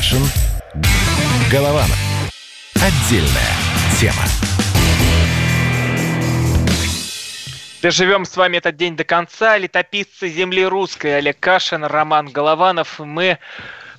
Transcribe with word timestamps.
Кашин. 0.00 0.22
Голованов. 1.52 1.98
Отдельная 2.76 3.52
тема. 4.00 4.22
Доживем 7.82 8.24
с 8.24 8.34
вами 8.34 8.56
этот 8.56 8.76
день 8.76 8.96
до 8.96 9.04
конца. 9.04 9.58
Летописцы 9.58 10.30
земли 10.30 10.64
русской 10.64 11.18
Олег 11.18 11.38
Кашин, 11.38 11.84
Роман 11.84 12.28
Голованов. 12.28 12.98
Мы 12.98 13.36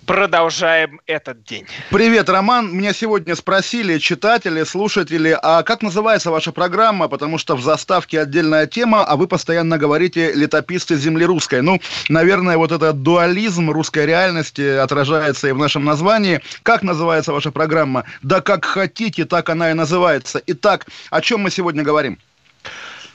продолжаем 0.06 1.00
этот 1.06 1.44
день. 1.44 1.66
Привет, 1.90 2.30
Роман. 2.30 2.76
Меня 2.76 2.94
сегодня 2.94 3.36
спросили 3.36 3.98
читатели, 3.98 4.64
слушатели, 4.64 5.38
а 5.42 5.64
как 5.64 5.82
называется 5.82 6.32
ваша 6.32 6.52
программа? 6.52 7.08
Потому 7.08 7.38
что 7.38 7.56
в 7.56 7.62
заставке 7.62 8.22
отдельная 8.22 8.68
тема, 8.68 9.04
а 9.04 9.16
вы 9.16 9.28
постоянно 9.28 9.78
говорите 9.78 10.34
«летописцы 10.34 10.96
земли 10.96 11.26
русской». 11.26 11.62
Ну, 11.62 11.80
наверное, 12.10 12.58
вот 12.58 12.72
этот 12.72 13.04
дуализм 13.04 13.70
русской 13.70 14.06
реальности 14.06 14.78
отражается 14.78 15.48
и 15.48 15.52
в 15.52 15.58
нашем 15.58 15.86
названии. 15.86 16.42
Как 16.64 16.84
называется 16.84 17.32
ваша 17.32 17.52
программа? 17.52 18.06
Да 18.22 18.42
как 18.42 18.66
хотите, 18.66 19.26
так 19.26 19.50
она 19.50 19.72
и 19.72 19.74
называется. 19.74 20.42
Итак, 20.48 20.88
о 21.10 21.22
чем 21.22 21.42
мы 21.42 21.52
сегодня 21.52 21.84
говорим? 21.84 22.18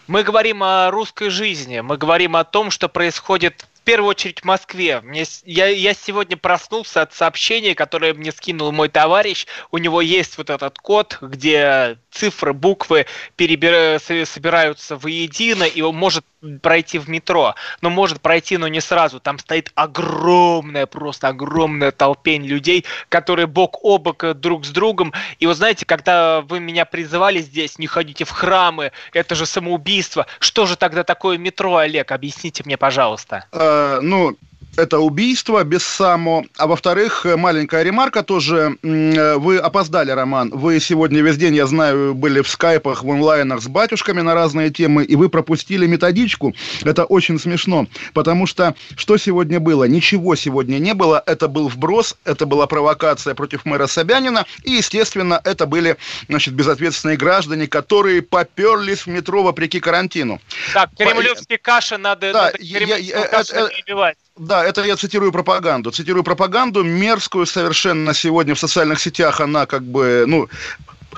Мы 0.07 0.23
говорим 0.23 0.63
о 0.63 0.91
русской 0.91 1.31
жизни, 1.31 1.81
мы 1.81 1.97
говорим 1.97 2.37
о 2.37 2.45
том, 2.45 2.71
что 2.71 2.89
происходит 2.89 3.67
первую 3.87 4.11
очередь 4.11 4.41
в 4.41 4.45
Москве. 4.45 5.01
Мне, 5.01 5.25
я, 5.45 5.69
я 5.69 5.95
сегодня 5.95 6.37
проснулся 6.37 7.03
от 7.03 7.15
сообщения, 7.15 7.75
которое 7.75 8.13
мне 8.13 8.33
скинул 8.33 8.73
мой 8.73 8.89
товарищ. 8.89 9.47
У 9.71 9.79
него 9.79 10.03
есть 10.03 10.37
вот 10.37 10.51
этот 10.51 10.79
код, 10.79 11.19
где 11.23 11.99
цифры, 12.17 12.53
буквы 12.53 13.07
перебира... 13.37 13.99
собираются 13.99 14.97
воедино, 14.97 15.65
и 15.65 15.81
он 15.83 15.97
может 15.97 16.25
пройти 16.63 16.99
в 16.99 17.09
метро. 17.09 17.55
Но 17.81 17.91
может 17.91 18.21
пройти, 18.21 18.57
но 18.57 18.69
не 18.69 18.81
сразу. 18.81 19.21
Там 19.21 19.39
стоит 19.39 19.71
огромная, 19.75 20.87
просто 20.87 21.29
огромная 21.29 21.93
толпень 21.93 22.45
людей, 22.45 22.85
которые 23.09 23.47
бок 23.47 23.79
о 23.83 23.99
бок 23.99 24.25
друг 24.35 24.65
с 24.65 24.71
другом. 24.71 25.13
И 25.39 25.47
вот 25.47 25.57
знаете, 25.57 25.85
когда 25.85 26.41
вы 26.43 26.61
меня 26.61 26.85
призывали 26.85 27.41
здесь, 27.41 27.79
не 27.79 27.87
ходите 27.87 28.25
в 28.25 28.31
храмы, 28.31 28.93
это 29.13 29.35
же 29.35 29.47
самоубийство. 29.47 30.27
Что 30.39 30.67
же 30.67 30.77
тогда 30.77 31.05
такое 31.05 31.39
метро, 31.39 31.77
Олег? 31.77 32.13
Объясните 32.13 32.63
мне, 32.65 32.77
пожалуйста. 32.77 33.47
Э, 33.53 34.01
ну, 34.03 34.37
это 34.77 34.99
убийство 34.99 35.63
без 35.65 35.83
само. 35.85 36.45
А 36.57 36.67
во-вторых, 36.67 37.25
маленькая 37.25 37.83
ремарка 37.83 38.23
тоже. 38.23 38.77
Э, 38.83 39.37
вы 39.37 39.59
опоздали, 39.59 40.11
Роман. 40.11 40.51
Вы 40.51 40.81
сегодня 40.81 41.23
весь 41.23 41.37
день, 41.37 41.55
я 41.55 41.67
знаю, 41.67 42.15
были 42.15 42.41
в 42.41 42.49
скайпах, 42.49 43.03
в 43.03 43.11
онлайнах 43.11 43.63
с 43.63 43.69
батюшками 43.69 44.21
на 44.21 44.35
разные 44.35 44.71
темы, 44.71 45.05
и 45.05 45.17
вы 45.17 45.29
пропустили 45.29 45.87
методичку. 45.87 46.55
Это 46.85 47.05
очень 47.05 47.39
смешно, 47.39 47.87
потому 48.13 48.47
что 48.47 48.75
что 48.97 49.17
сегодня 49.17 49.61
было? 49.61 49.85
Ничего 49.85 50.35
сегодня 50.37 50.79
не 50.79 50.95
было. 50.95 51.23
Это 51.27 51.49
был 51.49 51.69
вброс, 51.69 52.17
это 52.25 52.47
была 52.47 52.67
провокация 52.67 53.35
против 53.35 53.65
мэра 53.65 53.87
Собянина, 53.87 54.47
и, 54.63 54.73
естественно, 54.73 55.41
это 55.45 55.67
были, 55.67 55.97
значит, 56.29 56.55
безответственные 56.55 57.17
граждане, 57.17 57.67
которые 57.67 58.23
поперлись 58.23 59.07
в 59.07 59.09
метро 59.09 59.43
вопреки 59.43 59.81
карантину. 59.81 60.41
Так, 60.73 60.91
кремлевские 60.97 61.59
каши 61.59 61.97
надо, 61.97 62.33
да, 62.33 62.45
надо 62.47 62.59
я, 62.61 62.81
я, 62.81 62.97
я, 62.97 63.25
это, 63.25 63.69
перебивать. 63.69 64.17
Да, 64.39 64.63
это 64.65 64.83
я 64.85 64.97
цитирую 64.97 65.33
пропаганду. 65.33 65.91
Цитирую 65.91 66.23
пропаганду 66.23 66.85
мерзкую 66.85 67.47
совершенно 67.47 68.13
сегодня 68.13 68.55
в 68.55 68.59
социальных 68.59 69.01
сетях. 69.01 69.41
Она 69.41 69.65
как 69.65 69.83
бы, 69.83 70.25
ну, 70.27 70.49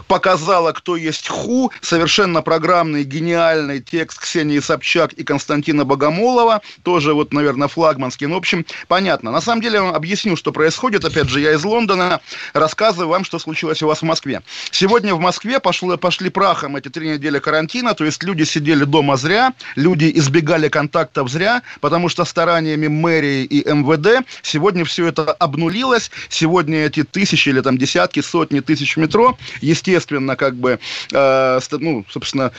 показала, 0.09 0.73
кто 0.73 0.97
есть 0.97 1.29
Ху, 1.29 1.71
совершенно 1.81 2.43
программный, 2.43 3.05
гениальный 3.05 3.81
текст 3.81 4.19
Ксении 4.21 4.59
Собчак 4.59 5.13
и 5.13 5.23
Константина 5.23 5.85
Богомолова, 5.85 6.63
тоже 6.83 7.13
вот, 7.13 7.33
наверное, 7.33 7.69
флагманский, 7.69 8.27
ну, 8.27 8.35
в 8.35 8.39
общем, 8.39 8.65
понятно. 8.89 9.31
На 9.31 9.41
самом 9.41 9.61
деле, 9.61 9.77
я 9.77 9.83
вам 9.83 9.95
объясню, 9.95 10.35
что 10.35 10.51
происходит, 10.51 11.05
опять 11.05 11.29
же, 11.29 11.41
я 11.41 11.53
из 11.53 11.63
Лондона, 11.63 12.21
рассказываю 12.55 13.09
вам, 13.09 13.25
что 13.25 13.39
случилось 13.39 13.83
у 13.83 13.87
вас 13.87 14.01
в 14.01 14.05
Москве. 14.05 14.43
Сегодня 14.71 15.15
в 15.15 15.21
Москве 15.21 15.61
пошло, 15.61 15.97
пошли 15.99 16.31
прахом 16.31 16.77
эти 16.77 16.89
три 16.89 17.11
недели 17.11 17.39
карантина, 17.39 17.95
то 17.95 18.05
есть 18.05 18.23
люди 18.23 18.45
сидели 18.45 18.85
дома 18.85 19.17
зря, 19.17 19.53
люди 19.77 20.11
избегали 20.15 20.69
контактов 20.69 21.29
зря, 21.29 21.63
потому 21.81 22.09
что 22.09 22.25
стараниями 22.25 22.89
мэрии 22.89 23.45
и 23.45 23.69
МВД 23.69 24.27
сегодня 24.43 24.85
все 24.87 25.09
это 25.09 25.33
обнулилось, 25.33 26.11
сегодня 26.31 26.87
эти 26.87 27.05
тысячи 27.05 27.51
или 27.51 27.61
там 27.61 27.77
десятки, 27.77 28.21
сотни 28.21 28.61
тысяч 28.61 28.97
метро, 28.97 29.37
естественно, 29.61 29.98
естественно, 29.99 30.37
как 30.37 30.55
бы, 30.55 30.79
э, 31.13 31.61
ну, 31.73 32.05
собственно, 32.09 32.53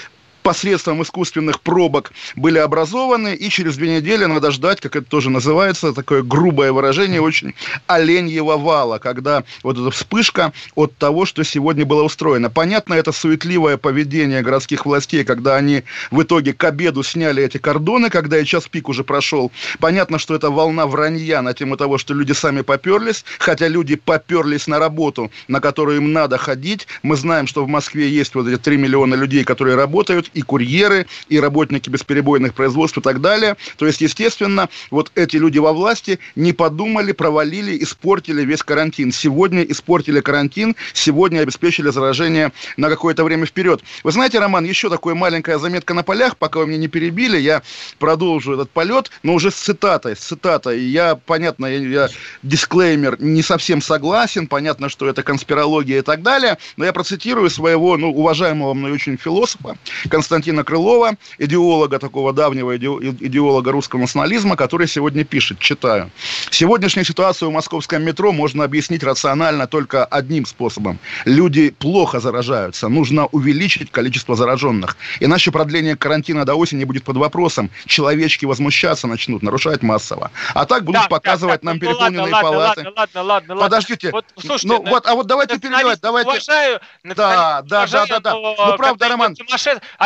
посредством 0.49 1.03
искусственных 1.03 1.61
пробок 1.61 2.11
были 2.35 2.57
образованы, 2.57 3.35
и 3.35 3.49
через 3.49 3.77
две 3.77 3.97
недели 3.97 4.25
надо 4.25 4.49
ждать, 4.49 4.81
как 4.81 4.95
это 4.95 5.05
тоже 5.05 5.29
называется, 5.29 5.93
такое 5.93 6.23
грубое 6.23 6.71
выражение, 6.71 7.21
очень 7.21 7.53
оленьего 7.85 8.57
вала, 8.57 8.97
когда 8.97 9.43
вот 9.61 9.77
эта 9.77 9.91
вспышка 9.91 10.51
от 10.73 10.97
того, 10.97 11.27
что 11.27 11.43
сегодня 11.43 11.85
было 11.85 12.01
устроено. 12.01 12.49
Понятно, 12.49 12.95
это 12.95 13.11
суетливое 13.11 13.77
поведение 13.77 14.41
городских 14.41 14.87
властей, 14.87 15.23
когда 15.23 15.55
они 15.55 15.83
в 16.09 16.23
итоге 16.23 16.53
к 16.53 16.63
обеду 16.63 17.03
сняли 17.03 17.43
эти 17.43 17.59
кордоны, 17.59 18.09
когда 18.09 18.39
и 18.39 18.43
час 18.43 18.67
пик 18.67 18.89
уже 18.89 19.03
прошел. 19.03 19.51
Понятно, 19.79 20.17
что 20.17 20.33
это 20.33 20.49
волна 20.49 20.87
вранья 20.87 21.43
на 21.43 21.53
тему 21.53 21.77
того, 21.77 21.99
что 21.99 22.15
люди 22.15 22.31
сами 22.31 22.61
поперлись, 22.61 23.23
хотя 23.37 23.67
люди 23.67 23.97
поперлись 23.97 24.65
на 24.65 24.79
работу, 24.79 25.29
на 25.47 25.59
которую 25.59 25.97
им 25.97 26.11
надо 26.11 26.39
ходить. 26.39 26.87
Мы 27.03 27.17
знаем, 27.17 27.45
что 27.45 27.63
в 27.63 27.67
Москве 27.67 28.09
есть 28.09 28.33
вот 28.33 28.47
эти 28.47 28.57
3 28.57 28.77
миллиона 28.77 29.13
людей, 29.13 29.43
которые 29.43 29.75
работают, 29.75 30.31
и 30.39 30.41
курьеры, 30.41 31.05
и 31.27 31.39
работники 31.39 31.89
бесперебойных 31.89 32.53
производств 32.53 32.97
и 32.97 33.01
так 33.01 33.19
далее. 33.19 33.57
То 33.77 33.85
есть, 33.85 34.01
естественно, 34.01 34.69
вот 34.89 35.11
эти 35.15 35.35
люди 35.35 35.59
во 35.59 35.73
власти 35.73 36.19
не 36.35 36.53
подумали, 36.53 37.11
провалили, 37.11 37.77
испортили 37.83 38.45
весь 38.45 38.63
карантин. 38.63 39.11
Сегодня 39.11 39.63
испортили 39.63 40.21
карантин, 40.21 40.75
сегодня 40.93 41.41
обеспечили 41.41 41.89
заражение 41.89 42.51
на 42.77 42.89
какое-то 42.89 43.23
время 43.23 43.45
вперед. 43.45 43.81
Вы 44.03 44.11
знаете, 44.11 44.39
Роман, 44.39 44.63
еще 44.63 44.89
такая 44.89 45.13
маленькая 45.13 45.57
заметка 45.57 45.93
на 45.93 46.03
полях, 46.03 46.37
пока 46.37 46.59
вы 46.59 46.67
меня 46.67 46.77
не 46.77 46.87
перебили, 46.87 47.37
я 47.37 47.61
продолжу 47.99 48.53
этот 48.53 48.69
полет, 48.69 49.11
но 49.23 49.33
уже 49.33 49.51
с 49.51 49.55
цитатой, 49.55 50.15
с 50.15 50.19
цитатой. 50.19 50.79
Я, 50.79 51.15
понятно, 51.15 51.65
я, 51.65 51.79
я 51.79 52.09
дисклеймер, 52.43 53.21
не 53.21 53.43
совсем 53.43 53.81
согласен, 53.81 54.47
понятно, 54.47 54.87
что 54.87 55.09
это 55.09 55.21
конспирология 55.21 55.99
и 55.99 56.01
так 56.01 56.21
далее, 56.21 56.57
но 56.77 56.85
я 56.85 56.93
процитирую 56.93 57.49
своего, 57.49 57.97
ну, 57.97 58.11
уважаемого 58.11 58.73
мной 58.73 58.93
очень 58.93 59.17
философа, 59.17 59.77
Константина 60.09 60.28
Крылова, 60.63 61.15
идеолога 61.37 61.99
такого 61.99 62.33
давнего 62.33 62.77
идеолога 62.77 63.71
русского 63.71 64.01
национализма, 64.01 64.55
который 64.55 64.87
сегодня 64.87 65.23
пишет, 65.23 65.59
читаю. 65.59 66.11
Сегодняшнюю 66.51 67.05
ситуацию 67.05 67.49
в 67.49 67.53
московском 67.53 68.03
метро 68.03 68.31
можно 68.31 68.63
объяснить 68.63 69.03
рационально 69.03 69.67
только 69.67 70.05
одним 70.05 70.45
способом. 70.45 70.99
Люди 71.25 71.71
плохо 71.71 72.19
заражаются, 72.19 72.89
нужно 72.89 73.25
увеличить 73.27 73.91
количество 73.91 74.35
зараженных. 74.35 74.97
Иначе 75.19 75.51
продление 75.51 75.95
карантина 75.95 76.45
до 76.45 76.55
осени 76.55 76.83
будет 76.83 77.03
под 77.03 77.17
вопросом. 77.17 77.69
Человечки 77.85 78.45
возмущаться 78.45 79.07
начнут, 79.07 79.41
нарушать 79.41 79.81
массово. 79.81 80.31
А 80.53 80.65
так 80.65 80.83
будут 80.83 81.03
да, 81.03 81.07
показывать 81.07 81.61
да, 81.61 81.67
нам 81.67 81.75
ну, 81.75 81.81
переполненные 81.81 82.31
ладно, 82.31 82.41
палаты. 82.41 82.83
Ладно, 82.83 82.93
ладно, 82.95 83.23
ладно, 83.23 83.53
ладно. 83.55 83.65
Подождите. 83.65 84.11
Вот, 84.11 84.25
слушайте, 84.37 84.67
ну, 84.67 84.83
вот, 84.83 85.07
а 85.07 85.15
вот 85.15 85.27
давайте 85.27 85.59
перебивать. 85.59 85.99
Давайте. 86.01 86.29
Уважаю, 86.29 86.79
да, 87.03 87.61
да, 87.63 87.87
да, 87.87 88.05
да, 88.05 88.19
да. 88.19 88.33
Ну, 88.33 88.77
правда, 88.77 89.09
Роман. 89.09 89.35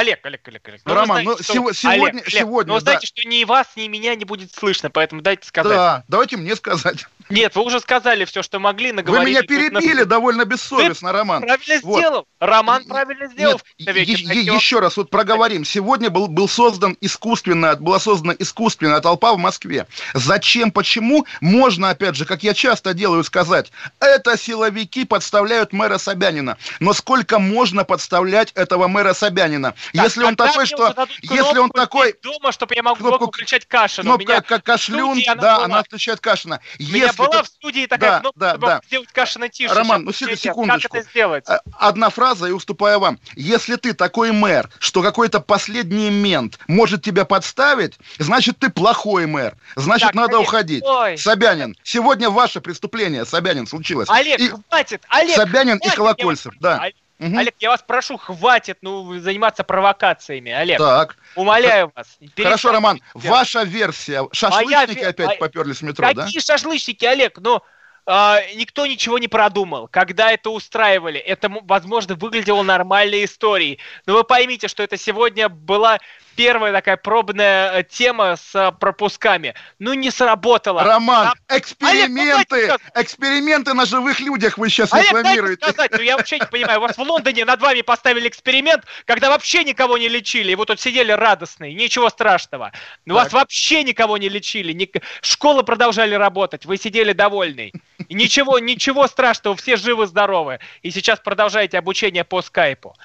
Олег, 0.03 0.25
Олег, 0.25 0.47
Олег, 0.47 0.67
Олег. 0.67 0.81
Ну, 0.83 0.93
Роман, 0.93 1.23
знаете, 1.23 1.29
ну, 1.29 1.37
что... 1.37 1.73
сегодня, 1.73 2.19
Олег, 2.19 2.29
сегодня, 2.29 2.67
Но 2.67 2.73
вы 2.75 2.79
знаете, 2.81 3.07
что 3.07 3.27
ни 3.27 3.43
вас, 3.45 3.67
ни 3.77 3.87
меня 3.87 4.15
не 4.15 4.25
будет 4.25 4.53
слышно, 4.53 4.89
поэтому 4.89 5.21
дайте 5.21 5.47
сказать. 5.47 5.77
Да, 5.77 6.03
давайте 6.09 6.35
мне 6.35 6.55
сказать. 6.55 7.05
Нет, 7.29 7.55
вы 7.55 7.63
уже 7.63 7.79
сказали 7.79 8.25
все, 8.25 8.43
что 8.43 8.59
могли, 8.59 8.91
наговорили. 8.91 9.25
Вы 9.25 9.29
меня 9.29 9.41
перебили 9.41 9.99
на... 9.99 10.05
довольно 10.05 10.45
бессовестно, 10.45 11.11
вы 11.11 11.17
Роман. 11.17 11.41
правильно 11.41 11.79
вот. 11.83 11.99
сделал. 11.99 12.27
Роман 12.39 12.85
правильно 12.85 13.27
сделал. 13.27 13.61
Нет, 13.79 13.95
е- 13.95 14.03
еще 14.05 14.79
раз 14.79 14.97
вот 14.97 15.09
проговорим. 15.09 15.65
Сегодня 15.65 16.09
был, 16.09 16.27
был 16.27 16.47
создан 16.47 16.97
искусственная, 17.01 17.75
была 17.75 17.99
создана 17.99 18.35
искусственная 18.37 18.99
толпа 18.99 19.33
в 19.33 19.37
Москве. 19.37 19.87
Зачем, 20.13 20.71
почему? 20.71 21.25
Можно, 21.41 21.89
опять 21.89 22.15
же, 22.15 22.25
как 22.25 22.43
я 22.43 22.53
часто 22.53 22.93
делаю, 22.93 23.23
сказать, 23.23 23.71
это 23.99 24.37
силовики 24.37 25.05
подставляют 25.05 25.73
мэра 25.73 25.97
Собянина. 25.97 26.57
Но 26.79 26.93
сколько 26.93 27.39
можно 27.39 27.83
подставлять 27.83 28.51
этого 28.53 28.87
мэра 28.87 29.13
Собянина? 29.13 29.73
Так, 29.93 30.03
если 30.03 30.23
он 30.23 30.35
такой, 30.35 30.65
что... 30.65 30.93
Если 31.21 31.57
он 31.57 31.69
такой... 31.69 32.15
Дома, 32.21 32.51
чтобы 32.51 32.75
я 32.75 32.83
мог 32.83 32.97
кнопку, 32.97 33.27
включать 33.27 33.65
Кашина. 33.65 34.03
Кнопка, 34.03 34.41
как 34.41 34.63
Кашлюн, 34.63 35.21
да, 35.37 35.63
она 35.63 35.83
включает 35.83 36.19
Кашина. 36.19 36.59
Если 36.77 37.12
была 37.15 37.43
в 37.43 37.47
студии 37.47 37.85
такая 37.85 38.11
да, 38.11 38.19
кнопка, 38.19 38.39
да, 38.39 38.49
чтобы 38.49 38.67
да. 38.67 38.81
сделать 38.85 39.09
Кашина 39.11 39.49
тише. 39.49 39.73
Роман, 39.73 40.03
ну 40.03 40.11
секундочку. 40.11 40.89
Как 40.89 41.01
это 41.01 41.09
сделать? 41.09 41.49
Э, 41.49 41.59
одна 41.79 42.09
фраза 42.09 42.47
и 42.47 42.51
уступаю 42.51 42.99
вам. 42.99 43.19
Если 43.35 43.75
ты 43.75 43.93
такой 43.93 44.31
мэр, 44.31 44.69
что 44.79 45.01
какой-то 45.01 45.39
последний 45.39 46.09
мент 46.09 46.59
может 46.67 47.03
тебя 47.03 47.25
подставить, 47.25 47.97
значит 48.17 48.59
ты 48.59 48.69
плохой 48.69 49.25
мэр. 49.25 49.55
Значит 49.75 50.07
так, 50.07 50.15
надо 50.15 50.37
Олег, 50.37 50.47
уходить. 50.47 50.83
Ой. 50.83 51.17
Собянин, 51.17 51.75
сегодня 51.83 52.29
ваше 52.29 52.61
преступление, 52.61 53.25
Собянин, 53.25 53.67
случилось. 53.67 54.09
Олег, 54.09 54.39
и... 54.39 54.49
хватит, 54.49 55.01
Олег. 55.09 55.35
Собянин 55.35 55.79
хватит, 55.79 55.93
и 55.93 55.95
Колокольцев, 55.95 56.53
да. 56.59 56.79
Олег, 56.79 56.95
Угу. 57.19 57.37
Олег, 57.37 57.55
я 57.59 57.69
вас 57.69 57.83
прошу, 57.85 58.17
хватит 58.17 58.79
ну, 58.81 59.19
заниматься 59.19 59.63
провокациями, 59.63 60.51
Олег. 60.51 60.79
Так. 60.79 61.17
Умоляю 61.35 61.91
вас. 61.95 62.17
Хорошо, 62.35 62.71
Роман, 62.71 63.01
ваша 63.13 63.63
версия. 63.63 64.27
Шашлычники 64.31 64.99
Моя... 64.99 65.09
опять 65.09 65.39
поперлись 65.39 65.77
в 65.77 65.83
метро, 65.83 66.05
Какие 66.05 66.15
да? 66.15 66.25
Какие 66.25 66.41
шашлычники, 66.41 67.05
Олег? 67.05 67.37
Ну, 67.39 67.61
э, 68.07 68.35
никто 68.55 68.85
ничего 68.85 69.19
не 69.19 69.27
продумал. 69.27 69.87
Когда 69.87 70.31
это 70.31 70.49
устраивали, 70.49 71.19
это, 71.19 71.49
возможно, 71.63 72.15
выглядело 72.15 72.63
нормальной 72.63 73.25
историей. 73.25 73.79
Но 74.05 74.13
вы 74.13 74.23
поймите, 74.23 74.67
что 74.67 74.83
это 74.83 74.97
сегодня 74.97 75.49
была 75.49 75.99
первая 76.35 76.71
такая 76.71 76.97
пробная 76.97 77.79
э, 77.79 77.83
тема 77.83 78.35
с 78.35 78.55
э, 78.55 78.71
пропусками. 78.71 79.53
Ну, 79.79 79.93
не 79.93 80.11
сработало. 80.11 80.83
Роман, 80.83 81.33
а... 81.47 81.57
эксперименты, 81.57 82.65
Олег, 82.65 82.81
ну, 82.95 83.01
эксперименты 83.01 83.73
на 83.73 83.85
живых 83.85 84.19
людях 84.19 84.57
вы 84.57 84.69
сейчас 84.69 84.93
Олег, 84.93 85.09
рекламируете. 85.09 85.69
Сказать, 85.69 85.91
ну, 85.91 86.01
я 86.01 86.17
вообще 86.17 86.39
не 86.39 86.45
понимаю, 86.45 86.79
у 86.79 86.81
вас 86.83 86.97
в 86.97 87.01
Лондоне 87.01 87.45
над 87.45 87.61
вами 87.61 87.81
поставили 87.81 88.27
эксперимент, 88.27 88.83
когда 89.05 89.29
вообще 89.29 89.63
никого 89.63 89.97
не 89.97 90.09
лечили, 90.09 90.51
и 90.51 90.55
вы 90.55 90.65
тут 90.65 90.79
сидели 90.79 91.11
радостные, 91.11 91.73
ничего 91.73 92.09
страшного. 92.09 92.71
У 93.05 93.13
вас 93.13 93.31
вообще 93.33 93.83
никого 93.83 94.17
не 94.17 94.29
лечили, 94.29 94.73
ни... 94.73 94.89
школы 95.21 95.63
продолжали 95.63 96.15
работать, 96.15 96.65
вы 96.65 96.77
сидели 96.77 97.13
довольны. 97.13 97.71
И 98.07 98.13
ничего, 98.13 98.59
ничего 98.59 99.07
страшного, 99.07 99.55
все 99.55 99.77
живы-здоровы. 99.77 100.59
И 100.81 100.91
сейчас 100.91 101.19
продолжаете 101.19 101.77
обучение 101.77 102.23
по 102.23 102.41
скайпу. 102.41 102.95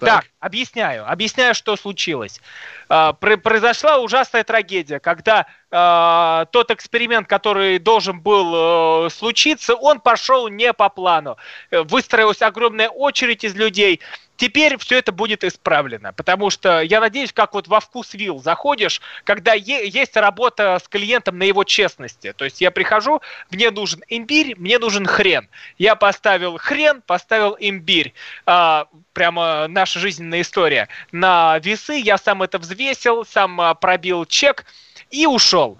Так. 0.00 0.24
так, 0.24 0.24
объясняю. 0.40 1.10
Объясняю, 1.10 1.54
что 1.54 1.76
случилось. 1.76 2.40
А, 2.88 3.12
произошла 3.12 3.98
ужасная 3.98 4.44
трагедия, 4.44 4.98
когда 4.98 5.46
а, 5.70 6.46
тот 6.46 6.70
эксперимент, 6.70 7.28
который 7.28 7.78
должен 7.78 8.20
был 8.20 9.06
э, 9.06 9.10
случиться, 9.10 9.74
он 9.74 10.00
пошел 10.00 10.48
не 10.48 10.72
по 10.72 10.88
плану. 10.88 11.36
Выстроилась 11.70 12.42
огромная 12.42 12.88
очередь 12.88 13.44
из 13.44 13.54
людей. 13.54 14.00
Теперь 14.40 14.78
все 14.78 14.96
это 14.96 15.12
будет 15.12 15.44
исправлено, 15.44 16.14
потому 16.14 16.48
что 16.48 16.80
я 16.80 17.00
надеюсь, 17.00 17.30
как 17.30 17.52
вот 17.52 17.68
во 17.68 17.78
вкус 17.78 18.14
вил 18.14 18.38
заходишь, 18.38 19.02
когда 19.24 19.52
есть 19.52 20.16
работа 20.16 20.78
с 20.82 20.88
клиентом 20.88 21.36
на 21.36 21.42
его 21.42 21.62
честности. 21.62 22.32
То 22.32 22.46
есть 22.46 22.62
я 22.62 22.70
прихожу, 22.70 23.20
мне 23.50 23.70
нужен 23.70 24.02
имбирь, 24.08 24.54
мне 24.56 24.78
нужен 24.78 25.04
хрен. 25.04 25.50
Я 25.76 25.94
поставил 25.94 26.56
хрен, 26.56 27.02
поставил 27.02 27.54
имбирь. 27.60 28.14
А, 28.46 28.86
прямо 29.12 29.66
наша 29.68 29.98
жизненная 29.98 30.40
история. 30.40 30.88
На 31.12 31.58
весы 31.58 32.00
я 32.02 32.16
сам 32.16 32.42
это 32.42 32.58
взвесил, 32.58 33.26
сам 33.26 33.60
а, 33.60 33.74
пробил 33.74 34.24
чек 34.24 34.64
и 35.10 35.26
ушел 35.26 35.78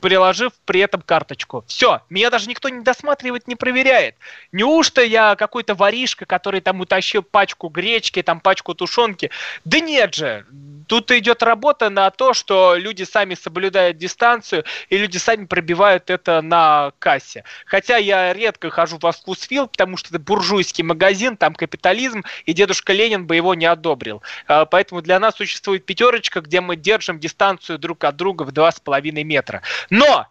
приложив 0.00 0.52
при 0.64 0.80
этом 0.80 1.02
карточку. 1.02 1.64
Все, 1.66 2.02
меня 2.10 2.30
даже 2.30 2.48
никто 2.48 2.68
не 2.68 2.82
досматривает, 2.82 3.46
не 3.48 3.54
проверяет. 3.54 4.16
Неужто 4.52 5.02
я 5.02 5.36
какой-то 5.36 5.74
воришка, 5.74 6.26
который 6.26 6.60
там 6.60 6.80
утащил 6.80 7.22
пачку 7.22 7.68
гречки, 7.68 8.22
там 8.22 8.40
пачку 8.40 8.74
тушенки? 8.74 9.30
Да 9.64 9.80
нет 9.80 10.14
же, 10.14 10.46
тут 10.90 11.12
идет 11.12 11.44
работа 11.44 11.88
на 11.88 12.10
то, 12.10 12.34
что 12.34 12.74
люди 12.74 13.04
сами 13.04 13.34
соблюдают 13.34 13.96
дистанцию, 13.96 14.64
и 14.88 14.98
люди 14.98 15.18
сами 15.18 15.44
пробивают 15.44 16.10
это 16.10 16.42
на 16.42 16.92
кассе. 16.98 17.44
Хотя 17.64 17.96
я 17.96 18.32
редко 18.32 18.70
хожу 18.70 18.98
в 19.00 19.12
вкусвилл, 19.12 19.68
потому 19.68 19.96
что 19.96 20.08
это 20.08 20.18
буржуйский 20.18 20.82
магазин, 20.82 21.36
там 21.36 21.54
капитализм, 21.54 22.24
и 22.44 22.52
дедушка 22.52 22.92
Ленин 22.92 23.26
бы 23.26 23.36
его 23.36 23.54
не 23.54 23.66
одобрил. 23.66 24.22
А, 24.48 24.64
поэтому 24.64 25.00
для 25.00 25.20
нас 25.20 25.36
существует 25.36 25.86
пятерочка, 25.86 26.40
где 26.40 26.60
мы 26.60 26.74
держим 26.74 27.20
дистанцию 27.20 27.78
друг 27.78 28.02
от 28.02 28.16
друга 28.16 28.42
в 28.42 28.50
два 28.50 28.72
с 28.72 28.80
половиной 28.80 29.22
метра. 29.22 29.62
Но! 29.90 30.26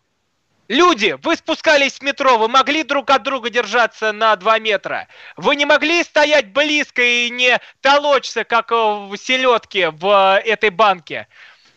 Люди, 0.70 1.18
вы 1.24 1.36
спускались 1.36 1.96
с 1.96 2.02
метро, 2.02 2.38
вы 2.38 2.48
могли 2.48 2.84
друг 2.84 3.10
от 3.10 3.24
друга 3.24 3.50
держаться 3.50 4.12
на 4.12 4.36
2 4.36 4.60
метра. 4.60 5.08
Вы 5.36 5.56
не 5.56 5.66
могли 5.66 6.04
стоять 6.04 6.54
близко 6.54 7.02
и 7.02 7.32
не 7.32 7.60
толочься, 7.82 8.44
как 8.44 8.70
в 8.70 9.16
селедке 9.18 9.90
в 9.90 10.40
этой 10.46 10.70
банке. 10.70 11.28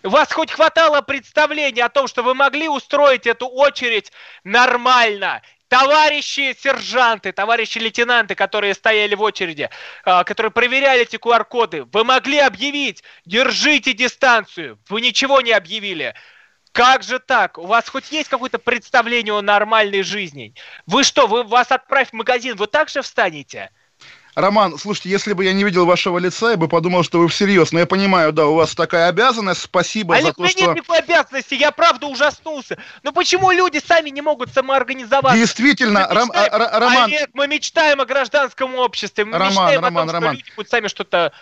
У 0.02 0.11
вас 0.11 0.31
хоть 0.31 0.50
хватало 0.50 1.00
представления 1.00 1.84
о 1.84 1.88
том, 1.88 2.06
что 2.06 2.23
вы 2.23 2.34
могли 2.34 2.69
устроить 2.69 3.26
эту 3.26 3.46
очередь 3.46 4.12
нормально. 4.44 5.40
Товарищи 5.69 6.55
сержанты, 6.61 7.32
товарищи 7.32 7.79
лейтенанты, 7.79 8.34
которые 8.34 8.75
стояли 8.75 9.14
в 9.14 9.23
очереди, 9.23 9.70
а, 10.05 10.23
которые 10.23 10.50
проверяли 10.50 11.00
эти 11.00 11.17
QR-коды, 11.17 11.84
вы 11.84 12.05
могли 12.05 12.40
объявить, 12.40 13.02
держите 13.25 13.94
дистанцию. 13.94 14.79
Вы 14.90 15.00
ничего 15.00 15.40
не 15.40 15.52
объявили. 15.52 16.14
Как 16.72 17.02
же 17.02 17.19
так? 17.19 17.58
У 17.58 17.66
вас 17.66 17.88
хоть 17.88 18.10
есть 18.10 18.28
какое-то 18.28 18.58
представление 18.58 19.34
о 19.34 19.42
нормальной 19.42 20.02
жизни? 20.02 20.54
Вы 20.86 21.04
что, 21.04 21.26
вы 21.26 21.44
вас 21.44 21.70
отправь 21.70 22.10
в 22.10 22.12
магазин, 22.14 22.56
вы 22.56 22.66
так 22.66 22.88
же 22.88 23.02
встанете? 23.02 23.70
Роман, 24.34 24.78
слушайте, 24.78 25.10
если 25.10 25.34
бы 25.34 25.44
я 25.44 25.52
не 25.52 25.62
видел 25.62 25.84
вашего 25.84 26.19
лица, 26.19 26.52
я 26.52 26.56
бы 26.56 26.66
подумал, 26.66 27.02
что 27.02 27.19
вы 27.19 27.28
всерьез. 27.28 27.70
Но 27.72 27.80
я 27.80 27.86
понимаю, 27.86 28.32
да, 28.32 28.46
у 28.46 28.54
вас 28.54 28.74
такая 28.74 29.08
обязанность. 29.08 29.60
Спасибо 29.60 30.14
Олег, 30.14 30.28
за 30.28 30.32
то, 30.32 30.48
что... 30.48 30.60
нет 30.60 30.74
никакой 30.76 31.00
обязанности, 31.00 31.54
я 31.54 31.70
правда 31.70 32.06
ужаснулся. 32.06 32.78
Но 33.02 33.12
почему 33.12 33.50
люди 33.50 33.78
сами 33.86 34.08
не 34.08 34.22
могут 34.22 34.50
самоорганизоваться? 34.54 35.38
Действительно, 35.38 36.08
Ром... 36.08 36.28
мечтаем... 36.28 36.50
а, 36.54 36.80
Роман... 36.80 37.04
Олег, 37.04 37.30
мы 37.34 37.46
мечтаем 37.46 38.00
о 38.00 38.06
гражданском 38.06 38.74
обществе. 38.76 39.26
Мы 39.26 39.32
Роман, 39.32 39.50
мечтаем 39.50 39.80
Роман, 39.82 40.08
о 40.08 40.12
том, 40.12 40.14
Роман. 40.14 40.34
что 40.36 40.38
люди 40.38 40.56
будут 40.56 40.70
сами 40.70 40.88
что-то 40.88 41.32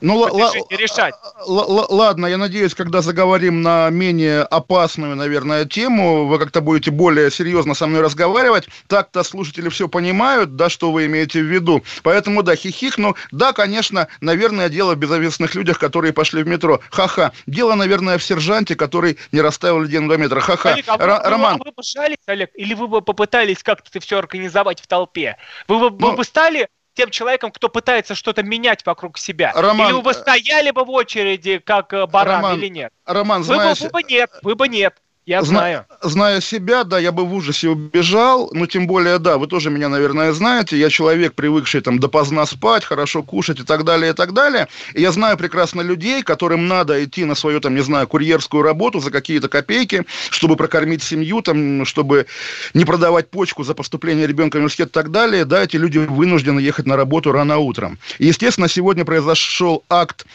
ну, 0.00 0.26
л- 0.26 0.66
решать. 0.70 1.14
ладно, 1.46 2.26
я 2.26 2.38
надеюсь, 2.38 2.74
когда 2.74 3.02
заговорим 3.02 3.62
на 3.62 3.90
менее 3.90 4.42
опасную, 4.42 5.16
наверное, 5.16 5.64
тему, 5.64 6.26
вы 6.26 6.38
как-то 6.38 6.60
будете 6.60 6.90
более 6.90 7.30
серьезно 7.30 7.74
со 7.74 7.86
мной 7.86 8.00
разговаривать. 8.00 8.68
Так-то 8.86 9.22
слушатели 9.22 9.68
все 9.68 9.88
понимают, 9.88 10.56
да, 10.56 10.68
что 10.68 10.92
вы 10.92 11.06
имеете 11.06 11.40
в 11.40 11.44
виду. 11.46 11.82
Поэтому, 12.02 12.42
да, 12.42 12.56
хихих, 12.56 12.98
ну, 12.98 13.14
да, 13.30 13.52
конечно, 13.52 14.08
наверное, 14.20 14.68
дело 14.68 14.94
в 14.94 14.98
безответственных 14.98 15.54
людях, 15.54 15.78
которые 15.78 16.12
пошли 16.12 16.42
в 16.42 16.46
метро. 16.46 16.80
Ха-ха. 16.90 17.32
Дело, 17.46 17.74
наверное, 17.74 18.18
в 18.18 18.22
сержанте, 18.22 18.76
который 18.76 19.18
не 19.32 19.40
расставил 19.40 19.80
людей 19.80 19.98
на 20.00 20.08
2 20.08 20.16
метра. 20.16 20.40
Ха-ха. 20.40 20.72
Олег, 20.72 20.84
а 20.88 20.96
вы, 20.96 21.04
Р- 21.04 21.22
Роман. 21.24 21.54
А 21.60 21.64
вы 21.64 21.72
бы 21.72 21.82
жались, 21.82 22.16
Олег, 22.26 22.50
или 22.54 22.74
вы 22.74 22.88
бы 22.88 23.02
попытались 23.02 23.62
как-то 23.62 24.00
все 24.00 24.18
организовать 24.18 24.80
в 24.80 24.86
толпе? 24.86 25.36
Вы 25.68 25.90
бы, 25.90 25.96
ну, 25.98 26.10
вы 26.10 26.16
бы 26.16 26.24
стали 26.24 26.68
тем 26.94 27.10
человеком, 27.10 27.50
кто 27.50 27.68
пытается 27.68 28.14
что-то 28.14 28.42
менять 28.42 28.84
вокруг 28.84 29.18
себя? 29.18 29.52
Роман, 29.54 29.88
или 29.88 29.92
вы 29.94 30.02
бы 30.02 30.14
стояли 30.14 30.70
бы 30.70 30.84
в 30.84 30.90
очереди, 30.90 31.58
как 31.58 31.92
э, 31.92 32.06
баран, 32.06 32.36
Роман, 32.36 32.58
или 32.58 32.68
нет? 32.68 32.92
Роман, 33.04 33.42
вы, 33.42 33.54
знаешь... 33.54 33.80
бы, 33.80 33.86
вы 33.86 33.90
бы 33.90 34.02
нет, 34.02 34.30
вы 34.42 34.54
бы 34.54 34.68
нет. 34.68 34.96
Я 35.30 35.42
Зна- 35.44 35.58
знаю. 35.60 35.84
Зная 36.02 36.40
себя, 36.40 36.82
да, 36.82 36.98
я 36.98 37.12
бы 37.12 37.24
в 37.24 37.32
ужасе 37.32 37.68
убежал, 37.68 38.50
но 38.52 38.66
тем 38.66 38.88
более, 38.88 39.20
да, 39.20 39.38
вы 39.38 39.46
тоже 39.46 39.70
меня, 39.70 39.88
наверное, 39.88 40.32
знаете, 40.32 40.76
я 40.76 40.90
человек, 40.90 41.34
привыкший 41.34 41.82
там 41.82 42.00
допоздна 42.00 42.44
спать, 42.46 42.84
хорошо 42.84 43.22
кушать 43.22 43.60
и 43.60 43.62
так 43.62 43.84
далее, 43.84 44.10
и 44.10 44.12
так 44.12 44.32
далее. 44.32 44.66
И 44.92 45.00
я 45.00 45.12
знаю 45.12 45.36
прекрасно 45.38 45.82
людей, 45.82 46.24
которым 46.24 46.66
надо 46.66 47.04
идти 47.04 47.24
на 47.24 47.36
свою, 47.36 47.60
там, 47.60 47.76
не 47.76 47.80
знаю, 47.80 48.08
курьерскую 48.08 48.64
работу 48.64 48.98
за 48.98 49.12
какие-то 49.12 49.48
копейки, 49.48 50.04
чтобы 50.30 50.56
прокормить 50.56 51.04
семью, 51.04 51.42
там, 51.42 51.84
чтобы 51.84 52.26
не 52.74 52.84
продавать 52.84 53.30
почку 53.30 53.62
за 53.62 53.74
поступление 53.74 54.26
ребенка 54.26 54.56
в 54.56 54.58
университет 54.58 54.88
и 54.88 54.92
так 54.92 55.12
далее, 55.12 55.44
да, 55.44 55.62
эти 55.62 55.76
люди 55.76 55.98
вынуждены 55.98 56.58
ехать 56.58 56.86
на 56.86 56.96
работу 56.96 57.30
рано 57.30 57.58
утром. 57.58 58.00
И, 58.18 58.26
естественно, 58.26 58.68
сегодня 58.68 59.04
произошел 59.04 59.84
акт 59.88 60.26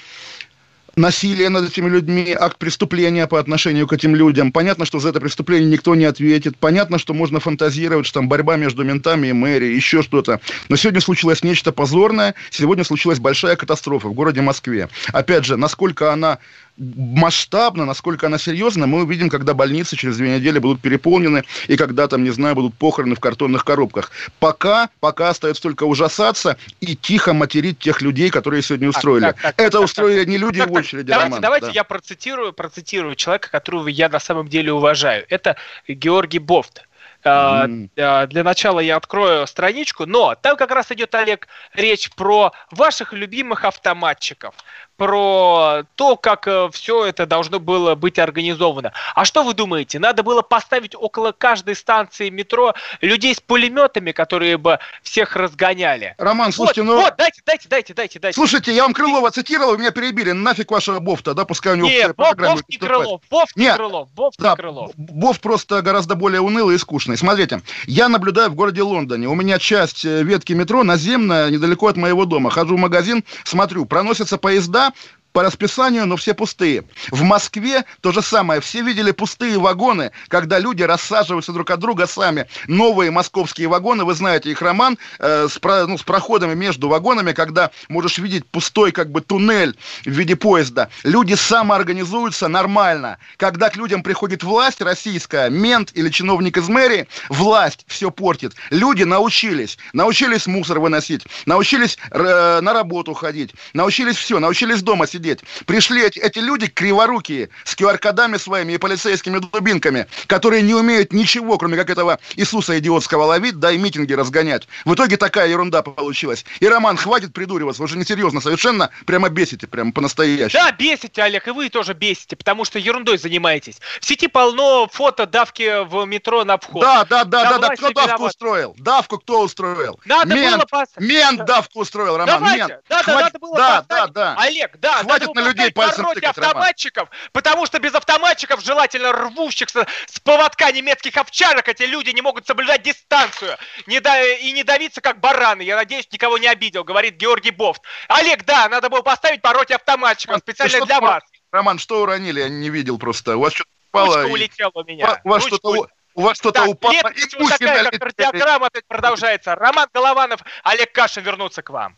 насилие 0.95 1.49
над 1.49 1.69
этими 1.69 1.89
людьми, 1.89 2.35
акт 2.37 2.57
преступления 2.57 3.27
по 3.27 3.39
отношению 3.39 3.87
к 3.87 3.93
этим 3.93 4.15
людям. 4.15 4.51
Понятно, 4.51 4.85
что 4.85 4.99
за 4.99 5.09
это 5.09 5.19
преступление 5.19 5.69
никто 5.69 5.95
не 5.95 6.05
ответит. 6.05 6.57
Понятно, 6.57 6.97
что 6.97 7.13
можно 7.13 7.39
фантазировать, 7.39 8.05
что 8.05 8.19
там 8.19 8.29
борьба 8.29 8.55
между 8.55 8.83
ментами 8.83 9.27
и 9.27 9.33
мэрией, 9.33 9.75
еще 9.75 10.01
что-то. 10.01 10.39
Но 10.69 10.75
сегодня 10.75 11.01
случилось 11.01 11.43
нечто 11.43 11.71
позорное. 11.71 12.35
Сегодня 12.49 12.83
случилась 12.83 13.19
большая 13.19 13.55
катастрофа 13.55 14.07
в 14.07 14.13
городе 14.13 14.41
Москве. 14.41 14.89
Опять 15.11 15.45
же, 15.45 15.57
насколько 15.57 16.13
она 16.13 16.39
масштабно, 16.77 17.85
насколько 17.85 18.27
она 18.27 18.37
серьезна, 18.37 18.87
мы 18.87 19.03
увидим, 19.03 19.29
когда 19.29 19.53
больницы 19.53 19.95
через 19.95 20.17
две 20.17 20.35
недели 20.37 20.59
будут 20.59 20.81
переполнены 20.81 21.43
и 21.67 21.77
когда 21.77 22.07
там, 22.07 22.23
не 22.23 22.31
знаю, 22.31 22.55
будут 22.55 22.75
похороны 22.75 23.15
в 23.15 23.19
картонных 23.19 23.63
коробках. 23.63 24.11
Пока, 24.39 24.89
пока 24.99 25.29
остается 25.29 25.61
только 25.61 25.83
ужасаться 25.83 26.57
и 26.81 26.95
тихо 26.95 27.33
материть 27.33 27.79
тех 27.79 28.01
людей, 28.01 28.29
которые 28.29 28.61
сегодня 28.61 28.89
устроили. 28.89 29.25
Так, 29.25 29.35
так, 29.35 29.55
так, 29.55 29.65
Это 29.65 29.77
так, 29.77 29.85
устроили 29.85 30.19
так, 30.19 30.27
не 30.27 30.37
люди 30.37 30.59
так, 30.59 30.69
в 30.69 30.73
очереди, 30.73 31.07
Давайте, 31.07 31.29
Роман, 31.29 31.41
давайте 31.41 31.67
да. 31.67 31.71
я 31.73 31.83
процитирую, 31.83 32.53
процитирую 32.53 33.15
человека, 33.15 33.49
которого 33.49 33.87
я 33.87 34.09
на 34.09 34.19
самом 34.19 34.47
деле 34.47 34.73
уважаю. 34.73 35.25
Это 35.29 35.55
Георгий 35.87 36.39
Бофт. 36.39 36.83
Mm. 37.25 38.27
Для 38.27 38.43
начала 38.43 38.79
я 38.79 38.97
открою 38.97 39.47
страничку, 39.47 40.05
но 40.05 40.35
там 40.35 40.55
как 40.57 40.69
раз 40.69 40.91
идет, 40.91 41.15
Олег, 41.15 41.47
речь 41.73 42.11
про 42.11 42.51
ваших 42.69 43.13
любимых 43.13 43.65
автоматчиков 43.65 44.53
про 44.97 45.83
то, 45.95 46.15
как 46.15 46.47
э, 46.47 46.69
все 46.71 47.05
это 47.05 47.25
должно 47.25 47.59
было 47.59 47.95
быть 47.95 48.19
организовано. 48.19 48.93
А 49.13 49.25
что 49.25 49.43
вы 49.43 49.53
думаете? 49.53 49.99
Надо 49.99 50.23
было 50.23 50.41
поставить 50.41 50.95
около 50.95 51.31
каждой 51.31 51.75
станции 51.75 52.29
метро 52.29 52.73
людей 53.01 53.35
с 53.35 53.39
пулеметами, 53.39 54.11
которые 54.11 54.57
бы 54.57 54.79
всех 55.03 55.35
разгоняли. 55.35 56.15
Роман, 56.17 56.51
слушайте, 56.51 56.83
вот, 56.83 56.87
ну... 56.87 57.01
Вот, 57.01 57.15
дайте, 57.17 57.41
дайте, 57.45 57.67
дайте, 57.67 57.93
дайте, 57.93 58.19
дайте. 58.19 58.35
Слушайте, 58.35 58.73
я 58.73 58.83
вам 58.83 58.93
Крылова 58.93 59.31
цитировал, 59.31 59.77
меня 59.77 59.91
перебили. 59.91 60.31
Нафиг 60.31 60.71
вашего 60.71 60.99
Бофта, 60.99 61.33
да, 61.33 61.45
пускай 61.45 61.73
у 61.73 61.75
него... 61.75 61.87
Нет, 61.87 62.15
Бофт 62.15 62.69
не 62.69 62.77
Крылов, 62.77 63.21
Бофт 63.29 63.55
не 63.55 63.73
Крылов, 63.73 64.09
Бофт 64.13 64.39
да, 64.39 64.55
Крылов. 64.55 64.91
Бофт 64.95 65.41
просто 65.41 65.81
гораздо 65.81 66.15
более 66.15 66.41
унылый 66.41 66.75
и 66.75 66.79
скучный. 66.79 67.17
Смотрите, 67.17 67.61
я 67.85 68.09
наблюдаю 68.09 68.49
в 68.49 68.55
городе 68.55 68.81
Лондоне. 68.81 69.27
У 69.27 69.35
меня 69.35 69.59
часть 69.59 70.05
э, 70.05 70.23
ветки 70.23 70.53
метро 70.53 70.83
наземная, 70.83 71.49
недалеко 71.49 71.87
от 71.87 71.97
моего 71.97 72.25
дома. 72.25 72.49
Хожу 72.49 72.75
в 72.75 72.79
магазин, 72.79 73.23
смотрю, 73.43 73.85
проносятся 73.85 74.37
поезда, 74.37 74.84
tá? 74.91 75.14
По 75.35 75.43
расписанию, 75.43 76.05
но 76.05 76.15
все 76.15 76.33
пустые. 76.33 76.85
В 77.11 77.21
Москве 77.23 77.83
то 77.99 78.13
же 78.13 78.21
самое. 78.21 78.61
Все 78.61 78.81
видели 78.81 79.11
пустые 79.11 79.59
вагоны, 79.59 80.11
когда 80.29 80.59
люди 80.59 80.81
рассаживаются 80.81 81.51
друг 81.51 81.69
от 81.71 81.79
друга 81.81 82.07
сами. 82.07 82.47
Новые 82.67 83.11
московские 83.11 83.67
вагоны, 83.67 84.05
вы 84.05 84.13
знаете 84.13 84.49
их, 84.49 84.61
Роман, 84.61 84.97
э, 85.19 85.49
с, 85.51 85.59
про, 85.59 85.87
ну, 85.87 85.97
с 85.97 86.03
проходами 86.03 86.53
между 86.53 86.87
вагонами, 86.87 87.33
когда 87.33 87.71
можешь 87.89 88.17
видеть 88.17 88.45
пустой 88.45 88.93
как 88.93 89.11
бы 89.11 89.19
туннель 89.19 89.75
в 90.05 90.09
виде 90.09 90.37
поезда. 90.37 90.87
Люди 91.03 91.33
самоорганизуются 91.33 92.47
нормально. 92.47 93.17
Когда 93.35 93.69
к 93.69 93.75
людям 93.75 94.03
приходит 94.03 94.41
власть 94.41 94.79
российская, 94.79 95.49
мент 95.49 95.91
или 95.95 96.07
чиновник 96.07 96.55
из 96.55 96.69
мэрии, 96.69 97.09
власть 97.27 97.83
все 97.87 98.09
портит. 98.09 98.53
Люди 98.69 99.03
научились. 99.03 99.77
Научились 99.91 100.47
мусор 100.47 100.79
выносить, 100.79 101.27
научились 101.45 101.97
э, 102.11 102.61
на 102.61 102.71
работу 102.71 103.13
ходить, 103.13 103.53
научились 103.73 104.15
все, 104.15 104.39
научились 104.39 104.81
дома 104.81 105.07
сидеть. 105.07 105.24
Пришли 105.65 106.03
эти, 106.03 106.39
люди 106.39 106.67
криворукие, 106.67 107.49
с 107.63 107.75
QR-кодами 107.75 108.37
своими 108.37 108.73
и 108.73 108.77
полицейскими 108.77 109.39
дубинками, 109.39 110.07
которые 110.27 110.61
не 110.61 110.73
умеют 110.73 111.13
ничего, 111.13 111.57
кроме 111.57 111.77
как 111.77 111.89
этого 111.89 112.19
Иисуса 112.35 112.77
идиотского 112.79 113.23
ловить, 113.23 113.59
да 113.59 113.71
и 113.71 113.77
митинги 113.77 114.13
разгонять. 114.13 114.67
В 114.85 114.93
итоге 114.93 115.17
такая 115.17 115.47
ерунда 115.47 115.81
получилась. 115.81 116.45
И, 116.59 116.67
Роман, 116.67 116.97
хватит 116.97 117.33
придуриваться, 117.33 117.81
вы 117.81 117.87
же 117.87 117.97
несерьезно 117.97 118.41
совершенно, 118.41 118.89
прямо 119.05 119.29
бесите, 119.29 119.67
прямо 119.67 119.91
по-настоящему. 119.91 120.61
Да, 120.61 120.71
бесите, 120.71 121.21
Олег, 121.23 121.47
и 121.47 121.51
вы 121.51 121.69
тоже 121.69 121.93
бесите, 121.93 122.35
потому 122.35 122.65
что 122.65 122.79
ерундой 122.79 123.17
занимаетесь. 123.17 123.77
В 123.99 124.05
сети 124.05 124.27
полно 124.27 124.87
фото 124.91 125.25
давки 125.25 125.85
в 125.85 126.05
метро 126.05 126.43
на 126.43 126.57
вход. 126.57 126.81
Да, 126.81 127.05
да, 127.05 127.23
да, 127.23 127.51
да, 127.51 127.57
да, 127.59 127.69
кто 127.69 127.89
давку 127.91 128.09
виноват. 128.09 128.29
устроил? 128.29 128.75
Давку 128.77 129.17
кто 129.19 129.41
устроил? 129.41 129.99
Надо 130.05 130.35
мент, 130.35 130.57
было 130.57 130.65
пос... 130.65 130.89
мент 130.97 131.45
давку 131.45 131.79
устроил, 131.81 132.17
Роман, 132.17 132.39
Давайте. 132.39 132.57
мент. 132.57 132.73
Да, 132.89 133.03
да, 133.03 133.21
надо 133.21 133.39
было 133.39 133.55
да, 133.55 133.81
поставить... 133.81 134.13
да, 134.13 134.35
да. 134.35 134.41
Олег, 134.41 134.77
да, 134.79 134.93
Хватит 135.03 135.14
надо 135.19 135.41
на 135.41 135.47
людей 135.47 135.71
пальцем 135.71 136.05
тыкать, 136.07 136.23
автоматчиков, 136.25 137.09
Роман. 137.09 137.29
потому 137.31 137.65
что 137.65 137.79
без 137.79 137.93
автоматчиков, 137.93 138.61
желательно 138.61 139.11
рвущихся 139.11 139.87
с 140.07 140.19
поводка 140.19 140.71
немецких 140.71 141.17
овчарок, 141.17 141.67
эти 141.67 141.83
люди 141.83 142.09
не 142.11 142.21
могут 142.21 142.47
соблюдать 142.47 142.83
дистанцию 142.83 143.57
не 143.87 143.99
да... 143.99 144.21
и 144.23 144.51
не 144.51 144.63
давиться 144.63 145.01
как 145.01 145.19
бараны. 145.19 145.61
Я 145.61 145.75
надеюсь, 145.75 146.07
никого 146.11 146.37
не 146.37 146.47
обидел, 146.47 146.83
говорит 146.83 147.15
Георгий 147.15 147.51
Бофт. 147.51 147.81
Олег, 148.07 148.45
да, 148.45 148.69
надо 148.69 148.89
было 148.89 149.01
поставить 149.01 149.41
по 149.41 149.53
роте 149.53 149.75
автоматчиков 149.75 150.39
специально 150.39 150.85
для 150.85 150.99
вас. 150.99 151.23
Роман, 151.51 151.79
что 151.79 152.01
уронили? 152.01 152.41
Я 152.41 152.49
не 152.49 152.69
видел 152.69 152.97
просто. 152.97 153.37
У 153.37 153.41
вас 153.41 153.53
что-то 153.53 153.69
упало. 153.89 154.23
Ручка 154.23 154.33
улетела 154.33 154.71
у 154.73 154.83
меня. 154.83 155.21
У 155.23 155.29
вас 155.29 155.45
что-то 155.45 155.87
у 156.15 156.21
вас 156.21 156.37
что-то 156.37 156.61
так, 156.61 156.69
упало. 156.69 156.93
Нет, 156.93 157.05
и 157.17 157.37
вот 157.37 157.49
такая, 157.49 157.91
как 157.91 157.99
кардиограмма 157.99 158.69
продолжается. 158.87 159.53
Роман 159.55 159.89
Голованов, 159.93 160.41
Олег 160.63 160.93
Кашин 160.93 161.23
вернутся 161.23 161.61
к 161.61 161.69
вам. 161.69 161.97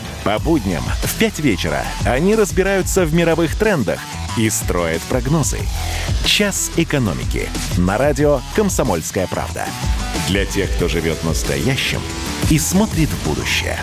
По 0.23 0.37
будням 0.37 0.83
в 1.01 1.17
5 1.17 1.39
вечера 1.39 1.83
они 2.05 2.35
разбираются 2.35 3.05
в 3.05 3.13
мировых 3.13 3.55
трендах 3.55 3.99
и 4.37 4.49
строят 4.49 5.01
прогнозы. 5.03 5.59
«Час 6.25 6.71
экономики» 6.77 7.49
на 7.77 7.97
радио 7.97 8.41
«Комсомольская 8.55 9.25
правда». 9.27 9.65
Для 10.27 10.45
тех, 10.45 10.69
кто 10.75 10.87
живет 10.87 11.23
настоящим 11.23 12.01
и 12.49 12.59
смотрит 12.59 13.09
в 13.09 13.27
будущее. 13.27 13.79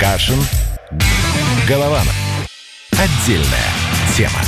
Кашин. 0.00 0.38
Голованов. 1.68 2.14
Отдельная 2.92 3.70
тема. 4.16 4.40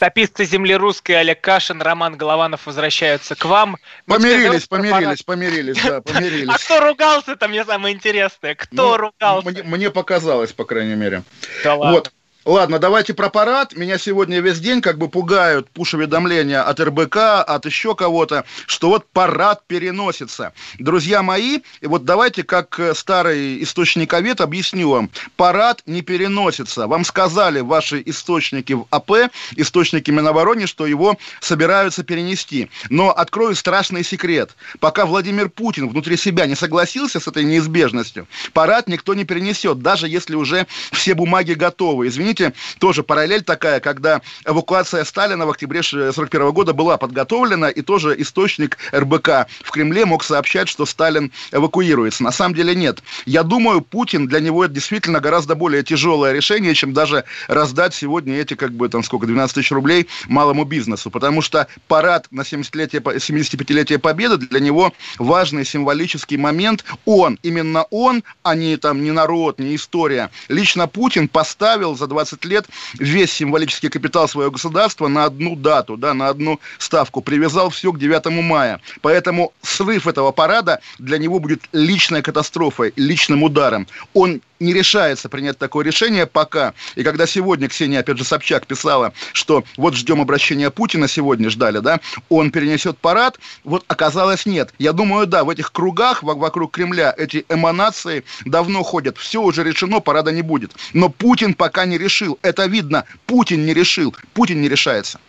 Летописцы 0.00 0.46
земли 0.46 0.74
русской 0.76 1.12
Олег 1.12 1.42
Кашин, 1.42 1.82
Роман 1.82 2.16
Голованов 2.16 2.64
возвращаются 2.64 3.34
к 3.34 3.44
вам. 3.44 3.76
Мы 4.06 4.16
помирились, 4.16 4.66
помирились, 4.66 5.22
помирились, 5.22 5.82
да, 5.82 6.00
помирились. 6.00 6.48
А 6.48 6.56
кто 6.56 6.80
ругался-то, 6.80 7.48
мне 7.48 7.66
самое 7.66 7.94
интересное? 7.94 8.54
Кто 8.54 8.92
ну, 8.92 8.96
ругался? 8.96 9.50
Мне, 9.50 9.62
мне 9.62 9.90
показалось, 9.90 10.54
по 10.54 10.64
крайней 10.64 10.94
мере. 10.94 11.22
Да 11.64 11.74
ладно. 11.74 11.96
Вот. 11.96 12.12
Ладно, 12.46 12.78
давайте 12.78 13.12
про 13.12 13.28
парад. 13.28 13.76
Меня 13.76 13.98
сегодня 13.98 14.40
весь 14.40 14.60
день 14.60 14.80
как 14.80 14.96
бы 14.96 15.08
пугают 15.08 15.68
пуш-уведомления 15.70 16.62
от 16.62 16.80
РБК, 16.80 17.16
от 17.46 17.66
еще 17.66 17.94
кого-то, 17.94 18.46
что 18.66 18.88
вот 18.88 19.06
парад 19.12 19.62
переносится. 19.66 20.54
Друзья 20.78 21.22
мои, 21.22 21.58
и 21.82 21.86
вот 21.86 22.06
давайте 22.06 22.42
как 22.42 22.80
старый 22.94 23.62
источниковед 23.62 24.40
объясню 24.40 24.88
вам. 24.88 25.10
Парад 25.36 25.82
не 25.84 26.00
переносится. 26.00 26.86
Вам 26.86 27.04
сказали 27.04 27.60
ваши 27.60 28.02
источники 28.06 28.72
в 28.72 28.86
АП, 28.88 29.30
источники 29.56 30.10
Минобороны, 30.10 30.66
что 30.66 30.86
его 30.86 31.18
собираются 31.40 32.04
перенести. 32.04 32.70
Но 32.88 33.10
открою 33.10 33.54
страшный 33.54 34.02
секрет. 34.02 34.56
Пока 34.78 35.04
Владимир 35.04 35.50
Путин 35.50 35.90
внутри 35.90 36.16
себя 36.16 36.46
не 36.46 36.54
согласился 36.54 37.20
с 37.20 37.28
этой 37.28 37.44
неизбежностью, 37.44 38.26
парад 38.54 38.88
никто 38.88 39.12
не 39.12 39.24
перенесет, 39.24 39.80
даже 39.80 40.08
если 40.08 40.36
уже 40.36 40.66
все 40.90 41.12
бумаги 41.12 41.52
готовы. 41.52 42.08
Извините, 42.08 42.39
извините, 42.40 42.54
тоже 42.78 43.02
параллель 43.02 43.42
такая, 43.42 43.80
когда 43.80 44.20
эвакуация 44.44 45.04
Сталина 45.04 45.46
в 45.46 45.50
октябре 45.50 45.80
1941 45.80 46.52
года 46.52 46.72
была 46.72 46.96
подготовлена, 46.96 47.68
и 47.68 47.82
тоже 47.82 48.14
источник 48.20 48.78
РБК 48.92 49.46
в 49.62 49.70
Кремле 49.70 50.04
мог 50.06 50.24
сообщать, 50.24 50.68
что 50.68 50.86
Сталин 50.86 51.32
эвакуируется. 51.52 52.22
На 52.22 52.32
самом 52.32 52.54
деле 52.54 52.74
нет. 52.74 53.02
Я 53.26 53.42
думаю, 53.42 53.80
Путин, 53.80 54.26
для 54.26 54.40
него 54.40 54.64
это 54.64 54.74
действительно 54.74 55.20
гораздо 55.20 55.54
более 55.54 55.82
тяжелое 55.82 56.32
решение, 56.32 56.74
чем 56.74 56.92
даже 56.92 57.24
раздать 57.48 57.94
сегодня 57.94 58.36
эти, 58.36 58.54
как 58.54 58.72
бы, 58.72 58.88
там, 58.88 59.02
сколько, 59.02 59.26
12 59.26 59.54
тысяч 59.54 59.72
рублей 59.72 60.08
малому 60.26 60.64
бизнесу. 60.64 61.10
Потому 61.10 61.42
что 61.42 61.66
парад 61.88 62.26
на 62.30 62.42
70-летие, 62.42 63.00
75-летие 63.00 63.98
Победы 63.98 64.38
для 64.38 64.60
него 64.60 64.92
важный 65.18 65.64
символический 65.64 66.36
момент. 66.36 66.84
Он, 67.04 67.38
именно 67.42 67.84
он, 67.90 68.22
а 68.42 68.54
не, 68.54 68.76
там, 68.76 69.02
не 69.02 69.10
народ, 69.10 69.58
не 69.58 69.74
история. 69.76 70.30
Лично 70.48 70.88
Путин 70.88 71.28
поставил 71.28 71.96
за 71.96 72.06
20 72.06 72.19
20 72.20 72.44
лет 72.44 72.66
весь 72.98 73.32
символический 73.32 73.88
капитал 73.88 74.28
своего 74.28 74.50
государства 74.50 75.08
на 75.08 75.24
одну 75.24 75.56
дату, 75.56 75.96
да, 75.96 76.12
на 76.12 76.28
одну 76.28 76.60
ставку, 76.78 77.22
привязал 77.22 77.70
все 77.70 77.92
к 77.92 77.98
9 77.98 78.26
мая. 78.42 78.80
Поэтому 79.00 79.52
срыв 79.62 80.06
этого 80.06 80.32
парада 80.32 80.80
для 80.98 81.16
него 81.18 81.40
будет 81.40 81.62
личной 81.72 82.22
катастрофой, 82.22 82.92
личным 82.96 83.42
ударом. 83.42 83.86
Он 84.12 84.42
не 84.60 84.74
решается 84.74 85.28
принять 85.28 85.58
такое 85.58 85.84
решение 85.84 86.26
пока. 86.26 86.74
И 86.94 87.02
когда 87.02 87.26
сегодня 87.26 87.68
Ксения, 87.68 88.00
опять 88.00 88.18
же, 88.18 88.24
Собчак 88.24 88.66
писала, 88.66 89.12
что 89.32 89.64
вот 89.76 89.94
ждем 89.94 90.20
обращения 90.20 90.70
Путина, 90.70 91.08
сегодня 91.08 91.48
ждали, 91.50 91.78
да, 91.78 92.00
он 92.28 92.50
перенесет 92.50 92.98
парад, 92.98 93.40
вот 93.64 93.84
оказалось 93.88 94.46
нет. 94.46 94.72
Я 94.78 94.92
думаю, 94.92 95.26
да, 95.26 95.44
в 95.44 95.50
этих 95.50 95.72
кругах 95.72 96.22
вокруг 96.22 96.72
Кремля 96.72 97.14
эти 97.16 97.46
эманации 97.48 98.24
давно 98.44 98.82
ходят. 98.82 99.16
Все 99.16 99.42
уже 99.42 99.64
решено, 99.64 100.00
парада 100.00 100.30
не 100.30 100.42
будет. 100.42 100.72
Но 100.92 101.08
Путин 101.08 101.54
пока 101.54 101.86
не 101.86 101.96
решил. 101.96 102.09
Это 102.42 102.66
видно. 102.66 103.04
Путин 103.26 103.64
не 103.64 103.74
решил. 103.74 104.14
Путин 104.34 104.60
не 104.60 104.68
решается. 104.68 105.20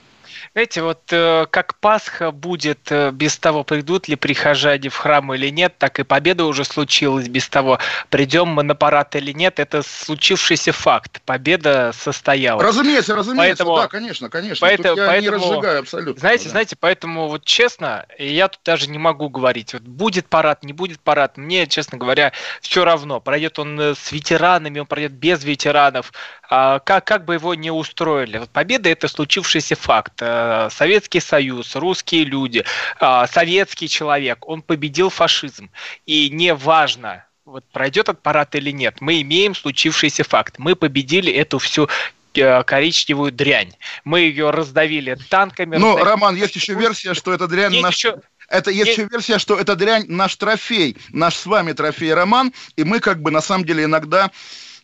Знаете, 0.53 0.81
вот 0.81 1.01
э, 1.11 1.45
как 1.49 1.75
Пасха 1.75 2.31
будет 2.31 2.91
э, 2.91 3.11
без 3.11 3.37
того, 3.37 3.63
придут 3.63 4.09
ли 4.09 4.17
прихожане 4.17 4.89
в 4.89 4.97
храм 4.97 5.33
или 5.33 5.47
нет, 5.47 5.77
так 5.77 5.99
и 5.99 6.03
победа 6.03 6.43
уже 6.43 6.65
случилась 6.65 7.29
без 7.29 7.47
того, 7.47 7.79
придем 8.09 8.49
мы 8.49 8.63
на 8.63 8.75
парад 8.75 9.15
или 9.15 9.31
нет, 9.31 9.59
это 9.61 9.81
случившийся 9.81 10.73
факт. 10.73 11.21
Победа 11.23 11.91
состоялась. 11.93 12.65
Разумеется, 12.65 13.15
разумеется, 13.15 13.63
поэтому, 13.63 13.77
да, 13.77 13.87
конечно, 13.87 14.29
конечно. 14.29 14.67
Поэтому, 14.67 14.97
я 14.97 15.07
поэтому, 15.07 15.37
не 15.37 15.43
разжигаю 15.43 15.79
абсолютно. 15.79 16.19
Знаете, 16.19 16.43
да. 16.45 16.49
знаете, 16.49 16.75
поэтому 16.77 17.27
вот 17.29 17.45
честно, 17.45 18.05
я 18.17 18.49
тут 18.49 18.59
даже 18.65 18.89
не 18.89 18.97
могу 18.97 19.29
говорить, 19.29 19.71
вот 19.71 19.83
будет 19.83 20.27
парад, 20.27 20.65
не 20.65 20.73
будет 20.73 20.99
парад, 20.99 21.37
мне, 21.37 21.65
честно 21.65 21.97
говоря, 21.97 22.33
все 22.59 22.83
равно. 22.83 23.21
Пройдет 23.21 23.57
он 23.57 23.79
э, 23.79 23.95
с 23.95 24.11
ветеранами, 24.11 24.79
он 24.79 24.85
пройдет 24.85 25.13
без 25.13 25.45
ветеранов, 25.45 26.11
как, 26.51 27.05
как 27.05 27.25
бы 27.25 27.35
его 27.35 27.55
не 27.55 27.71
устроили. 27.71 28.39
Вот 28.39 28.49
победа 28.49 28.89
это 28.89 29.07
случившийся 29.07 29.75
факт 29.75 30.21
Э, 30.21 30.69
Советский 30.71 31.19
Союз, 31.19 31.75
русские 31.75 32.23
люди, 32.23 32.63
э, 32.99 33.25
советский 33.31 33.89
человек, 33.89 34.47
он 34.47 34.61
победил 34.61 35.09
фашизм. 35.09 35.69
И 36.05 36.29
неважно, 36.29 37.25
вот 37.45 37.63
пройдет 37.71 38.09
этот 38.09 38.21
парад 38.21 38.55
или 38.55 38.71
нет, 38.71 39.01
мы 39.01 39.21
имеем 39.21 39.55
случившийся 39.55 40.23
факт. 40.23 40.55
Мы 40.57 40.75
победили 40.75 41.31
эту 41.31 41.59
всю 41.59 41.89
э, 42.35 42.63
коричневую 42.63 43.31
дрянь. 43.31 43.73
Мы 44.03 44.21
ее 44.21 44.51
раздавили 44.51 45.17
танками. 45.29 45.77
Ну, 45.77 45.87
раздавили... 45.87 46.09
Роман, 46.09 46.35
есть 46.35 46.55
еще 46.55 46.75
версия, 46.75 47.13
что 47.13 47.33
эта 47.33 47.47
дрянь 47.47 47.73
есть 47.73 47.83
наш... 47.83 47.95
еще 47.95 48.21
это 48.47 48.69
есть 48.69 48.91
еще 48.91 49.07
версия, 49.09 49.39
что 49.39 49.57
эта 49.57 49.75
дрянь 49.75 50.05
наш 50.09 50.35
трофей, 50.35 50.97
наш 51.09 51.35
с 51.35 51.45
вами 51.45 51.71
трофей 51.71 52.13
роман, 52.13 52.53
и 52.75 52.83
мы 52.83 52.99
как 52.99 53.21
бы 53.21 53.31
на 53.31 53.41
самом 53.41 53.65
деле 53.65 53.85
иногда 53.85 54.29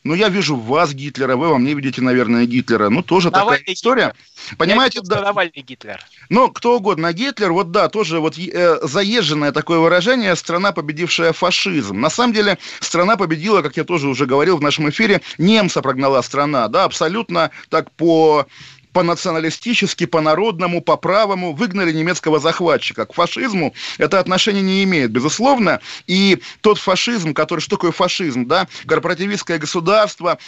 ну, 0.08 0.14
я 0.14 0.30
вижу 0.30 0.56
вас 0.56 0.94
Гитлера, 0.94 1.36
вы 1.36 1.50
во 1.50 1.58
мне 1.58 1.74
видите, 1.74 2.02
наверное, 2.02 2.46
Гитлера. 2.46 2.90
Ну, 2.90 3.04
тоже 3.04 3.30
Навальный 3.30 3.60
такая 3.60 3.76
история. 3.76 4.08
Гитлер. 4.08 4.58
Понимаете, 4.58 5.00
я 5.04 5.10
да. 5.10 5.22
Навальный 5.22 5.62
Гитлер. 5.62 6.00
Ну, 6.30 6.50
кто 6.50 6.78
угодно, 6.78 7.12
Гитлер, 7.14 7.52
вот 7.52 7.72
да, 7.72 7.90
тоже 7.90 8.20
вот 8.20 8.38
э, 8.38 8.80
заезженное 8.84 9.52
такое 9.52 9.80
выражение 9.80 10.36
«страна, 10.36 10.72
победившая 10.72 11.34
фашизм». 11.34 12.00
На 12.00 12.10
самом 12.10 12.34
деле, 12.34 12.58
страна 12.80 13.18
победила, 13.18 13.62
как 13.62 13.78
я 13.78 13.84
тоже 13.84 14.08
уже 14.08 14.26
говорил 14.26 14.58
в 14.58 14.62
нашем 14.62 14.90
эфире, 14.90 15.22
немца 15.38 15.82
прогнала 15.82 16.22
страна, 16.22 16.68
да, 16.68 16.86
абсолютно 16.86 17.52
так 17.70 17.92
по 17.92 18.48
по-националистически, 18.98 20.08
по-народному, 20.08 20.82
по-правому 20.82 21.54
выгнали 21.54 21.92
немецкого 21.92 22.39
захватчика. 22.39 23.06
К 23.06 23.13
фашизму 23.13 23.75
это 24.00 24.20
отношение 24.20 24.63
не 24.63 24.84
имеет, 24.86 25.12
безусловно. 25.12 25.82
И 26.08 26.42
тот 26.62 26.80
фашизм, 26.80 27.36
который... 27.36 27.60
Что 27.60 27.75
такое 27.75 27.92
фашизм, 27.92 28.48
да? 28.48 28.68
Корпоративистское 28.88 29.60
государство, 29.60 30.39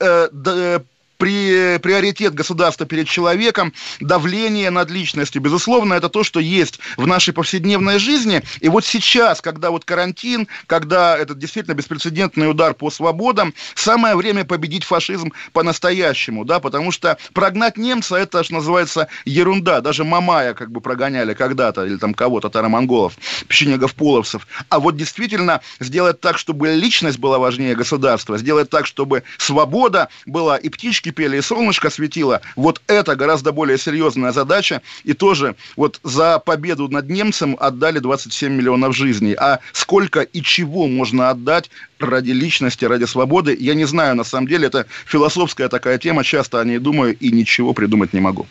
э, 0.00 0.28
э, 0.30 0.80
при, 1.18 1.78
приоритет 1.78 2.32
государства 2.32 2.86
перед 2.86 3.08
человеком, 3.08 3.74
давление 4.00 4.70
над 4.70 4.90
личностью. 4.90 5.42
Безусловно, 5.42 5.94
это 5.94 6.08
то, 6.08 6.24
что 6.24 6.40
есть 6.40 6.80
в 6.96 7.06
нашей 7.06 7.34
повседневной 7.34 7.98
жизни. 7.98 8.42
И 8.60 8.68
вот 8.68 8.84
сейчас, 8.86 9.40
когда 9.40 9.70
вот 9.70 9.84
карантин, 9.84 10.48
когда 10.66 11.18
это 11.18 11.34
действительно 11.34 11.74
беспрецедентный 11.74 12.50
удар 12.50 12.72
по 12.72 12.90
свободам, 12.90 13.52
самое 13.74 14.16
время 14.16 14.44
победить 14.44 14.84
фашизм 14.84 15.32
по-настоящему, 15.52 16.44
да, 16.44 16.60
потому 16.60 16.92
что 16.92 17.18
прогнать 17.34 17.76
немца, 17.76 18.16
это, 18.16 18.42
что 18.44 18.54
называется, 18.54 19.08
ерунда. 19.24 19.80
Даже 19.80 20.04
Мамая 20.04 20.54
как 20.54 20.70
бы 20.70 20.80
прогоняли 20.80 21.34
когда-то, 21.34 21.84
или 21.84 21.96
там 21.96 22.14
кого-то, 22.14 22.48
тарамонголов, 22.48 23.14
печенегов-половцев. 23.48 24.46
А 24.68 24.78
вот 24.78 24.96
действительно 24.96 25.60
сделать 25.80 26.20
так, 26.20 26.38
чтобы 26.38 26.68
личность 26.68 27.18
была 27.18 27.38
важнее 27.38 27.74
государства, 27.74 28.38
сделать 28.38 28.70
так, 28.70 28.86
чтобы 28.86 29.24
свобода 29.36 30.08
была 30.24 30.56
и 30.56 30.68
птички 30.68 31.07
птички 31.08 31.10
пели, 31.10 31.38
и 31.38 31.42
солнышко 31.42 31.90
светило. 31.90 32.40
Вот 32.56 32.80
это 32.86 33.16
гораздо 33.16 33.52
более 33.52 33.78
серьезная 33.78 34.32
задача. 34.32 34.80
И 35.04 35.14
тоже 35.14 35.54
вот 35.76 36.00
за 36.04 36.38
победу 36.38 36.88
над 36.88 37.10
немцем 37.10 37.56
отдали 37.58 37.98
27 37.98 38.52
миллионов 38.52 38.96
жизней. 38.96 39.34
А 39.34 39.58
сколько 39.72 40.20
и 40.20 40.42
чего 40.42 40.86
можно 40.86 41.30
отдать 41.30 41.70
ради 41.98 42.32
личности, 42.32 42.84
ради 42.84 43.06
свободы, 43.06 43.56
я 43.58 43.74
не 43.74 43.86
знаю, 43.86 44.16
на 44.16 44.24
самом 44.24 44.46
деле, 44.48 44.66
это 44.66 44.86
философская 45.06 45.68
такая 45.68 45.98
тема, 45.98 46.24
часто 46.24 46.60
о 46.60 46.64
ней 46.64 46.78
думаю 46.78 47.16
и 47.16 47.30
ничего 47.32 47.74
придумать 47.74 48.12
не 48.12 48.20
могу. 48.20 48.46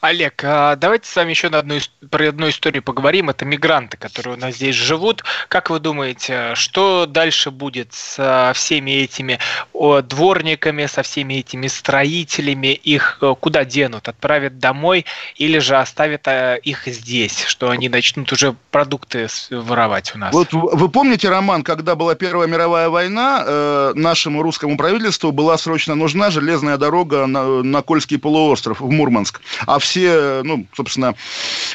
Олег, 0.00 0.42
а 0.44 0.76
давайте 0.76 1.08
с 1.08 1.16
вами 1.16 1.30
еще 1.30 1.48
на 1.48 1.58
одну, 1.58 1.78
про 2.10 2.28
одну 2.28 2.48
историю 2.48 2.82
поговорим. 2.82 3.30
Это 3.30 3.44
мигранты, 3.44 3.96
которые 3.96 4.36
у 4.36 4.38
нас 4.38 4.56
здесь 4.56 4.74
живут. 4.74 5.24
Как 5.48 5.70
вы 5.70 5.80
думаете, 5.80 6.54
что 6.54 7.06
дальше 7.06 7.50
будет 7.50 7.92
со 7.92 8.52
всеми 8.54 8.90
этими 8.92 9.38
дворниками, 9.72 10.86
со 10.86 11.02
всеми 11.02 11.34
этими 11.34 11.66
строителями? 11.66 12.68
Их 12.68 13.18
э, 13.20 13.34
куда 13.38 13.64
денут? 13.64 14.08
Отправят 14.08 14.58
домой 14.58 15.06
или 15.36 15.58
же 15.58 15.76
оставят 15.76 16.26
э, 16.28 16.58
их 16.62 16.86
здесь, 16.86 17.44
что 17.44 17.70
они 17.70 17.88
начнут 17.88 18.32
уже 18.32 18.54
продукты 18.70 19.28
воровать 19.50 20.14
у 20.14 20.18
нас? 20.18 20.32
Вот 20.32 20.52
вы 20.52 20.88
помните, 20.88 21.28
Роман, 21.28 21.62
когда 21.62 21.94
была 21.94 22.14
Первая 22.14 22.46
мировая 22.46 22.88
война, 22.88 23.44
э, 23.44 23.92
нашему 23.94 24.42
русскому 24.42 24.76
правительству 24.76 25.32
была 25.32 25.58
срочно 25.58 25.94
нужна 25.94 26.30
железная 26.30 26.76
дорога 26.76 27.26
на, 27.26 27.62
на 27.62 27.82
Кольский 27.82 28.18
полуостров 28.18 28.80
в 28.80 28.90
Мурманск. 28.90 29.40
А 29.66 29.78
все 29.80 30.10
все, 30.10 30.42
ну, 30.44 30.66
собственно, 30.74 31.14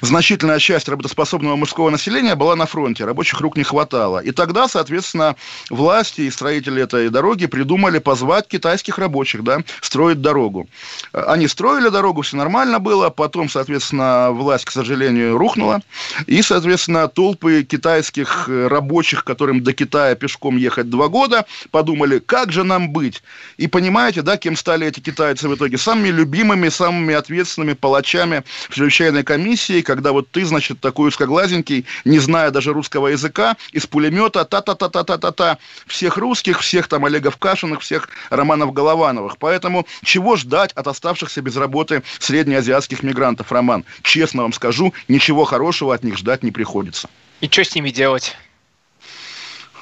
значительная 0.02 0.60
часть 0.60 0.90
работоспособного 0.90 1.56
мужского 1.56 1.90
населения 1.90 2.36
была 2.36 2.56
на 2.56 2.66
фронте, 2.66 3.06
рабочих 3.06 3.40
рук 3.42 3.58
не 3.58 3.64
хватало. 3.64 4.20
И 4.20 4.32
тогда, 4.32 4.68
соответственно, 4.68 5.36
власти 5.70 6.22
и 6.22 6.32
строители 6.32 6.82
этой 6.82 7.10
дороги 7.10 7.46
придумали 7.46 8.00
позвать 8.00 8.48
китайских 8.48 8.98
рабочих, 8.98 9.44
да, 9.44 9.60
строить 9.82 10.22
дорогу. 10.22 10.68
Они 11.12 11.48
строили 11.48 11.90
дорогу, 11.90 12.22
все 12.22 12.38
нормально 12.38 12.80
было, 12.80 13.10
потом, 13.10 13.50
соответственно, 13.50 14.32
власть, 14.32 14.66
к 14.66 14.72
сожалению, 14.72 15.38
рухнула, 15.38 15.82
и, 16.26 16.42
соответственно, 16.42 17.08
толпы 17.08 17.64
китайских 17.64 18.48
рабочих, 18.48 19.24
которым 19.24 19.64
до 19.64 19.74
Китая 19.74 20.16
пешком 20.16 20.58
ехать 20.58 20.90
два 20.90 21.08
года, 21.08 21.46
подумали, 21.72 22.20
как 22.20 22.52
же 22.52 22.64
нам 22.64 22.90
быть? 22.90 23.22
И 23.58 23.68
понимаете, 23.68 24.22
да, 24.22 24.38
кем 24.38 24.56
стали 24.56 24.88
эти 24.88 25.00
китайцы 25.00 25.48
в 25.48 25.56
итоге? 25.56 25.78
Самыми 25.78 26.10
любимыми, 26.10 26.70
самыми 26.70 27.14
ответственными 27.14 27.74
палачами 27.86 28.44
в 28.68 28.74
чрезвычайной 28.74 29.24
комиссии, 29.24 29.82
когда 29.82 30.12
вот 30.12 30.28
ты, 30.32 30.44
значит, 30.44 30.80
такой 30.80 31.10
узкоглазенький, 31.10 31.86
не 32.04 32.18
зная 32.18 32.50
даже 32.50 32.74
русского 32.74 33.10
языка, 33.10 33.58
из 33.72 33.86
пулемета 33.86 34.44
та-та-та-та-та-та-та 34.44 35.60
всех 35.86 36.18
русских, 36.18 36.62
всех 36.62 36.88
там 36.88 37.06
Олегов 37.06 37.38
Кашиных, 37.38 37.82
всех 37.82 38.10
Романов 38.32 38.74
Головановых. 38.74 39.38
Поэтому 39.38 39.86
чего 40.04 40.36
ждать 40.36 40.72
от 40.74 40.88
оставшихся 40.88 41.44
без 41.44 41.58
работы 41.58 42.02
среднеазиатских 42.18 43.04
мигрантов, 43.04 43.52
Роман? 43.52 43.86
Честно 44.02 44.42
вам 44.42 44.54
скажу, 44.54 44.92
ничего 45.08 45.46
хорошего 45.46 45.94
от 45.94 46.04
них 46.04 46.18
ждать 46.18 46.42
не 46.42 46.50
приходится. 46.50 47.08
И 47.42 47.48
что 47.48 47.64
с 47.64 47.76
ними 47.76 47.92
делать? 47.92 48.36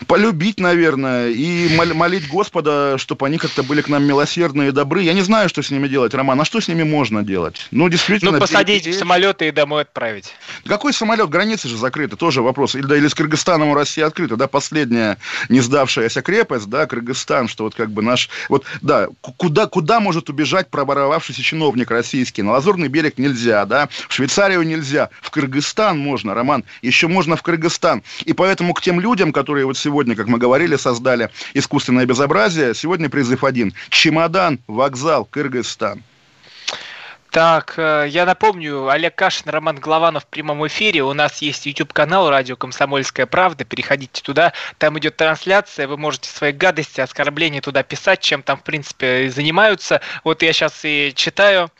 Полюбить, 0.08 0.60
наверное, 0.60 1.30
и 1.30 1.76
молить 1.76 2.28
Господа, 2.28 2.98
чтобы 2.98 3.26
они 3.26 3.38
как-то 3.38 3.64
были 3.64 3.82
к 3.82 3.90
нам 3.90 4.04
милосердные 4.04 4.70
и 4.70 4.72
добры. 4.72 5.02
Я 5.02 5.14
не 5.14 5.22
знаю, 5.22 5.50
что 5.50 5.62
с 5.62 5.72
ними 5.72 5.88
делать, 5.88 6.14
Роман. 6.14 6.40
А 6.42 6.46
что 6.46 6.60
с 6.60 6.68
ними 6.68 6.84
можно 6.84 7.24
делать? 7.24 7.68
Ну, 7.72 7.90
действительно... 7.90 8.32
Ну, 8.32 8.40
посадить 8.40 8.88
в 8.88 8.94
самолеты 8.94 9.48
и 9.48 9.52
домой 9.52 9.84
отправить. 9.84 10.34
Какой 10.66 10.94
самолет? 10.94 11.30
Границы 11.30 11.68
же 11.68 11.78
закрыты, 11.78 12.16
тоже 12.16 12.42
вопрос. 12.42 12.76
Или, 12.76 12.86
да, 12.86 12.98
или 12.98 13.08
с 13.08 13.14
Кыргызстаном 13.14 13.70
у 13.70 13.74
России 13.74 14.02
открыта, 14.02 14.36
да, 14.36 14.48
последняя 14.48 15.18
не 15.50 15.62
сдавшаяся 15.62 16.22
крепость, 16.22 16.68
да, 16.68 16.86
Кыргызстан, 16.86 17.48
что 17.48 17.64
вот 17.64 17.76
как 17.76 17.92
бы 17.92 18.02
наш... 18.02 18.30
Вот, 18.50 18.66
да, 18.82 19.08
куда, 19.22 19.68
куда 19.68 20.00
может 20.00 20.30
убежать 20.30 20.70
проборовавшийся 20.70 21.42
чиновник 21.42 21.92
российский? 21.92 22.42
На 22.42 22.52
Лазурный 22.52 22.88
берег 22.88 23.18
нельзя, 23.18 23.66
да, 23.66 23.90
в 24.08 24.14
Швейцарию 24.14 24.64
нельзя, 24.64 25.10
в 25.22 25.32
Кыргызстан 25.32 25.98
можно, 25.98 26.34
Роман, 26.34 26.64
еще 26.82 27.08
можно 27.08 27.36
в 27.36 27.42
Кыргызстан. 27.42 28.04
И 28.26 28.34
поэтому 28.34 28.74
к 28.74 28.82
тем 28.82 29.00
людям, 29.00 29.32
которые 29.32 29.66
вот 29.66 29.78
сегодня, 29.78 29.93
как 30.16 30.28
мы 30.28 30.38
говорили, 30.38 30.76
создали 30.76 31.30
искусственное 31.54 32.06
безобразие. 32.06 32.74
Сегодня 32.74 33.10
призыв 33.10 33.44
один. 33.44 33.74
Чемодан, 33.90 34.60
вокзал, 34.68 35.26
Кыргызстан. 35.26 36.04
Так, 37.34 37.74
э, 37.78 38.06
я 38.10 38.28
напомню, 38.28 38.90
Олег 38.90 39.16
Кашин, 39.16 39.50
Роман 39.50 39.78
Голованов 39.78 40.26
в 40.26 40.28
прямом 40.28 40.68
эфире. 40.68 41.02
У 41.02 41.14
нас 41.14 41.42
есть 41.42 41.66
YouTube-канал 41.66 42.30
«Радио 42.30 42.56
Комсомольская 42.56 43.26
правда». 43.26 43.66
Переходите 43.66 44.22
туда, 44.22 44.54
там 44.78 45.00
идет 45.00 45.18
трансляция. 45.18 45.88
Вы 45.88 45.98
можете 45.98 46.30
свои 46.30 46.52
гадости, 46.52 47.02
оскорбления 47.02 47.60
туда 47.60 47.82
писать, 47.82 48.20
чем 48.20 48.44
там, 48.44 48.60
в 48.60 48.64
принципе, 48.64 49.32
занимаются. 49.32 50.02
Вот 50.24 50.44
я 50.44 50.54
сейчас 50.54 50.82
и 50.84 51.12
читаю 51.16 51.72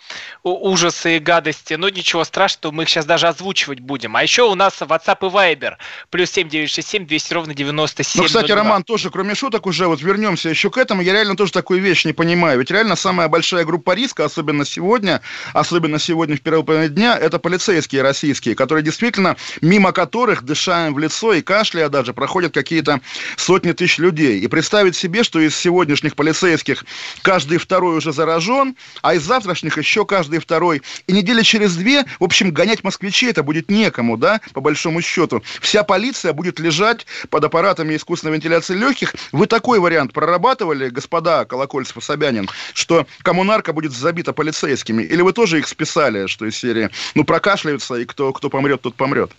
ужасы 0.42 1.18
и 1.18 1.20
гадости. 1.20 1.76
Но 1.76 1.88
ничего 1.88 2.24
страшного, 2.24 2.74
мы 2.74 2.84
их 2.84 2.90
сейчас 2.90 3.06
даже 3.06 3.28
озвучивать 3.28 3.80
будем. 3.80 4.16
А 4.16 4.24
еще 4.24 4.50
у 4.50 4.56
нас 4.56 4.82
WhatsApp 4.82 5.20
и 5.22 5.32
Viber. 5.32 5.76
Плюс 6.10 6.32
7967 6.32 7.06
200 7.06 7.34
ровно 7.36 7.54
97. 7.54 8.24
Ну, 8.24 8.28
кстати, 8.28 8.52
Роман, 8.52 8.82
тоже, 8.82 9.12
кроме 9.12 9.36
шуток 9.36 9.68
уже, 9.68 9.86
вот 9.86 10.02
вернемся 10.02 10.50
еще 10.50 10.72
к 10.72 10.80
этому. 10.80 11.04
Я 11.04 11.14
реально 11.14 11.38
тоже 11.38 11.52
такую 11.52 11.80
вещь 11.80 12.06
не 12.06 12.14
понимаю. 12.14 12.58
Ведь 12.58 12.72
реально 12.72 12.96
самая 12.96 13.28
большая 13.28 13.66
группа 13.66 13.94
риска, 13.94 14.26
особенно 14.26 14.66
сегодня, 14.66 15.22
особенно 15.54 16.00
сегодня 16.00 16.38
в 16.38 16.42
первой 16.42 16.64
половине 16.64 16.90
дня, 16.90 17.18
это 17.18 17.40
полицейские 17.40 18.02
российские, 18.02 18.56
которые 18.56 18.84
действительно, 18.84 19.36
мимо 19.62 19.92
которых, 19.92 20.44
дыша 20.44 20.88
им 20.88 20.94
в 20.94 21.00
лицо 21.00 21.34
и 21.34 21.42
кашляя 21.42 21.90
даже, 21.90 22.14
проходят 22.14 22.54
какие-то 22.54 23.02
сотни 23.36 23.72
тысяч 23.72 23.98
людей. 23.98 24.40
И 24.40 24.48
представить 24.48 24.96
себе, 24.96 25.24
что 25.24 25.40
из 25.40 25.56
сегодняшних 25.56 26.16
полицейских 26.16 26.86
каждый 27.22 27.58
второй 27.58 27.98
уже 27.98 28.14
заражен, 28.14 28.76
а 29.02 29.16
из 29.16 29.24
завтрашних 29.24 29.78
еще 29.78 30.06
каждый 30.06 30.40
второй. 30.40 30.82
И 31.08 31.14
недели 31.14 31.42
через 31.42 31.76
две, 31.76 32.06
в 32.20 32.24
общем, 32.24 32.52
гонять 32.52 32.84
москвичей 32.84 33.30
это 33.30 33.44
будет 33.44 33.70
некому, 33.70 34.18
да, 34.18 34.40
по 34.54 34.62
большому 34.62 35.02
счету. 35.02 35.44
Вся 35.62 35.84
полиция 35.84 36.34
будет 36.34 36.60
лежать 36.60 37.06
под 37.30 37.44
аппаратами 37.44 37.96
искусственной 37.96 38.36
вентиляции 38.36 38.76
легких. 38.76 39.16
Вы 39.32 39.48
такой 39.48 39.80
вариант 39.80 40.14
прорабатывали, 40.14 40.90
господа 40.90 41.46
Колокольцев 41.46 41.98
и 41.98 42.02
Собянин, 42.02 42.50
что 42.74 43.06
коммунарка 43.22 43.74
будет 43.74 43.92
забита 43.92 44.34
полицейскими? 44.34 45.04
Или 45.04 45.22
вы 45.22 45.33
тоже 45.34 45.60
их 45.60 45.68
списали, 45.68 46.28
что 46.28 46.46
из 46.46 46.58
серии, 46.58 46.90
ну, 47.16 47.24
прокашляются, 47.24 47.96
и 47.96 48.06
кто, 48.06 48.32
кто 48.34 48.50
помрет, 48.50 48.82
тот 48.82 48.96
помрет. 48.96 49.32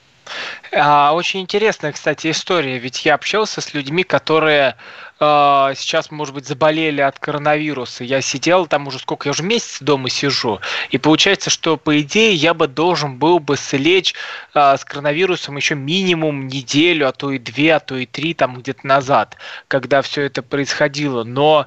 А, 0.72 1.12
очень 1.14 1.40
интересная, 1.40 1.92
кстати, 1.92 2.30
история. 2.30 2.78
Ведь 2.78 3.04
я 3.04 3.14
общался 3.14 3.60
с 3.60 3.74
людьми, 3.74 4.04
которые 4.04 4.76
э, 5.20 5.72
сейчас, 5.76 6.10
может 6.10 6.34
быть, 6.34 6.46
заболели 6.46 7.00
от 7.00 7.18
коронавируса. 7.18 8.04
Я 8.04 8.20
сидел 8.20 8.66
там 8.66 8.86
уже 8.86 8.98
сколько, 8.98 9.28
я 9.28 9.32
уже 9.32 9.42
месяц 9.42 9.78
дома 9.80 10.08
сижу. 10.08 10.60
И 10.90 10.98
получается, 10.98 11.50
что, 11.50 11.76
по 11.76 12.00
идее, 12.00 12.34
я 12.34 12.54
бы 12.54 12.66
должен 12.66 13.18
был 13.18 13.38
бы 13.38 13.56
слечь 13.56 14.14
э, 14.54 14.76
с 14.76 14.84
коронавирусом 14.84 15.56
еще 15.56 15.74
минимум 15.74 16.48
неделю, 16.48 17.08
а 17.08 17.12
то 17.12 17.30
и 17.30 17.38
две, 17.38 17.74
а 17.74 17.80
то 17.80 17.96
и 17.96 18.06
три 18.06 18.34
там 18.34 18.56
где-то 18.56 18.86
назад, 18.86 19.36
когда 19.68 20.02
все 20.02 20.22
это 20.22 20.42
происходило. 20.42 21.24
Но 21.24 21.66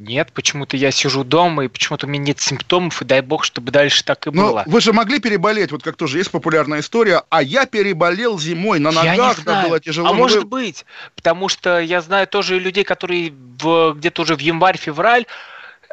Нет, 0.00 0.32
почему-то 0.32 0.76
я 0.76 0.90
сижу 0.90 1.22
дома, 1.22 1.64
и 1.64 1.68
почему-то 1.68 2.06
у 2.06 2.08
меня 2.10 2.24
нет 2.24 2.40
симптомов, 2.40 3.00
и 3.00 3.04
дай 3.04 3.20
бог, 3.20 3.44
чтобы 3.44 3.70
дальше 3.70 4.02
так 4.04 4.26
и 4.26 4.30
Но 4.30 4.48
было. 4.48 4.64
вы 4.66 4.80
же 4.80 4.92
могли 4.92 5.20
переболеть, 5.20 5.70
вот 5.70 5.84
как 5.84 5.94
тоже 5.96 6.18
есть 6.18 6.32
популярная 6.32 6.80
история, 6.80 7.22
а 7.30 7.40
я 7.42 7.64
переболел 7.64 8.36
зимой 8.38 8.80
на 8.80 8.90
Я 8.90 9.02
не 9.02 9.08
ногах, 9.10 9.36
да, 9.44 9.52
знаю. 9.52 9.68
было 9.68 9.80
тяжело. 9.80 10.08
А 10.08 10.12
Ну, 10.12 10.18
может 10.18 10.42
вы- 10.42 10.48
быть, 10.48 10.84
потому 11.14 11.48
что 11.48 11.78
я 11.78 12.00
знаю 12.00 12.26
тоже 12.26 12.58
людей, 12.58 12.82
которые 12.82 13.30
где-то 13.30 14.22
уже 14.22 14.34
в 14.34 14.40
январь-февраль 14.40 15.26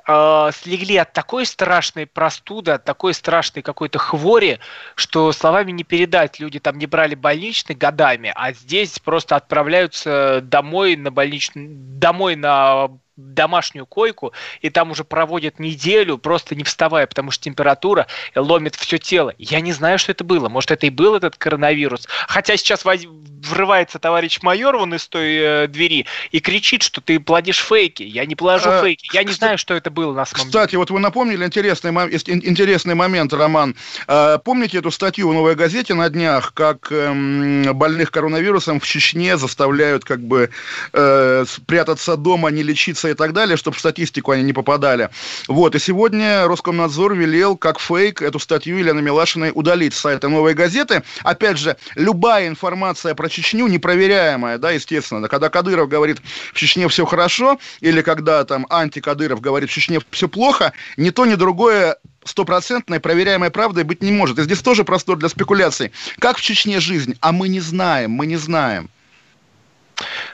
э, 0.07 0.49
слегли 0.63 0.97
от 0.97 1.13
такой 1.13 1.45
страшной 1.45 2.07
простуды, 2.07 2.71
от 2.71 2.83
такой 2.83 3.13
страшной 3.13 3.61
какой-то 3.61 3.99
хвори, 3.99 4.57
что 4.95 5.31
словами 5.31 5.71
не 5.71 5.83
передать. 5.83 6.39
Люди 6.39 6.59
там 6.59 6.79
не 6.79 6.87
брали 6.87 7.13
больничный 7.13 7.75
годами, 7.75 8.33
а 8.35 8.51
здесь 8.51 8.97
просто 8.97 9.35
отправляются 9.35 10.41
домой 10.41 10.95
на 10.95 11.11
больничный, 11.11 11.67
домой 11.69 12.35
на 12.35 12.89
домашнюю 13.21 13.85
койку, 13.85 14.33
и 14.61 14.69
там 14.69 14.91
уже 14.91 15.03
проводят 15.03 15.59
неделю, 15.59 16.17
просто 16.17 16.55
не 16.55 16.63
вставая, 16.63 17.07
потому 17.07 17.31
что 17.31 17.43
температура 17.43 18.07
ломит 18.35 18.75
все 18.75 18.97
тело. 18.97 19.33
Я 19.37 19.61
не 19.61 19.71
знаю, 19.73 19.99
что 19.99 20.11
это 20.11 20.23
было. 20.23 20.49
Может, 20.49 20.71
это 20.71 20.87
и 20.87 20.89
был 20.89 21.15
этот 21.15 21.37
коронавирус. 21.37 22.07
Хотя 22.27 22.57
сейчас 22.57 22.83
врывается 22.83 23.99
товарищ 23.99 24.39
майор 24.41 24.77
вон 24.77 24.93
из 24.93 25.07
той 25.07 25.35
э, 25.35 25.67
двери 25.67 26.05
и 26.31 26.39
кричит, 26.39 26.83
что 26.83 27.01
ты 27.01 27.19
плодишь 27.19 27.59
фейки. 27.59 28.03
Я 28.03 28.25
не 28.25 28.35
положу 28.35 28.69
А, 28.69 28.81
фейки. 28.81 29.09
Я 29.13 29.21
не 29.23 29.27
кстати- 29.27 29.39
знаю, 29.39 29.57
что 29.57 29.73
это 29.73 29.89
было 29.89 30.13
на 30.13 30.25
самом 30.25 30.45
Кстати, 30.45 30.75
вот 30.75 30.91
вы 30.91 30.99
напомнили 30.99 31.45
интересный, 31.45 31.91
интересный 31.91 32.95
момент, 32.95 33.33
Роман. 33.33 33.75
Э, 34.07 34.37
Помните 34.43 34.77
эту 34.77 34.91
статью 34.91 35.29
в 35.29 35.33
«Новой 35.33 35.55
газете» 35.55 35.93
на 35.93 36.09
днях, 36.09 36.53
как 36.53 36.91
эм, 36.91 37.63
больных 37.73 38.11
коронавирусом 38.11 38.79
в 38.79 38.85
Чечне 38.85 39.37
заставляют 39.37 40.03
как 40.03 40.19
бы 40.21 40.49
э, 40.93 41.45
спрятаться 41.47 42.17
дома, 42.17 42.49
не 42.49 42.63
лечиться 42.63 43.07
и 43.11 43.13
так 43.13 43.33
далее, 43.33 43.57
чтобы 43.57 43.77
в 43.77 43.79
статистику 43.79 44.31
они 44.31 44.43
не 44.43 44.53
попадали. 44.53 45.09
Вот, 45.47 45.75
и 45.75 45.79
сегодня 45.79 46.47
Роскомнадзор 46.47 47.13
велел, 47.15 47.57
как 47.57 47.79
фейк, 47.79 48.21
эту 48.21 48.39
статью 48.39 48.77
Елены 48.77 49.01
Милашиной 49.01 49.51
удалить 49.53 49.93
с 49.93 49.99
сайта 49.99 50.29
«Новой 50.29 50.53
газеты». 50.53 51.03
Опять 51.23 51.57
же, 51.57 51.77
любая 51.95 52.47
информация 52.47 53.15
про 53.15 53.29
Чечню 53.29 53.67
непроверяемая, 53.67 54.57
да, 54.57 54.71
естественно. 54.71 55.27
Когда 55.27 55.49
Кадыров 55.49 55.87
говорит, 55.87 56.19
в 56.53 56.57
Чечне 56.57 56.87
все 56.87 57.05
хорошо, 57.05 57.59
или 57.79 58.01
когда 58.01 58.43
там 58.45 58.65
антикадыров 58.69 59.41
говорит, 59.41 59.69
в 59.69 59.73
Чечне 59.73 59.99
все 60.11 60.27
плохо, 60.27 60.73
ни 60.97 61.09
то, 61.09 61.25
ни 61.25 61.35
другое 61.35 61.97
стопроцентной 62.23 62.99
проверяемой 62.99 63.49
правдой 63.49 63.83
быть 63.83 64.03
не 64.03 64.11
может. 64.11 64.39
И 64.39 64.43
здесь 64.43 64.61
тоже 64.61 64.83
простор 64.83 65.17
для 65.17 65.29
спекуляций. 65.29 65.91
Как 66.19 66.37
в 66.37 66.41
Чечне 66.41 66.79
жизнь? 66.79 67.17
А 67.21 67.31
мы 67.31 67.47
не 67.47 67.59
знаем, 67.59 68.11
мы 68.11 68.25
не 68.25 68.37
знаем. 68.37 68.89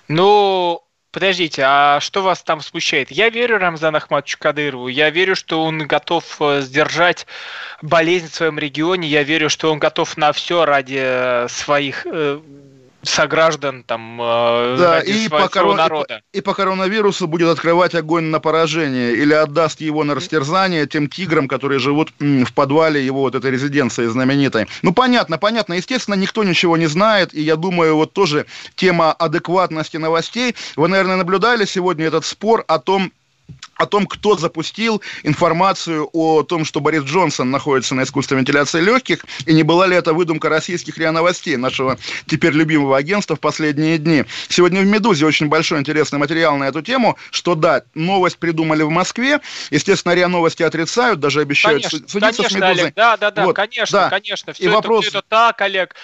Ну, 0.07 0.81
подождите, 1.17 1.63
а 1.65 1.99
что 1.99 2.21
вас 2.21 2.43
там 2.43 2.61
смущает? 2.61 3.09
Я 3.09 3.29
верю 3.29 3.57
Рамзану 3.57 3.97
Ахматовичу 3.97 4.37
Кадырову, 4.37 4.87
я 4.87 5.09
верю, 5.09 5.35
что 5.35 5.63
он 5.63 5.79
готов 5.87 6.23
э, 6.39 6.61
сдержать 6.61 7.25
болезнь 7.81 8.27
в 8.29 8.35
своем 8.35 8.59
регионе, 8.59 9.07
я 9.07 9.23
верю, 9.23 9.49
что 9.49 9.71
он 9.71 9.79
готов 9.79 10.15
на 10.15 10.31
все 10.31 10.63
ради 10.63 10.99
э, 10.99 11.47
своих 11.49 12.05
э, 12.05 12.39
сограждан, 13.07 13.83
там, 13.83 14.19
э, 14.21 14.75
Да, 14.77 14.99
и 14.99 15.27
по, 15.29 15.47
корон- 15.47 15.73
и 15.73 15.77
народа. 15.77 16.21
и 16.33 16.41
по 16.41 16.53
коронавирусу 16.53 17.27
будет 17.27 17.49
открывать 17.49 17.95
огонь 17.95 18.25
на 18.25 18.39
поражение 18.39 19.13
или 19.13 19.33
отдаст 19.33 19.81
его 19.81 20.03
на 20.03 20.15
растерзание 20.15 20.85
тем 20.87 21.07
тиграм, 21.09 21.47
которые 21.47 21.79
живут 21.79 22.11
в 22.19 22.53
подвале 22.53 23.03
его 23.05 23.21
вот 23.21 23.35
этой 23.35 23.51
резиденции 23.51 24.05
знаменитой. 24.07 24.67
Ну, 24.81 24.93
понятно, 24.93 25.37
понятно. 25.37 25.73
Естественно, 25.73 26.15
никто 26.15 26.43
ничего 26.43 26.77
не 26.77 26.87
знает, 26.87 27.33
и 27.33 27.41
я 27.41 27.55
думаю, 27.55 27.95
вот 27.95 28.13
тоже 28.13 28.45
тема 28.75 29.11
адекватности 29.13 29.97
новостей. 29.97 30.55
Вы, 30.75 30.87
наверное, 30.87 31.15
наблюдали 31.17 31.65
сегодня 31.65 32.05
этот 32.05 32.25
спор 32.25 32.63
о 32.67 32.79
том, 32.79 33.11
о 33.75 33.85
том, 33.85 34.07
кто 34.07 34.35
запустил 34.35 35.03
информацию 35.21 36.09
о 36.11 36.41
том, 36.41 36.65
что 36.65 36.79
Борис 36.79 37.03
Джонсон 37.03 37.51
находится 37.51 37.93
на 37.93 38.03
искусственной 38.03 38.41
вентиляции 38.41 38.81
легких, 38.81 39.23
и 39.45 39.53
не 39.53 39.61
была 39.61 39.85
ли 39.85 39.95
это 39.95 40.13
выдумка 40.13 40.49
российских 40.49 40.97
РИА 40.97 41.11
Новостей, 41.11 41.57
нашего 41.57 41.99
теперь 42.25 42.53
любимого 42.53 42.97
агентства 42.97 43.35
в 43.35 43.39
последние 43.39 43.99
дни. 43.99 44.25
Сегодня 44.49 44.81
в 44.81 44.85
«Медузе» 44.85 45.27
очень 45.27 45.47
большой 45.47 45.79
интересный 45.79 46.17
материал 46.17 46.57
на 46.57 46.63
эту 46.63 46.81
тему, 46.81 47.17
что 47.29 47.53
да, 47.53 47.83
новость 47.93 48.39
придумали 48.39 48.81
в 48.81 48.89
Москве, 48.89 49.41
естественно, 49.69 50.13
РИА 50.15 50.27
Новости 50.27 50.63
отрицают, 50.63 51.19
даже 51.19 51.41
обещают 51.41 51.83
Конечно, 51.83 51.99
су- 51.99 52.07
судиться 52.09 52.43
конечно, 52.43 52.49
с 52.49 52.61
«Медузой». 52.61 52.83
Олег, 52.85 52.95
да, 52.95 53.17
да, 53.17 53.29
да, 53.31 53.45
Вот, 53.45 53.55
конечно, 53.55 53.99
да. 53.99 54.09
конечно. 54.09 54.51
И 54.51 54.53
Все, 54.55 54.69
вопрос- 54.71 55.01
это, 55.05 55.09
всё 55.11 55.19
это 55.19 55.27
так, 55.29 55.61
Олег, 55.61 55.95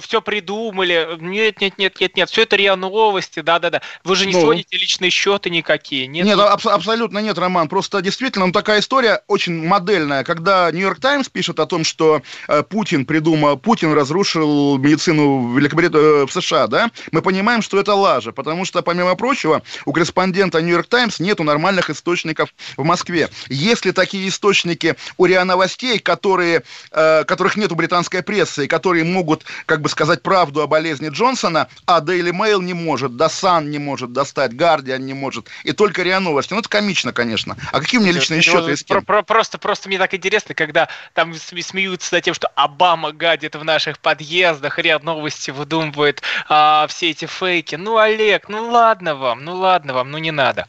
все 0.00 0.22
придумали. 0.22 1.08
Нет, 1.20 1.60
нет, 1.60 1.76
нет, 1.76 2.00
нет, 2.00 2.16
нет, 2.16 2.30
все 2.30 2.42
это 2.44 2.56
РИА 2.56 2.76
Новости, 2.76 3.40
да, 3.40 3.58
да, 3.58 3.68
да. 3.68 3.82
Вы 4.02 4.16
же 4.16 4.24
не 4.24 4.32
Ну. 4.32 4.40
сводите 4.40 4.78
личные 4.78 5.10
счеты 5.10 5.50
никакие. 5.50 6.06
Нет, 6.06 6.24
Нет, 6.24 6.38
абс- 6.38 6.66
абсолютно 6.88 7.18
нет, 7.18 7.36
Роман. 7.36 7.68
Просто 7.68 8.00
действительно, 8.00 8.46
ну, 8.46 8.52
такая 8.52 8.80
история 8.80 9.20
очень 9.26 9.62
модельная. 9.62 10.24
Когда 10.24 10.70
Нью-Йорк 10.70 11.00
Таймс 11.00 11.28
пишет 11.28 11.60
о 11.60 11.66
том, 11.66 11.84
что 11.84 12.22
э, 12.48 12.62
Путин 12.62 13.04
придумал, 13.04 13.58
Путин 13.58 13.92
разрушил 13.92 14.78
медицину 14.78 15.48
в 15.48 15.58
Великобритании, 15.58 16.26
в 16.26 16.32
США, 16.32 16.66
да, 16.66 16.90
мы 17.12 17.20
понимаем, 17.20 17.60
что 17.60 17.78
это 17.78 17.92
лажа, 17.92 18.32
потому 18.32 18.64
что, 18.64 18.80
помимо 18.80 19.14
прочего, 19.16 19.60
у 19.84 19.92
корреспондента 19.92 20.62
Нью-Йорк 20.62 20.86
Таймс 20.86 21.20
нету 21.20 21.44
нормальных 21.44 21.90
источников 21.90 22.54
в 22.78 22.84
Москве. 22.84 23.28
Если 23.48 23.90
такие 23.90 24.26
источники 24.26 24.96
у 25.18 25.26
РИА 25.26 25.44
Новостей, 25.44 25.98
которые, 25.98 26.62
э, 26.90 27.24
которых 27.24 27.56
нет 27.56 27.70
у 27.70 27.74
британской 27.74 28.22
прессы, 28.22 28.64
и 28.64 28.66
которые 28.66 29.04
могут, 29.04 29.44
как 29.66 29.82
бы 29.82 29.90
сказать, 29.90 30.22
правду 30.22 30.62
о 30.62 30.66
болезни 30.66 31.10
Джонсона, 31.10 31.68
а 31.84 32.00
Daily 32.00 32.32
Mail 32.32 32.62
не 32.62 32.72
может, 32.72 33.16
да 33.16 33.26
Sun 33.26 33.66
не 33.66 33.78
может 33.78 34.14
достать, 34.14 34.52
Guardian 34.52 35.00
не 35.00 35.12
может, 35.12 35.48
и 35.64 35.72
только 35.72 36.02
РИА 36.02 36.20
Новости. 36.20 36.54
Ну, 36.54 36.60
это 36.60 36.77
комично, 36.78 37.12
конечно. 37.12 37.56
А 37.72 37.80
какие 37.80 37.98
у 37.98 38.02
меня 38.02 38.12
личные 38.12 38.38
Ну, 38.38 38.42
счеты 38.42 38.76
с 38.76 38.82
про- 38.84 38.96
кем? 38.96 39.04
про- 39.04 39.22
Просто, 39.22 39.58
просто 39.58 39.88
мне 39.88 39.98
так 39.98 40.14
интересно, 40.14 40.54
когда 40.54 40.88
там 41.12 41.32
сме- 41.32 41.62
смеются 41.62 42.14
над 42.14 42.24
тем, 42.24 42.34
что 42.34 42.48
Обама 42.54 43.12
гадит 43.12 43.56
в 43.56 43.64
наших 43.64 43.98
подъездах, 43.98 44.78
ряд 44.78 45.02
новости 45.02 45.50
выдумывает 45.50 46.22
а, 46.48 46.86
все 46.88 47.10
эти 47.10 47.26
фейки. 47.26 47.74
Ну, 47.74 47.98
Олег, 47.98 48.48
ну 48.48 48.68
ладно 48.70 49.14
вам, 49.16 49.44
ну 49.44 49.54
ладно 49.56 49.92
вам, 49.94 50.10
ну 50.10 50.18
не 50.18 50.30
надо. 50.30 50.66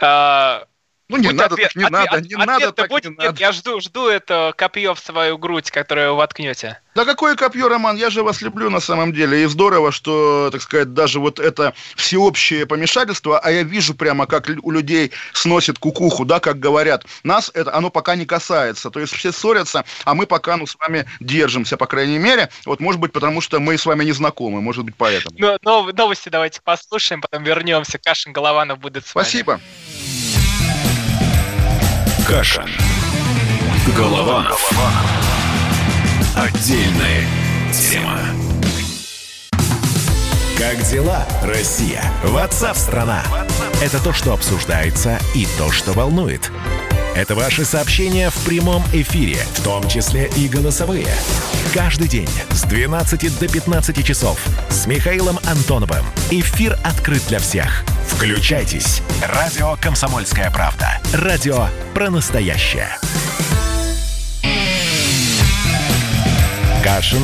А, 0.00 0.64
Ну, 1.08 1.18
не 1.18 1.28
будь 1.28 1.36
надо, 1.36 1.54
ответ- 1.56 1.68
так 1.68 1.76
не 1.76 1.84
ответ- 1.84 1.90
надо, 2.10 2.20
не 2.28 2.34
надо, 2.36 2.54
ответ-то 2.54 2.82
так 2.82 2.90
будет? 2.90 3.04
не 3.04 3.10
Нет, 3.10 3.18
надо. 3.18 3.40
Я 3.40 3.52
жду, 3.52 3.80
жду 3.80 4.08
это 4.08 4.54
копье 4.56 4.94
в 4.94 4.98
свою 4.98 5.36
грудь, 5.36 5.70
которое 5.70 6.10
вы 6.10 6.16
воткнете. 6.16 6.78
Да 6.94 7.04
какое 7.04 7.36
копье, 7.36 7.68
Роман, 7.68 7.96
я 7.96 8.10
же 8.10 8.22
вас 8.22 8.42
люблю 8.42 8.68
на 8.70 8.80
самом 8.80 9.12
деле. 9.12 9.42
И 9.42 9.46
здорово, 9.46 9.92
что, 9.92 10.50
так 10.52 10.60
сказать, 10.60 10.92
даже 10.92 11.20
вот 11.20 11.38
это 11.38 11.74
всеобщее 11.96 12.66
помешательство, 12.66 13.38
а 13.38 13.50
я 13.50 13.62
вижу 13.62 13.94
прямо, 13.94 14.26
как 14.26 14.48
у 14.62 14.70
людей 14.70 15.10
сносит 15.32 15.78
кукуху, 15.78 16.24
да, 16.24 16.38
как 16.40 16.58
говорят. 16.58 17.04
Нас 17.24 17.50
это, 17.54 17.74
оно 17.74 17.90
пока 17.90 18.14
не 18.16 18.26
касается. 18.26 18.90
То 18.90 19.00
есть 19.00 19.14
все 19.14 19.32
ссорятся, 19.32 19.84
а 20.04 20.14
мы 20.14 20.26
пока, 20.26 20.56
ну, 20.56 20.66
с 20.66 20.76
вами 20.78 21.06
держимся, 21.20 21.76
по 21.76 21.86
крайней 21.86 22.18
мере. 22.18 22.50
Вот, 22.66 22.80
может 22.80 23.00
быть, 23.00 23.12
потому 23.12 23.40
что 23.40 23.58
мы 23.58 23.76
с 23.78 23.86
вами 23.86 24.04
не 24.04 24.12
знакомы, 24.12 24.60
может 24.60 24.84
быть, 24.84 24.94
поэтому. 24.96 25.34
Но, 25.38 25.58
нов- 25.62 25.92
новости 25.94 26.28
давайте 26.28 26.60
послушаем, 26.62 27.20
потом 27.22 27.42
вернемся. 27.42 27.98
Кашин 27.98 28.32
Голованов 28.32 28.78
будет 28.78 29.06
с 29.06 29.14
вами. 29.14 29.24
Кашин. 32.32 32.64
Голованов. 33.94 34.70
Отдельная 36.34 37.26
тема. 37.74 38.18
Как 40.56 40.82
дела, 40.90 41.26
Россия? 41.42 42.02
Ватсап-страна! 42.24 43.22
Это 43.82 44.02
то, 44.02 44.14
что 44.14 44.32
обсуждается 44.32 45.18
и 45.34 45.46
то, 45.58 45.70
что 45.70 45.92
волнует. 45.92 46.50
Это 47.14 47.34
ваши 47.34 47.64
сообщения 47.66 48.30
в 48.30 48.44
прямом 48.44 48.82
эфире, 48.92 49.36
в 49.54 49.62
том 49.62 49.86
числе 49.86 50.30
и 50.34 50.48
голосовые. 50.48 51.08
Каждый 51.74 52.08
день 52.08 52.28
с 52.50 52.62
12 52.62 53.38
до 53.38 53.48
15 53.48 54.04
часов 54.04 54.40
с 54.70 54.86
Михаилом 54.86 55.38
Антоновым. 55.46 56.04
Эфир 56.30 56.78
открыт 56.82 57.22
для 57.28 57.38
всех. 57.38 57.84
Включайтесь. 58.08 59.02
Радио 59.28 59.76
«Комсомольская 59.80 60.50
правда». 60.50 61.00
Радио 61.12 61.66
про 61.94 62.08
настоящее. 62.08 62.88
Кашин. 66.82 67.22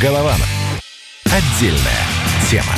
Голованов. 0.00 0.48
Отдельная 1.24 2.06
тема. 2.48 2.74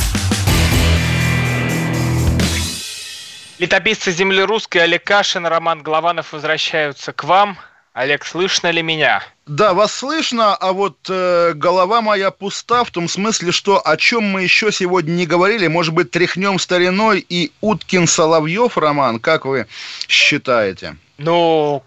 Летописцы 3.59 4.11
земли 4.11 4.43
русской 4.43 4.79
Олег 4.79 5.05
Кашин, 5.05 5.47
Роман 5.47 5.83
Голованов 5.83 6.33
возвращаются 6.33 7.12
к 7.12 7.23
вам. 7.23 7.57
Олег, 7.93 8.25
слышно 8.25 8.69
ли 8.73 8.83
меня? 8.83 9.23
Да, 9.47 9.75
вас 9.75 9.95
слышно, 9.95 10.57
а 10.57 10.73
вот 10.73 10.99
э, 11.09 11.53
голова 11.55 12.01
моя 12.01 12.33
пуста 12.33 12.83
в 12.83 12.90
том 12.90 13.09
смысле, 13.09 13.53
что 13.53 13.81
о 13.87 13.97
чем 13.97 14.25
мы 14.25 14.43
еще 14.43 14.73
сегодня 14.73 15.12
не 15.12 15.27
говорили, 15.27 15.69
может 15.69 15.95
быть, 15.95 16.11
тряхнем 16.11 16.59
стариной 16.59 17.25
и 17.29 17.53
Уткин 17.61 18.09
Соловьев 18.09 18.77
роман, 18.77 19.21
как 19.21 19.45
вы 19.45 19.69
считаете? 20.09 20.97
Ну, 21.16 21.83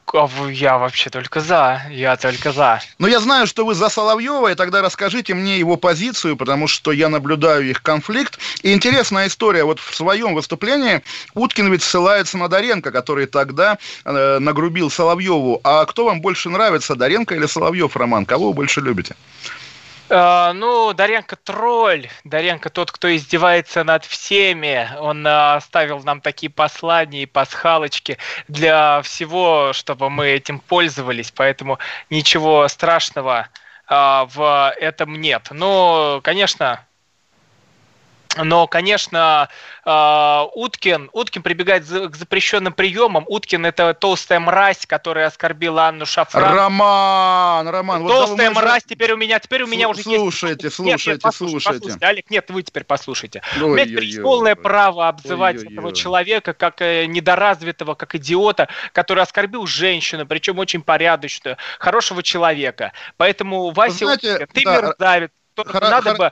я 0.50 0.78
вообще 0.78 1.10
только 1.10 1.42
за. 1.42 1.82
Я 1.90 2.16
только 2.16 2.54
за. 2.54 2.80
Но 2.98 3.08
я 3.08 3.20
знаю, 3.20 3.46
что 3.46 3.66
вы 3.66 3.76
за 3.76 3.90
Соловьева, 3.90 4.52
и 4.52 4.56
тогда 4.56 4.82
расскажите 4.82 5.34
мне 5.34 5.60
его 5.60 5.76
позицию, 5.76 6.38
потому 6.38 6.68
что 6.68 6.94
я 6.94 7.10
наблюдаю 7.10 7.70
их 7.70 7.82
конфликт. 7.82 8.40
И 8.62 8.72
интересная 8.72 9.28
история. 9.28 9.66
Вот 9.66 9.80
в 9.80 9.94
своем 9.94 10.34
выступлении 10.34 11.04
Уткин 11.34 11.70
ведь 11.72 11.84
ссылается 11.84 12.38
на 12.38 12.48
Доренко, 12.48 12.92
который 12.92 13.26
тогда 13.26 13.78
э, 14.06 14.40
нагрубил 14.40 14.90
Соловьеву. 14.90 15.60
А 15.64 15.86
кто 15.86 16.06
вам 16.06 16.22
больше 16.22 16.50
нравится, 16.50 16.96
Доренко 16.96 17.36
или 17.36 17.48
Соловьев, 17.48 17.98
Роман? 17.98 18.26
Кого 18.26 18.48
вы 18.48 18.54
больше 18.54 18.80
любите? 18.80 19.16
Uh, 20.10 20.54
ну, 20.54 20.94
Даренко 20.94 21.36
тролль. 21.36 22.08
Даренко 22.24 22.70
тот, 22.70 22.92
кто 22.92 23.14
издевается 23.14 23.84
над 23.84 24.06
всеми. 24.06 24.90
Он 25.00 25.28
uh, 25.28 25.56
оставил 25.56 26.00
нам 26.00 26.22
такие 26.22 26.50
послания 26.50 27.24
и 27.24 27.26
пасхалочки 27.26 28.18
для 28.48 29.02
всего, 29.02 29.74
чтобы 29.74 30.10
мы 30.10 30.28
этим 30.28 30.60
пользовались. 30.60 31.32
Поэтому 31.32 31.78
ничего 32.10 32.66
страшного 32.70 33.50
uh, 33.90 34.30
в 34.34 34.74
этом 34.80 35.20
нет. 35.20 35.50
Ну, 35.52 36.22
конечно, 36.24 36.87
но, 38.44 38.68
конечно, 38.68 39.50
а, 39.84 40.48
Уткин, 40.54 41.10
Уткин 41.14 41.42
прибегает 41.42 41.84
к 41.86 42.16
запрещенным 42.16 42.74
приемам. 42.74 43.26
Уткин– 43.28 43.66
это 43.68 43.94
толстая 43.94 44.40
мразь, 44.40 44.86
которая 44.86 45.28
оскорбила 45.28 45.88
Анну 45.88 46.06
Шафран. 46.06 46.56
Роман, 46.56 47.68
Роман. 47.68 48.08
Толстая 48.08 48.50
вот 48.52 48.62
мразь, 48.62 48.84
теперь 48.84 49.14
у 49.14 49.18
меня, 49.18 49.40
теперь 49.40 49.64
у 49.64 49.68
меня 49.68 49.90
уже 49.90 50.04
слушайте, 50.04 50.68
есть... 50.68 50.76
Слушайте, 50.76 51.12
нет, 51.12 51.24
нет, 51.24 51.34
слушайте, 51.34 51.80
слушайте. 51.80 52.06
Олег, 52.06 52.30
нет, 52.30 52.50
вы 52.50 52.64
теперь 52.64 52.84
послушайте. 52.84 53.42
Ой, 53.58 53.64
у 53.64 53.68
меня 53.74 53.86
теперь 53.86 54.06
есть 54.06 54.22
полное 54.22 54.56
право 54.56 55.08
обзывать 55.08 55.58
ой, 55.58 55.74
этого 55.74 55.88
ой. 55.88 55.94
человека 55.94 56.54
как 56.54 56.82
э, 56.82 57.06
недоразвитого, 57.06 57.96
как 57.96 58.16
идиота, 58.16 58.68
который 58.94 59.24
оскорбил 59.24 59.66
женщину, 59.68 60.26
причем 60.26 60.60
очень 60.60 60.82
порядочную, 60.82 61.58
хорошего 61.80 62.24
человека. 62.24 62.94
Поэтому, 63.18 63.72
Вася, 63.72 64.06
Знаете, 64.06 64.34
Уткин, 64.34 64.48
ты 64.54 64.64
да, 64.64 64.76
мерзавец, 64.76 65.32
надо 65.66 66.16
бы 66.16 66.32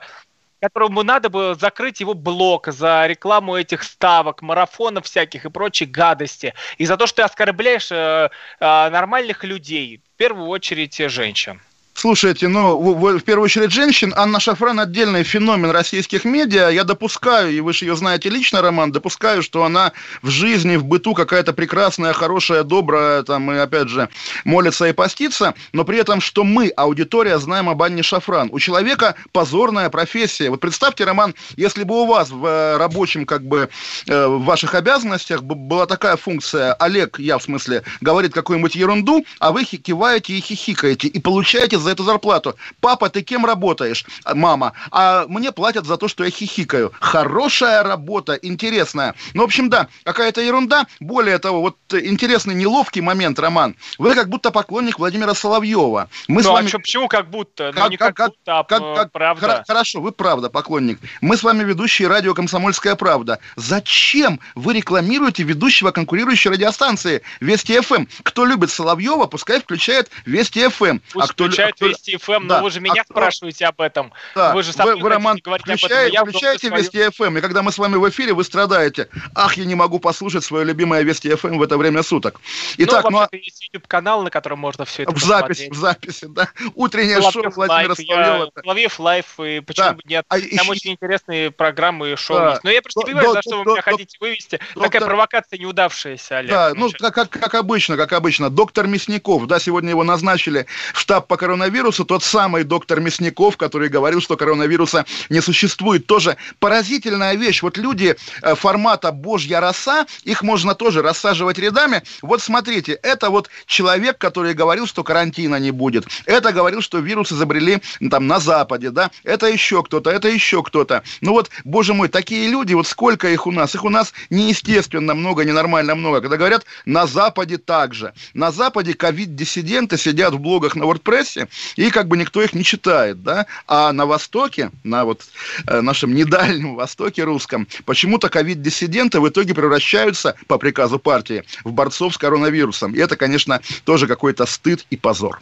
которому 0.66 1.04
надо 1.04 1.28
было 1.28 1.54
закрыть 1.54 2.00
его 2.00 2.14
блок 2.14 2.66
за 2.66 3.06
рекламу 3.06 3.54
этих 3.54 3.84
ставок, 3.84 4.42
марафонов 4.42 5.04
всяких 5.04 5.44
и 5.44 5.50
прочей 5.50 5.86
гадости. 5.86 6.54
И 6.76 6.86
за 6.86 6.96
то, 6.96 7.06
что 7.06 7.16
ты 7.16 7.22
оскорбляешь 7.22 7.92
э, 7.92 7.94
э, 7.94 8.90
нормальных 8.90 9.44
людей, 9.44 10.00
в 10.14 10.16
первую 10.16 10.48
очередь 10.48 10.96
женщин. 11.08 11.60
Слушайте, 11.96 12.48
ну, 12.48 12.76
в, 12.76 13.18
в 13.18 13.22
первую 13.22 13.46
очередь 13.46 13.72
женщин. 13.72 14.12
Анна 14.14 14.38
Шафран 14.38 14.78
отдельный 14.78 15.22
феномен 15.22 15.70
российских 15.70 16.26
медиа. 16.26 16.68
Я 16.68 16.84
допускаю, 16.84 17.50
и 17.50 17.60
вы 17.60 17.72
же 17.72 17.86
ее 17.86 17.96
знаете 17.96 18.28
лично, 18.28 18.60
Роман, 18.60 18.92
допускаю, 18.92 19.42
что 19.42 19.64
она 19.64 19.92
в 20.20 20.28
жизни, 20.28 20.76
в 20.76 20.84
быту 20.84 21.14
какая-то 21.14 21.54
прекрасная, 21.54 22.12
хорошая, 22.12 22.64
добрая, 22.64 23.22
там, 23.22 23.50
и 23.50 23.56
опять 23.56 23.88
же, 23.88 24.10
молится 24.44 24.84
и 24.84 24.92
постится, 24.92 25.54
но 25.72 25.84
при 25.84 25.96
этом, 25.96 26.20
что 26.20 26.44
мы, 26.44 26.68
аудитория, 26.76 27.38
знаем 27.38 27.70
об 27.70 27.82
Анне 27.82 28.02
Шафран. 28.02 28.50
У 28.52 28.58
человека 28.58 29.14
позорная 29.32 29.88
профессия. 29.88 30.50
Вот 30.50 30.60
представьте, 30.60 31.04
Роман, 31.04 31.34
если 31.56 31.82
бы 31.82 32.02
у 32.02 32.06
вас 32.06 32.28
в 32.28 32.44
э, 32.44 32.76
рабочем, 32.76 33.24
как 33.24 33.42
бы, 33.42 33.70
э, 34.06 34.26
в 34.26 34.44
ваших 34.44 34.74
обязанностях 34.74 35.42
была 35.42 35.86
такая 35.86 36.18
функция, 36.18 36.74
Олег, 36.74 37.18
я 37.18 37.38
в 37.38 37.42
смысле, 37.42 37.84
говорит 38.02 38.34
какую-нибудь 38.34 38.74
ерунду, 38.74 39.24
а 39.38 39.50
вы 39.50 39.64
киваете 39.64 40.34
и 40.34 40.42
хихикаете, 40.42 41.08
и 41.08 41.18
получаете 41.20 41.85
за 41.86 41.92
эту 41.92 42.02
зарплату. 42.02 42.56
Папа, 42.80 43.08
ты 43.08 43.22
кем 43.22 43.46
работаешь? 43.46 44.04
А, 44.24 44.34
мама. 44.34 44.72
А 44.90 45.26
мне 45.28 45.52
платят 45.52 45.86
за 45.86 45.96
то, 45.96 46.08
что 46.08 46.24
я 46.24 46.30
хихикаю. 46.30 46.92
Хорошая 47.00 47.84
работа, 47.84 48.34
интересная. 48.34 49.14
Ну, 49.34 49.42
в 49.42 49.44
общем, 49.44 49.70
да, 49.70 49.86
какая-то 50.02 50.40
ерунда. 50.40 50.86
Более 50.98 51.38
того, 51.38 51.60
вот 51.60 51.76
интересный 51.92 52.54
неловкий 52.54 53.02
момент, 53.02 53.38
Роман. 53.38 53.76
Вы 53.98 54.14
как 54.14 54.28
будто 54.28 54.50
поклонник 54.50 54.98
Владимира 54.98 55.32
Соловьева. 55.34 56.08
Мы 56.26 56.42
ну, 56.42 56.42
с 56.42 56.46
а 56.46 56.52
вами... 56.52 56.68
а 56.74 56.78
почему 56.78 57.06
как 57.06 57.30
будто? 57.30 57.72
Как, 57.72 57.84
ну, 57.84 57.90
не 57.90 57.96
как, 57.96 58.16
как 58.16 58.30
будто, 58.30 58.58
а 58.58 58.64
как, 58.64 58.80
как, 58.80 59.12
правда. 59.12 59.64
Хорошо, 59.66 60.00
вы 60.00 60.10
правда 60.10 60.50
поклонник. 60.50 60.98
Мы 61.20 61.36
с 61.36 61.44
вами 61.44 61.62
ведущие 61.62 62.08
радио 62.08 62.34
«Комсомольская 62.34 62.96
правда». 62.96 63.38
Зачем 63.54 64.40
вы 64.56 64.74
рекламируете 64.74 65.44
ведущего 65.44 65.92
конкурирующей 65.92 66.50
радиостанции 66.50 67.22
Вести 67.38 67.78
ФМ? 67.78 68.06
Кто 68.24 68.44
любит 68.44 68.70
Соловьева, 68.70 69.26
пускай 69.26 69.60
включает 69.60 70.10
Вести 70.24 70.66
ФМ. 70.66 70.98
Пусть 71.12 71.30
а 71.30 71.32
кто, 71.32 71.44
включает 71.44 71.75
кто... 71.76 71.86
Вести 71.86 72.16
ФМ, 72.16 72.48
да. 72.48 72.58
но 72.58 72.64
вы 72.64 72.70
же 72.70 72.80
меня 72.80 73.02
а 73.02 73.04
спрашиваете 73.04 73.66
об 73.66 73.80
этом. 73.80 74.12
Да. 74.34 74.54
Вы 74.54 74.62
же 74.62 74.72
сами 74.72 74.94
вы, 74.94 75.00
вы 75.00 75.08
Роман, 75.08 75.38
включай, 75.38 76.08
об 76.08 76.28
этом. 76.28 76.28
Включайте 76.28 76.70
Вести 76.70 77.10
ФМ, 77.10 77.36
и 77.36 77.40
когда 77.40 77.62
мы 77.62 77.70
с 77.70 77.78
вами 77.78 77.96
в 77.96 78.08
эфире, 78.08 78.32
вы 78.32 78.44
страдаете. 78.44 79.08
Ах, 79.34 79.56
я 79.56 79.64
не 79.64 79.74
могу 79.74 79.98
послушать 79.98 80.44
свое 80.44 80.64
любимое 80.64 81.02
Вести 81.02 81.34
ФМ 81.34 81.58
в 81.58 81.62
это 81.62 81.76
время 81.76 82.02
суток. 82.02 82.40
Итак, 82.78 83.04
ну, 83.10 83.20
ну 83.20 83.28
есть 83.32 83.62
YouTube-канал, 83.66 84.22
на 84.22 84.30
котором 84.30 84.58
можно 84.58 84.84
все 84.84 85.02
это 85.02 85.12
В 85.12 85.18
записи, 85.18 85.68
в 85.70 85.76
записи, 85.76 86.26
да. 86.26 86.48
Утреннее 86.74 87.16
Соловьев 87.16 87.32
шоу 87.32 87.52
Владимира 87.52 87.94
Соловьева. 87.94 88.50
Соловьев 88.62 89.00
Live, 89.00 89.40
и 89.40 89.60
почему 89.60 89.94
бы 89.94 90.02
нет. 90.06 90.24
А, 90.28 90.38
Там 90.38 90.48
еще... 90.48 90.70
очень 90.70 90.92
интересные 90.92 91.50
программы 91.50 92.12
и 92.12 92.16
шоу 92.16 92.38
да. 92.38 92.50
есть. 92.52 92.64
Но 92.64 92.70
я 92.70 92.82
просто 92.82 93.00
не 93.00 93.04
понимаю, 93.06 93.32
за 93.32 93.42
что 93.42 93.62
вы 93.62 93.72
меня 93.72 93.82
хотите 93.82 94.16
вывести. 94.20 94.60
Такая 94.74 95.02
провокация 95.02 95.58
неудавшаяся, 95.58 96.38
Олег. 96.38 96.50
Да, 96.50 96.72
ну, 96.74 96.90
как, 96.90 97.28
как 97.28 97.54
обычно, 97.54 97.96
как 97.96 98.12
обычно. 98.12 98.50
Доктор 98.50 98.86
Мясников, 98.86 99.46
да, 99.46 99.58
сегодня 99.58 99.90
его 99.90 100.04
назначили 100.04 100.66
в 100.94 101.00
штаб 101.00 101.26
по 101.26 101.36
коронавирусу, 101.36 101.65
тот 102.06 102.22
самый 102.22 102.64
доктор 102.64 103.00
Мясников, 103.00 103.56
который 103.56 103.88
говорил, 103.88 104.20
что 104.20 104.36
коронавируса 104.36 105.04
не 105.28 105.40
существует. 105.40 106.06
Тоже 106.06 106.36
поразительная 106.58 107.34
вещь. 107.34 107.62
Вот 107.62 107.78
люди 107.78 108.16
э, 108.42 108.54
формата 108.54 109.12
«Божья 109.12 109.60
роса», 109.60 110.06
их 110.24 110.42
можно 110.42 110.74
тоже 110.74 111.02
рассаживать 111.02 111.58
рядами. 111.58 112.02
Вот 112.22 112.42
смотрите, 112.42 112.92
это 112.92 113.30
вот 113.30 113.50
человек, 113.66 114.18
который 114.18 114.54
говорил, 114.54 114.86
что 114.86 115.04
карантина 115.04 115.56
не 115.56 115.70
будет. 115.70 116.06
Это 116.26 116.52
говорил, 116.52 116.80
что 116.80 116.98
вирус 116.98 117.32
изобрели 117.32 117.82
там 118.10 118.26
на 118.26 118.40
Западе, 118.40 118.90
да. 118.90 119.10
Это 119.24 119.46
еще 119.46 119.82
кто-то, 119.82 120.10
это 120.10 120.28
еще 120.28 120.62
кто-то. 120.62 121.02
Ну 121.20 121.32
вот, 121.32 121.50
боже 121.64 121.94
мой, 121.94 122.08
такие 122.08 122.48
люди, 122.48 122.74
вот 122.74 122.86
сколько 122.86 123.28
их 123.28 123.46
у 123.46 123.52
нас? 123.52 123.74
Их 123.74 123.84
у 123.84 123.90
нас 123.90 124.12
неестественно 124.30 125.14
много, 125.14 125.44
ненормально 125.44 125.94
много. 125.94 126.20
Когда 126.20 126.36
говорят, 126.36 126.64
на 126.84 127.06
Западе 127.06 127.58
также. 127.58 128.12
На 128.34 128.52
Западе 128.52 128.94
ковид-диссиденты 128.94 129.96
сидят 129.96 130.34
в 130.34 130.38
блогах 130.38 130.76
на 130.76 130.84
WordPress, 130.84 131.48
и 131.76 131.90
как 131.90 132.08
бы 132.08 132.16
никто 132.16 132.42
их 132.42 132.54
не 132.54 132.64
читает, 132.64 133.22
да, 133.22 133.46
а 133.66 133.92
на 133.92 134.06
Востоке, 134.06 134.70
на 134.84 135.04
вот 135.04 135.24
э, 135.66 135.80
нашем 135.80 136.14
недальнем 136.14 136.74
Востоке 136.74 137.24
русском, 137.24 137.66
почему-то 137.84 138.28
ковид-диссиденты 138.28 139.20
в 139.20 139.28
итоге 139.28 139.54
превращаются 139.54 140.36
по 140.46 140.58
приказу 140.58 140.98
партии 140.98 141.44
в 141.64 141.72
борцов 141.72 142.14
с 142.14 142.18
коронавирусом. 142.18 142.94
И 142.94 142.98
это, 142.98 143.16
конечно, 143.16 143.60
тоже 143.84 144.06
какой-то 144.06 144.46
стыд 144.46 144.86
и 144.90 144.96
позор. 144.96 145.40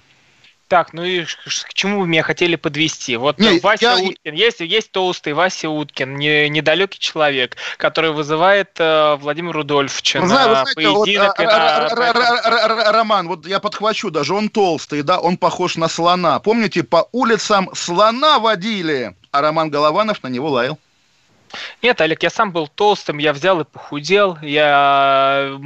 Так, 0.68 0.94
ну 0.94 1.04
и 1.04 1.24
к 1.24 1.74
чему 1.74 2.00
вы 2.00 2.06
меня 2.06 2.22
хотели 2.22 2.56
подвести? 2.56 3.16
Вот 3.16 3.38
не, 3.38 3.60
Вася 3.60 3.84
я... 3.84 3.96
Уткин, 3.96 4.34
есть, 4.34 4.60
есть 4.60 4.90
толстый 4.92 5.34
Вася 5.34 5.68
Уткин, 5.68 6.16
не, 6.16 6.48
недалекий 6.48 6.98
человек, 6.98 7.56
который 7.76 8.12
вызывает 8.12 8.70
э, 8.78 9.16
Владимира 9.16 9.52
Рудольфовича 9.52 10.20
ну, 10.20 10.28
на 10.28 10.44
знаете, 10.44 10.74
поединок. 10.74 11.38
Вот, 11.38 11.46
на... 11.46 12.92
Роман, 12.92 13.28
вот 13.28 13.46
я 13.46 13.60
подхвачу 13.60 14.10
даже, 14.10 14.34
он 14.34 14.48
толстый, 14.48 15.02
да, 15.02 15.20
он 15.20 15.36
похож 15.36 15.76
на 15.76 15.88
слона. 15.88 16.40
Помните, 16.40 16.82
по 16.82 17.08
улицам 17.12 17.68
слона 17.74 18.38
водили, 18.38 19.14
а 19.32 19.42
Роман 19.42 19.68
Голованов 19.68 20.22
на 20.22 20.28
него 20.28 20.48
лаял. 20.48 20.78
Нет, 21.82 22.00
Олег, 22.00 22.22
я 22.22 22.30
сам 22.30 22.52
был 22.52 22.68
толстым, 22.68 23.18
я 23.18 23.32
взял 23.32 23.60
и 23.60 23.64
похудел, 23.64 24.38
я 24.42 25.56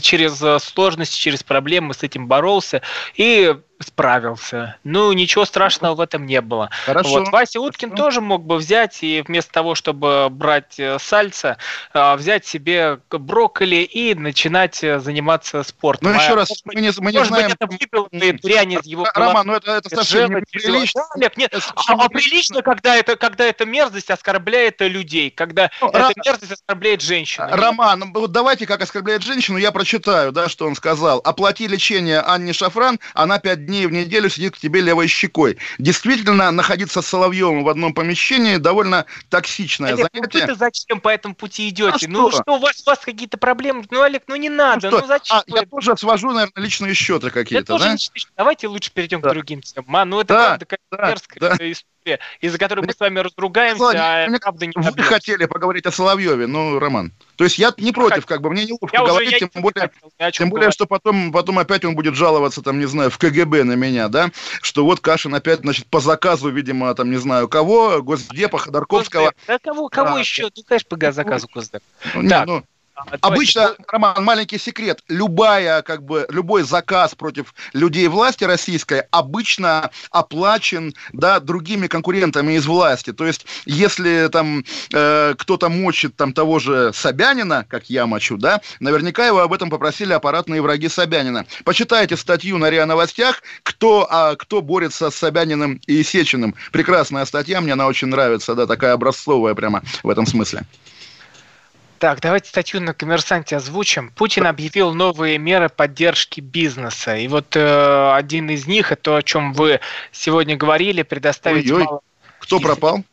через 0.00 0.62
сложности, 0.62 1.18
через 1.18 1.42
проблемы 1.42 1.92
с 1.92 2.02
этим 2.02 2.28
боролся, 2.28 2.82
и 3.14 3.56
справился. 3.80 4.76
Ну, 4.84 5.12
ничего 5.12 5.44
страшного 5.44 5.94
в 5.94 6.00
этом 6.00 6.26
не 6.26 6.40
было. 6.40 6.70
Хорошо. 6.84 7.10
Вот. 7.10 7.28
Вася 7.28 7.60
Уткин 7.60 7.90
Хорошо. 7.90 8.04
тоже 8.04 8.20
мог 8.20 8.44
бы 8.44 8.56
взять 8.56 9.02
и 9.02 9.22
вместо 9.26 9.52
того, 9.52 9.74
чтобы 9.74 10.28
брать 10.30 10.78
э, 10.78 10.98
сальца, 10.98 11.58
а, 11.92 12.16
взять 12.16 12.44
себе 12.46 12.98
брокколи 13.10 13.76
и 13.76 14.14
начинать 14.14 14.82
э, 14.82 14.98
заниматься 14.98 15.62
спортом. 15.62 16.12
Ну, 16.12 16.18
еще 16.18 16.32
а, 16.32 16.36
раз, 16.36 16.48
мы 16.64 16.74
не, 16.74 16.90
мы 16.98 17.12
не 17.12 17.24
знаем... 17.24 17.48
Быть, 17.48 17.56
это 17.60 17.66
выпил 17.66 18.08
дрянь 18.10 18.72
из 18.72 18.84
его 18.84 19.06
Роман, 19.14 19.46
ну 19.46 19.54
это, 19.54 19.72
это 19.72 19.94
совсем 19.94 20.34
неприлично. 20.34 21.02
Олег, 21.14 21.36
нет, 21.36 21.54
а, 21.54 21.92
а 21.92 22.08
прилично, 22.08 22.62
когда 22.62 22.96
это, 22.96 23.16
когда 23.16 23.44
эта 23.44 23.64
мерзость 23.64 24.10
оскорбляет 24.10 24.80
людей, 24.80 25.30
когда 25.30 25.70
ну, 25.80 25.88
эта 25.88 25.98
Р... 25.98 26.12
мерзость 26.24 26.52
оскорбляет 26.52 27.00
женщину. 27.00 27.46
Роман, 27.50 28.00
ну, 28.00 28.12
вот 28.12 28.32
давайте, 28.32 28.66
как 28.66 28.82
оскорбляет 28.82 29.22
женщину, 29.22 29.58
я 29.58 29.70
прочитаю, 29.70 30.32
да, 30.32 30.48
что 30.48 30.66
он 30.66 30.74
сказал. 30.74 31.20
Оплати 31.24 31.68
лечение 31.68 32.20
Анне 32.20 32.52
Шафран, 32.52 32.98
она 33.14 33.38
5 33.38 33.67
дней 33.68 33.86
в 33.86 33.92
неделю 33.92 34.28
сидит 34.28 34.56
к 34.56 34.58
тебе 34.58 34.80
левой 34.80 35.06
щекой. 35.06 35.58
Действительно, 35.78 36.50
находиться 36.50 37.00
с 37.02 37.06
Соловьевым 37.06 37.62
в 37.62 37.68
одном 37.68 37.94
помещении 37.94 38.56
довольно 38.56 39.06
токсичное 39.28 39.92
Олег, 39.92 40.08
занятие. 40.12 40.46
Ну, 40.46 40.52
вы 40.52 40.54
зачем 40.58 41.00
по 41.00 41.08
этому 41.08 41.34
пути 41.34 41.68
идете? 41.68 42.06
А 42.06 42.08
ну, 42.08 42.30
что? 42.30 42.42
что, 42.42 42.56
у 42.56 42.58
вас, 42.58 42.82
у 42.84 42.90
вас 42.90 42.98
какие-то 42.98 43.38
проблемы? 43.38 43.84
Ну, 43.90 44.02
Олег, 44.02 44.24
ну 44.26 44.34
не 44.36 44.48
надо, 44.48 44.90
ну, 44.90 44.98
ну 45.00 45.06
зачем? 45.06 45.36
А, 45.36 45.44
я 45.46 45.62
тоже 45.62 45.96
свожу, 45.96 46.32
наверное, 46.32 46.62
личные 46.62 46.94
счеты 46.94 47.30
какие-то, 47.30 47.78
да? 47.78 47.78
Тоже, 47.78 47.98
давайте 48.36 48.66
лучше 48.66 48.90
перейдем 48.92 49.20
да. 49.20 49.30
к 49.30 49.32
другим 49.32 49.60
темам. 49.62 49.96
А, 49.96 50.04
ну, 50.04 50.20
это 50.20 50.34
да, 50.34 50.58
правда, 50.58 50.78
да, 50.90 51.08
мерзкая 51.08 51.40
да. 51.40 51.70
история 51.70 51.97
из-за 52.40 52.58
которой 52.58 52.80
мы 52.84 52.92
с 52.92 53.00
вами 53.00 53.20
разругаемся, 53.20 53.90
а 53.90 54.38
правда 54.40 54.66
не 54.66 54.72
Вы 54.74 55.02
хотели 55.02 55.44
поговорить 55.46 55.86
о 55.86 55.92
Соловьеве, 55.92 56.46
ну, 56.46 56.78
Роман. 56.78 57.12
То 57.36 57.44
есть 57.44 57.58
я 57.58 57.72
не 57.78 57.92
против, 57.92 58.26
как 58.26 58.40
бы, 58.40 58.50
мне 58.50 58.62
не 58.62 58.72
неловко 58.72 58.96
говорить, 58.96 59.28
уже, 59.28 59.48
тем, 59.48 59.62
более, 59.62 59.90
хотел, 60.18 60.30
тем 60.32 60.50
более, 60.50 60.70
что 60.70 60.86
потом, 60.86 61.30
потом 61.30 61.58
опять 61.58 61.84
он 61.84 61.94
будет 61.94 62.14
жаловаться, 62.14 62.62
там, 62.62 62.78
не 62.78 62.86
знаю, 62.86 63.10
в 63.10 63.18
КГБ 63.18 63.64
на 63.64 63.74
меня, 63.74 64.08
да, 64.08 64.30
что 64.60 64.84
вот 64.84 65.00
Кашин 65.00 65.34
опять, 65.34 65.60
значит, 65.60 65.86
по 65.86 66.00
заказу, 66.00 66.50
видимо, 66.50 66.92
там, 66.94 67.10
не 67.10 67.18
знаю, 67.18 67.48
кого, 67.48 68.02
Госдепа, 68.02 68.58
Ходорковского. 68.58 69.32
Да 69.46 69.58
кого, 69.58 69.88
кого 69.88 70.16
а, 70.16 70.18
еще? 70.18 70.48
Ну, 70.56 70.62
конечно, 70.66 70.96
по 70.96 71.12
заказу 71.12 71.48
Госдепа. 71.52 71.84
Ну, 72.14 72.28
так. 72.28 72.46
ну, 72.46 72.64
Обычно, 73.20 73.74
Роман, 73.88 74.24
маленький 74.24 74.58
секрет. 74.58 75.02
Любая, 75.08 75.82
как 75.82 76.02
бы, 76.02 76.26
любой 76.28 76.62
заказ 76.62 77.14
против 77.14 77.54
людей 77.72 78.08
власти 78.08 78.44
российской 78.44 79.04
обычно 79.10 79.90
оплачен 80.10 80.94
да, 81.12 81.40
другими 81.40 81.86
конкурентами 81.86 82.52
из 82.54 82.66
власти. 82.66 83.12
То 83.12 83.26
есть, 83.26 83.46
если 83.64 84.28
там 84.30 84.64
э, 84.92 85.34
кто-то 85.38 85.68
мочит 85.68 86.16
там 86.16 86.32
того 86.32 86.58
же 86.58 86.92
Собянина, 86.92 87.64
как 87.68 87.90
я 87.90 88.06
мочу, 88.06 88.36
да, 88.36 88.60
наверняка 88.80 89.26
его 89.26 89.40
об 89.40 89.52
этом 89.52 89.70
попросили 89.70 90.12
аппаратные 90.12 90.62
враги 90.62 90.88
Собянина. 90.88 91.46
Почитайте 91.64 92.16
статью 92.16 92.58
на 92.58 92.70
РИА 92.70 92.86
Новостях, 92.86 93.42
кто, 93.62 94.06
а, 94.10 94.36
кто 94.36 94.62
борется 94.62 95.10
с 95.10 95.16
Собяниным 95.16 95.80
и 95.86 96.02
Сечиным. 96.02 96.54
Прекрасная 96.72 97.24
статья, 97.24 97.60
мне 97.60 97.72
она 97.72 97.86
очень 97.86 98.08
нравится, 98.08 98.54
да, 98.54 98.66
такая 98.66 98.92
образцовая 98.92 99.54
прямо 99.54 99.82
в 100.02 100.08
этом 100.08 100.26
смысле. 100.26 100.62
Так, 101.98 102.20
давайте 102.20 102.48
статью 102.48 102.80
на 102.80 102.94
коммерсанте 102.94 103.56
озвучим. 103.56 104.10
Путин 104.10 104.46
объявил 104.46 104.94
новые 104.94 105.38
меры 105.38 105.68
поддержки 105.68 106.40
бизнеса. 106.40 107.16
И 107.16 107.26
вот 107.26 107.56
э, 107.56 108.12
один 108.14 108.48
из 108.50 108.66
них, 108.66 108.92
это 108.92 109.02
то, 109.02 109.16
о 109.16 109.22
чем 109.22 109.52
вы 109.52 109.80
сегодня 110.12 110.56
говорили, 110.56 111.02
предоставить 111.02 111.70
Ой-ой. 111.70 111.84
мало... 111.84 112.00
Кто 112.38 112.60
пропал? 112.60 113.04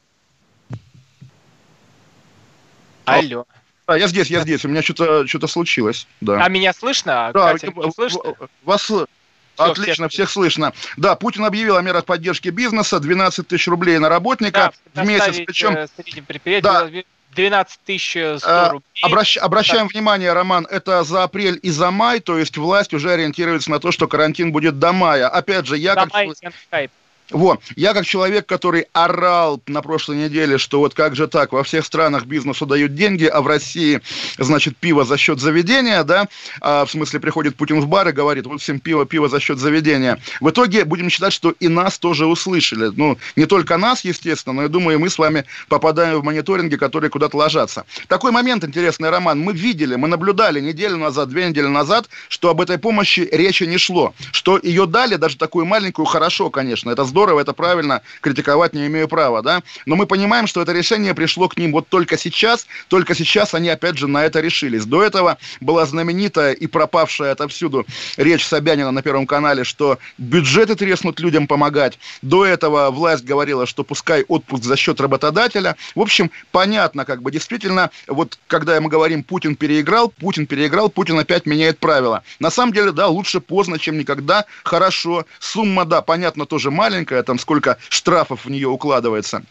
Алло. 3.05 3.45
А, 3.87 3.97
я 3.97 4.07
здесь, 4.07 4.27
я 4.27 4.41
здесь. 4.41 4.65
У 4.65 4.67
меня 4.67 4.81
что-то 4.81 5.27
что 5.27 5.47
случилось. 5.47 6.07
Да. 6.21 6.43
А 6.43 6.49
меня 6.49 6.73
слышно? 6.73 7.31
Да, 7.33 7.53
Катя, 7.53 7.73
слышно? 7.93 8.35
Вас 8.63 8.81
все, 8.81 9.07
Отлично, 9.57 10.09
всех... 10.09 10.11
всех 10.11 10.29
слышно. 10.29 10.73
Да, 10.97 11.15
Путин 11.15 11.45
объявил 11.45 11.77
о 11.77 11.81
мерах 11.81 12.05
поддержки 12.05 12.49
бизнеса, 12.49 12.99
12 12.99 13.47
тысяч 13.47 13.67
рублей 13.67 13.97
на 13.99 14.09
работника 14.09 14.73
да, 14.93 15.03
в 15.03 15.07
месяц. 15.07 15.37
Причем, 15.45 15.75
э, 15.75 16.61
да, 16.61 16.89
12 17.35 17.79
тысяч 17.85 18.11
100 18.11 18.39
а, 18.43 18.69
рублей. 18.69 18.85
Обращ, 19.03 19.37
обращаем 19.37 19.87
так. 19.87 19.93
внимание, 19.93 20.33
Роман, 20.33 20.65
это 20.69 21.03
за 21.03 21.23
апрель 21.23 21.59
и 21.61 21.69
за 21.69 21.91
май, 21.91 22.19
то 22.19 22.37
есть 22.37 22.57
власть 22.57 22.93
уже 22.93 23.11
ориентируется 23.11 23.69
на 23.69 23.79
то, 23.79 23.91
что 23.91 24.07
карантин 24.07 24.51
будет 24.51 24.79
до 24.79 24.93
мая. 24.93 25.27
Опять 25.27 25.67
же, 25.67 25.77
я 25.77 25.95
до 25.95 26.07
как... 26.07 26.89
Вот, 27.31 27.59
я 27.75 27.93
как 27.93 28.05
человек, 28.05 28.45
который 28.45 28.85
орал 28.93 29.59
на 29.65 29.81
прошлой 29.81 30.17
неделе, 30.17 30.59
что 30.59 30.79
вот 30.79 30.93
как 30.93 31.15
же 31.15 31.27
так, 31.27 31.53
во 31.53 31.63
всех 31.63 31.83
странах 31.85 32.25
бизнесу 32.25 32.67
дают 32.67 32.93
деньги, 32.93 33.25
а 33.25 33.41
в 33.41 33.47
России, 33.47 34.01
значит, 34.37 34.77
пиво 34.77 35.05
за 35.05 35.17
счет 35.17 35.39
заведения, 35.39 36.03
да, 36.03 36.27
а, 36.61 36.85
в 36.85 36.91
смысле 36.91 37.19
приходит 37.19 37.55
Путин 37.55 37.81
в 37.81 37.87
бар 37.87 38.09
и 38.09 38.11
говорит, 38.11 38.45
вот 38.45 38.61
всем 38.61 38.79
пиво, 38.79 39.07
пиво 39.07 39.27
за 39.27 39.39
счет 39.39 39.57
заведения. 39.57 40.21
В 40.39 40.51
итоге 40.51 40.85
будем 40.85 41.09
считать, 41.09 41.33
что 41.33 41.51
и 41.59 41.67
нас 41.67 41.97
тоже 41.97 42.27
услышали. 42.27 42.91
Ну, 42.95 43.17
не 43.35 43.47
только 43.47 43.77
нас, 43.77 44.05
естественно, 44.05 44.53
но 44.53 44.61
я 44.63 44.67
думаю, 44.67 44.99
мы 44.99 45.09
с 45.09 45.17
вами 45.17 45.45
попадаем 45.67 46.19
в 46.19 46.23
мониторинги, 46.23 46.75
которые 46.75 47.09
куда-то 47.09 47.37
ложатся. 47.37 47.85
Такой 48.07 48.31
момент 48.31 48.63
интересный, 48.63 49.09
Роман, 49.09 49.39
мы 49.39 49.53
видели, 49.53 49.95
мы 49.95 50.07
наблюдали 50.07 50.59
неделю 50.59 50.97
назад, 50.97 51.29
две 51.29 51.47
недели 51.47 51.67
назад, 51.67 52.07
что 52.29 52.49
об 52.49 52.61
этой 52.61 52.77
помощи 52.77 53.27
речи 53.31 53.63
не 53.63 53.79
шло, 53.79 54.13
что 54.31 54.59
ее 54.61 54.85
дали, 54.85 55.15
даже 55.15 55.37
такую 55.37 55.65
маленькую, 55.65 56.05
хорошо, 56.05 56.51
конечно, 56.51 56.91
это 56.91 57.03
здорово, 57.15 57.39
это 57.39 57.53
правильно, 57.53 58.01
критиковать 58.19 58.73
не 58.73 58.87
имею 58.87 59.07
права, 59.07 59.41
да, 59.41 59.61
но 59.85 59.95
мы 59.95 60.05
понимаем, 60.05 60.47
что 60.47 60.61
это 60.61 60.73
решение 60.73 61.13
пришло 61.13 61.47
к 61.47 61.55
ним 61.55 61.71
вот 61.71 61.87
только 61.87 62.17
сейчас, 62.17 62.67
только 62.89 63.15
сейчас 63.15 63.53
они 63.53 63.69
опять 63.69 63.97
же 63.97 64.07
на 64.07 64.25
это 64.25 64.41
решились. 64.41 64.83
До 64.83 65.01
этого 65.01 65.37
была 65.61 65.85
знаменитая 65.85 66.51
и 66.51 66.67
пропавшая 66.67 67.31
отовсюду 67.31 67.85
речь 68.17 68.45
Собянина 68.45 68.91
на 68.91 69.01
Первом 69.01 69.27
канале, 69.27 69.63
что 69.63 69.97
бюджеты 70.17 70.75
треснут 70.75 71.21
людям 71.21 71.47
помогать. 71.47 71.99
До 72.21 72.45
этого 72.45 72.91
власть 72.91 73.23
говорила, 73.23 73.65
что 73.65 73.85
пускай 73.85 74.25
отпуск 74.27 74.65
за 74.65 74.75
счет 74.75 74.99
работодателя. 74.99 75.77
В 75.95 76.01
общем, 76.01 76.31
понятно, 76.51 77.05
как 77.05 77.21
бы 77.21 77.31
действительно, 77.31 77.91
вот 78.07 78.37
когда 78.47 78.81
мы 78.81 78.89
говорим, 78.89 79.23
Путин 79.23 79.55
переиграл, 79.55 80.09
Путин 80.09 80.47
переиграл, 80.47 80.89
Путин 80.89 81.17
опять 81.17 81.45
меняет 81.45 81.79
правила. 81.79 82.23
На 82.39 82.51
самом 82.51 82.73
деле, 82.73 82.91
да, 82.91 83.07
лучше 83.07 83.39
поздно, 83.39 83.79
чем 83.79 83.97
никогда. 83.97 84.43
Хорошо. 84.65 85.25
Сумма, 85.39 85.85
да, 85.85 86.01
понятно, 86.01 86.45
тоже 86.45 86.71
маленькая, 86.71 87.04
там 87.05 87.39
сколько 87.39 87.77
штрафов 87.89 88.45
в 88.45 88.49
нее 88.49 88.67
укладывается 88.67 89.43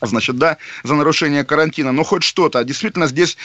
значит, 0.00 0.36
да, 0.36 0.58
за 0.84 0.94
нарушение 0.94 1.44
карантина, 1.44 1.92
но 1.92 2.04
хоть 2.04 2.22
что-то. 2.22 2.62
Действительно, 2.64 3.06
здесь, 3.06 3.36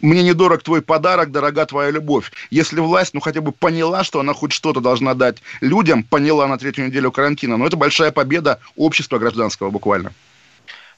мне 0.00 0.22
недорог 0.22 0.62
твой 0.62 0.82
подарок, 0.82 1.32
дорога 1.32 1.66
твоя 1.66 1.90
любовь. 1.90 2.30
Если 2.50 2.80
власть, 2.80 3.14
ну, 3.14 3.20
хотя 3.20 3.40
бы 3.40 3.52
поняла, 3.52 4.04
что 4.04 4.20
она 4.20 4.32
хоть 4.32 4.52
что-то 4.52 4.80
должна 4.80 5.14
дать 5.14 5.38
людям, 5.60 6.04
поняла 6.04 6.46
на 6.46 6.58
третью 6.58 6.86
неделю 6.86 7.10
карантина, 7.10 7.56
но 7.56 7.66
это 7.66 7.76
большая 7.76 8.12
победа 8.12 8.60
общества 8.76 9.18
гражданского 9.18 9.70
буквально. 9.70 10.12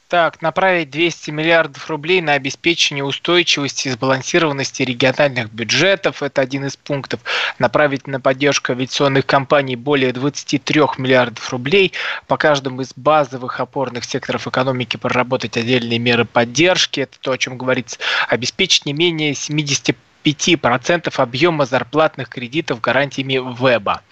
Так, 0.08 0.40
направить 0.40 0.88
200 0.88 1.30
миллиардов 1.32 1.90
рублей 1.90 2.22
на 2.22 2.32
обеспечение 2.32 3.04
устойчивости 3.04 3.88
и 3.88 3.90
сбалансированности 3.90 4.82
региональных 4.82 5.52
бюджетов. 5.52 6.22
Это 6.22 6.40
один 6.40 6.64
из 6.64 6.78
пунктов. 6.78 7.20
Направить 7.58 8.06
на 8.06 8.18
поддержку 8.18 8.72
авиационных 8.72 9.26
компаний 9.26 9.76
более 9.76 10.14
23 10.14 10.80
миллиардов 10.96 11.50
рублей. 11.50 11.92
По 12.26 12.38
каждому 12.38 12.80
из 12.80 12.94
базовых 12.96 13.60
опорных 13.60 14.04
секторов 14.04 14.46
экономики 14.46 14.96
проработать 14.96 15.58
отдельные 15.58 15.98
меры 15.98 16.24
поддержки. 16.24 17.00
Это 17.00 17.18
то, 17.20 17.32
о 17.32 17.38
чем 17.38 17.58
говорится. 17.58 17.98
Обеспечить 18.28 18.86
не 18.86 18.94
менее 18.94 19.34
70 19.34 19.94
5% 20.24 21.12
объема 21.16 21.64
зарплатных 21.64 22.28
кредитов 22.28 22.80
гарантиями 22.80 23.34
веба. 23.34 24.02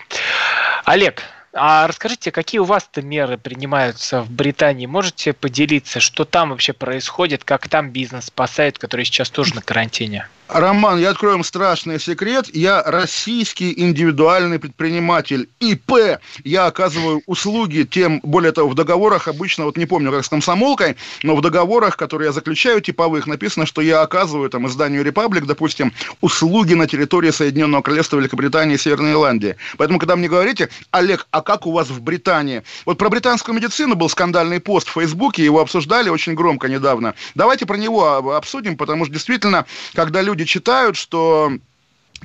Олег, 0.85 1.23
а 1.57 1.87
расскажите, 1.87 2.31
какие 2.31 2.59
у 2.59 2.65
вас-то 2.65 3.03
меры 3.03 3.39
принимаются 3.39 4.23
в 4.23 4.31
Британии? 4.31 4.87
Можете 4.87 5.33
поделиться, 5.33 6.01
что 6.01 6.25
там 6.25 6.51
вообще 6.51 6.73
происходит, 6.73 7.45
как 7.45 7.69
там 7.69 7.91
бизнес 7.91 8.27
спасает, 8.27 8.79
который 8.79 9.05
сейчас 9.05 9.31
тоже 9.31 9.55
на 9.55 9.63
карантине? 9.63 10.29
Роман, 10.49 11.01
я 11.01 11.11
открою 11.11 11.35
вам 11.35 11.45
страшный 11.45 11.99
секрет. 11.99 12.49
Я 12.55 12.83
российский 12.85 13.75
индивидуальный 13.81 14.61
предприниматель. 14.61 15.49
ИП. 15.59 16.21
Я 16.45 16.67
оказываю 16.67 17.23
услуги 17.27 17.83
тем, 17.83 18.21
более 18.23 18.53
того, 18.53 18.69
в 18.69 18.75
договорах 18.75 19.27
обычно, 19.27 19.65
вот 19.65 19.77
не 19.77 19.87
помню, 19.87 20.13
как 20.13 20.25
с 20.25 20.29
комсомолкой, 20.29 20.97
но 21.25 21.35
в 21.35 21.41
договорах, 21.41 21.97
которые 21.97 22.27
я 22.27 22.33
заключаю, 22.33 22.81
типовых, 22.81 23.27
написано, 23.27 23.67
что 23.67 23.81
я 23.81 24.03
оказываю 24.03 24.49
там 24.49 24.69
изданию 24.69 25.03
Репаблик, 25.03 25.47
допустим, 25.47 25.93
услуги 26.21 26.75
на 26.75 26.87
территории 26.87 27.31
Соединенного 27.31 27.83
Королевства 27.83 28.19
Великобритании 28.19 28.77
и 28.77 28.79
Северной 28.79 29.13
Ирландии. 29.13 29.57
Поэтому, 29.79 29.99
когда 29.99 30.15
мне 30.15 30.29
говорите, 30.29 30.69
Олег, 30.93 31.27
а 31.33 31.43
как 31.43 31.67
у 31.67 31.73
вас 31.73 31.89
в 31.89 32.01
Британии? 32.01 32.63
Вот 32.85 32.99
про 32.99 33.09
британскую 33.09 33.57
медицину 33.57 33.97
был 33.97 34.09
скандальный 34.09 34.61
пост 34.61 34.89
в 34.89 34.93
Фейсбуке, 34.93 35.45
его 35.45 35.61
обсуждали 35.61 36.09
очень 36.09 36.35
громко 36.35 36.69
недавно. 36.69 37.15
Давайте 37.35 37.67
про 37.67 37.77
него 37.77 38.35
обсудим, 38.37 38.77
потому 38.77 39.07
что 39.07 39.13
действительно, 39.13 39.67
когда 39.95 40.23
люди 40.23 40.36
люди 40.37 40.45
читают, 40.45 40.97
что 40.97 41.51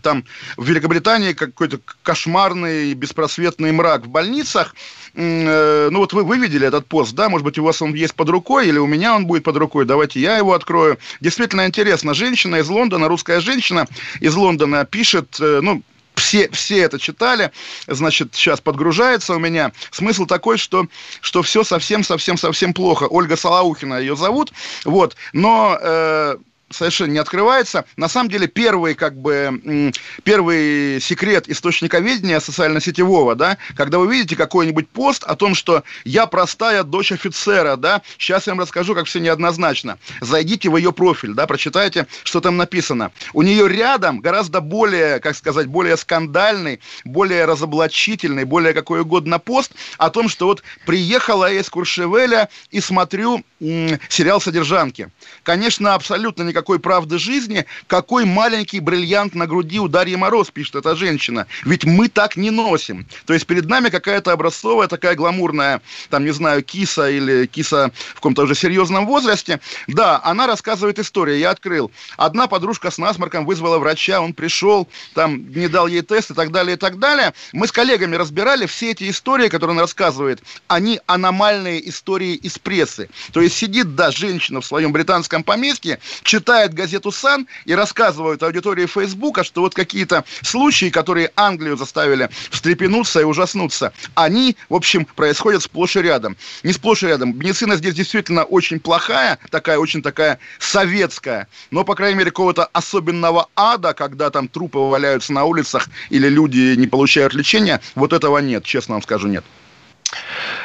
там 0.01 0.23
в 0.57 0.65
Великобритании 0.65 1.33
какой-то 1.33 1.79
кошмарный 2.03 2.93
беспросветный 2.93 3.71
мрак 3.71 4.05
в 4.05 4.09
больницах. 4.09 4.75
Э, 5.15 5.89
ну 5.91 5.99
вот 5.99 6.13
вы, 6.13 6.23
вы 6.23 6.37
видели 6.37 6.67
этот 6.67 6.87
пост, 6.87 7.13
да, 7.13 7.29
может 7.29 7.45
быть, 7.45 7.57
у 7.57 7.63
вас 7.63 7.81
он 7.81 7.93
есть 7.93 8.15
под 8.15 8.29
рукой, 8.29 8.67
или 8.67 8.79
у 8.79 8.87
меня 8.87 9.15
он 9.15 9.25
будет 9.25 9.43
под 9.43 9.57
рукой, 9.57 9.85
давайте 9.85 10.19
я 10.19 10.37
его 10.37 10.53
открою. 10.53 10.97
Действительно 11.21 11.65
интересно, 11.65 12.13
женщина 12.13 12.57
из 12.57 12.67
Лондона, 12.67 13.07
русская 13.07 13.39
женщина 13.39 13.87
из 14.19 14.35
Лондона 14.35 14.85
пишет, 14.85 15.37
э, 15.39 15.59
ну, 15.61 15.81
все, 16.15 16.49
все 16.49 16.79
это 16.79 16.99
читали, 16.99 17.51
значит, 17.87 18.33
сейчас 18.33 18.59
подгружается 18.59 19.35
у 19.35 19.39
меня. 19.39 19.71
Смысл 19.91 20.25
такой, 20.25 20.57
что, 20.57 20.87
что 21.21 21.41
все 21.41 21.63
совсем-совсем-совсем 21.63 22.73
плохо. 22.73 23.05
Ольга 23.09 23.37
Салаухина 23.37 23.99
ее 23.99 24.15
зовут, 24.15 24.51
вот, 24.85 25.15
но... 25.33 25.77
Э, 25.81 26.35
совершенно 26.71 27.11
не 27.11 27.19
открывается. 27.19 27.85
На 27.97 28.07
самом 28.07 28.29
деле 28.29 28.47
первый, 28.47 28.95
как 28.95 29.15
бы, 29.15 29.91
первый 30.23 30.99
секрет 31.01 31.49
источниковедения 31.49 32.39
социально-сетевого, 32.39 33.35
да, 33.35 33.57
когда 33.75 33.99
вы 33.99 34.11
видите 34.11 34.35
какой-нибудь 34.35 34.89
пост 34.89 35.23
о 35.23 35.35
том, 35.35 35.55
что 35.55 35.83
я 36.03 36.25
простая 36.25 36.83
дочь 36.83 37.11
офицера, 37.11 37.75
да, 37.75 38.01
сейчас 38.17 38.47
я 38.47 38.53
вам 38.53 38.61
расскажу, 38.61 38.95
как 38.95 39.05
все 39.05 39.19
неоднозначно. 39.19 39.97
Зайдите 40.21 40.69
в 40.69 40.77
ее 40.77 40.91
профиль, 40.91 41.33
да, 41.33 41.47
прочитайте, 41.47 42.07
что 42.23 42.41
там 42.41 42.57
написано. 42.57 43.11
У 43.33 43.41
нее 43.41 43.67
рядом 43.67 44.19
гораздо 44.19 44.61
более, 44.61 45.19
как 45.19 45.35
сказать, 45.35 45.67
более 45.67 45.97
скандальный, 45.97 46.79
более 47.03 47.45
разоблачительный, 47.45 48.45
более 48.45 48.73
какой 48.73 49.01
угодно 49.01 49.39
пост 49.39 49.73
о 49.97 50.09
том, 50.09 50.29
что 50.29 50.45
вот 50.47 50.63
приехала 50.85 51.51
я 51.51 51.59
из 51.59 51.69
Куршевеля 51.69 52.49
и 52.69 52.79
смотрю 52.79 53.43
м- 53.59 53.99
сериал 54.09 54.41
«Содержанки». 54.41 55.09
Конечно, 55.43 55.93
абсолютно 55.93 56.43
никак 56.43 56.60
никакой 56.61 56.79
правды 56.79 57.17
жизни, 57.17 57.65
какой 57.87 58.23
маленький 58.23 58.79
бриллиант 58.79 59.33
на 59.33 59.47
груди 59.47 59.79
у 59.79 59.87
Дарьи 59.87 60.15
Мороз, 60.15 60.51
пишет 60.51 60.75
эта 60.75 60.95
женщина. 60.95 61.47
Ведь 61.63 61.85
мы 61.85 62.07
так 62.07 62.37
не 62.37 62.51
носим. 62.51 63.07
То 63.25 63.33
есть 63.33 63.47
перед 63.47 63.65
нами 63.65 63.89
какая-то 63.89 64.31
образцовая 64.31 64.87
такая 64.87 65.15
гламурная, 65.15 65.81
там, 66.11 66.23
не 66.23 66.29
знаю, 66.29 66.61
киса 66.61 67.09
или 67.09 67.47
киса 67.47 67.91
в 68.11 68.15
каком-то 68.15 68.43
уже 68.43 68.53
серьезном 68.53 69.07
возрасте. 69.07 69.59
Да, 69.87 70.21
она 70.23 70.45
рассказывает 70.45 70.99
историю, 70.99 71.39
я 71.39 71.49
открыл. 71.49 71.91
Одна 72.15 72.45
подружка 72.45 72.91
с 72.91 72.99
насморком 72.99 73.47
вызвала 73.47 73.79
врача, 73.79 74.21
он 74.21 74.33
пришел, 74.33 74.87
там, 75.15 75.51
не 75.51 75.67
дал 75.67 75.87
ей 75.87 76.03
тест 76.03 76.29
и 76.29 76.35
так 76.35 76.51
далее, 76.51 76.75
и 76.75 76.79
так 76.79 76.99
далее. 76.99 77.33
Мы 77.53 77.65
с 77.65 77.71
коллегами 77.71 78.15
разбирали 78.17 78.67
все 78.67 78.91
эти 78.91 79.09
истории, 79.09 79.47
которые 79.47 79.75
он 79.75 79.81
рассказывает. 79.81 80.43
Они 80.67 80.99
аномальные 81.07 81.89
истории 81.89 82.35
из 82.35 82.59
прессы. 82.59 83.09
То 83.33 83.41
есть 83.41 83.55
сидит, 83.55 83.95
да, 83.95 84.11
женщина 84.11 84.61
в 84.61 84.65
своем 84.65 84.91
британском 84.91 85.43
поместье, 85.43 85.97
читает 86.23 86.50
газету 86.73 87.11
«Сан» 87.11 87.47
и 87.65 87.73
рассказывает 87.73 88.43
аудитории 88.43 88.85
Фейсбука, 88.85 89.43
что 89.43 89.61
вот 89.61 89.73
какие-то 89.73 90.23
случаи, 90.41 90.89
которые 90.89 91.31
Англию 91.35 91.77
заставили 91.77 92.29
встрепенуться 92.49 93.21
и 93.21 93.23
ужаснуться, 93.23 93.93
они, 94.15 94.55
в 94.69 94.75
общем, 94.75 95.05
происходят 95.05 95.63
сплошь 95.63 95.95
и 95.95 96.01
рядом. 96.01 96.37
Не 96.63 96.73
сплошь 96.73 97.03
и 97.03 97.07
рядом. 97.07 97.37
Медицина 97.37 97.75
здесь 97.75 97.95
действительно 97.95 98.43
очень 98.43 98.79
плохая, 98.79 99.39
такая 99.49 99.77
очень 99.77 100.01
такая 100.01 100.39
советская, 100.59 101.47
но, 101.71 101.83
по 101.83 101.95
крайней 101.95 102.17
мере, 102.17 102.31
какого-то 102.31 102.65
особенного 102.65 103.47
ада, 103.55 103.93
когда 103.93 104.29
там 104.29 104.47
трупы 104.47 104.79
валяются 104.79 105.33
на 105.33 105.45
улицах 105.45 105.87
или 106.09 106.27
люди 106.27 106.75
не 106.75 106.87
получают 106.87 107.33
лечения, 107.33 107.81
вот 107.95 108.13
этого 108.13 108.37
нет, 108.39 108.63
честно 108.63 108.95
вам 108.95 109.01
скажу, 109.01 109.27
нет. 109.27 109.43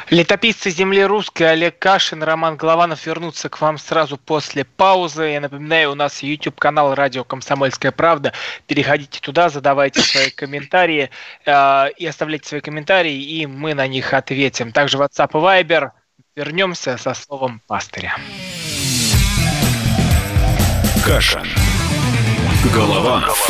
Летописцы 0.09 0.69
земли 0.69 1.03
русской 1.03 1.43
Олег 1.43 1.79
Кашин, 1.79 2.23
Роман 2.23 2.55
Голованов 2.55 3.05
вернутся 3.05 3.49
к 3.49 3.59
вам 3.59 3.77
сразу 3.77 4.17
после 4.17 4.63
паузы. 4.63 5.23
Я 5.23 5.41
напоминаю, 5.41 5.91
у 5.91 5.95
нас 5.95 6.23
YouTube 6.23 6.59
канал 6.59 6.95
Радио 6.95 7.23
Комсомольская 7.23 7.91
правда. 7.91 8.33
Переходите 8.67 9.19
туда, 9.19 9.49
задавайте 9.49 10.01
свои 10.01 10.29
комментарии 10.29 11.09
э, 11.45 11.89
и 11.97 12.05
оставляйте 12.05 12.47
свои 12.47 12.61
комментарии, 12.61 13.21
и 13.21 13.45
мы 13.45 13.73
на 13.73 13.87
них 13.87 14.13
ответим. 14.13 14.71
Также 14.71 14.97
WhatsApp 14.97 15.31
и 15.31 15.63
Viber. 15.63 15.91
Вернемся 16.35 16.97
со 16.97 17.13
словом 17.13 17.61
пастыря. 17.67 18.15
Кашин. 21.05 21.47
Голованов. 22.73 23.47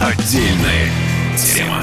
Отдельная 0.00 0.90
тема. 1.36 1.82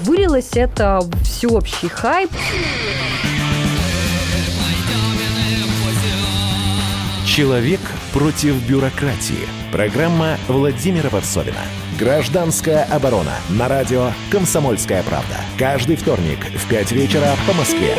Вылилось 0.00 0.50
это 0.54 1.00
в 1.00 1.24
всеобщий 1.24 1.88
хайп. 1.88 2.30
Человек 7.26 7.80
против 8.12 8.54
бюрократии. 8.68 9.48
Программа 9.72 10.38
Владимира 10.48 11.08
Варсовина. 11.08 11.60
Гражданская 11.98 12.84
оборона. 12.84 13.34
На 13.50 13.68
радио 13.68 14.10
«Комсомольская 14.30 15.02
правда». 15.02 15.36
Каждый 15.58 15.96
вторник 15.96 16.38
в 16.44 16.68
5 16.68 16.92
вечера 16.92 17.34
по 17.46 17.54
Москве. 17.54 17.96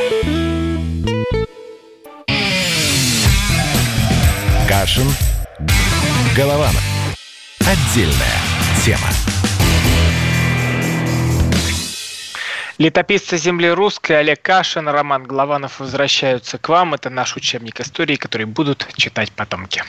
Кашин. 4.68 5.08
Голованов. 6.36 6.84
Отдельная 7.62 8.38
тема. 8.86 9.37
Летописцы 12.78 13.38
земли 13.38 13.70
русской 13.70 14.20
Олег 14.20 14.44
Кашин, 14.44 14.88
Роман 14.88 15.24
Голованов 15.24 15.80
возвращаются 15.80 16.60
к 16.60 16.70
вам. 16.70 16.94
Это 16.94 17.10
наш 17.10 17.36
учебник 17.36 17.80
истории, 17.80 18.18
который 18.18 18.46
будут 18.46 18.88
читать 18.96 19.32
потомки 19.32 19.84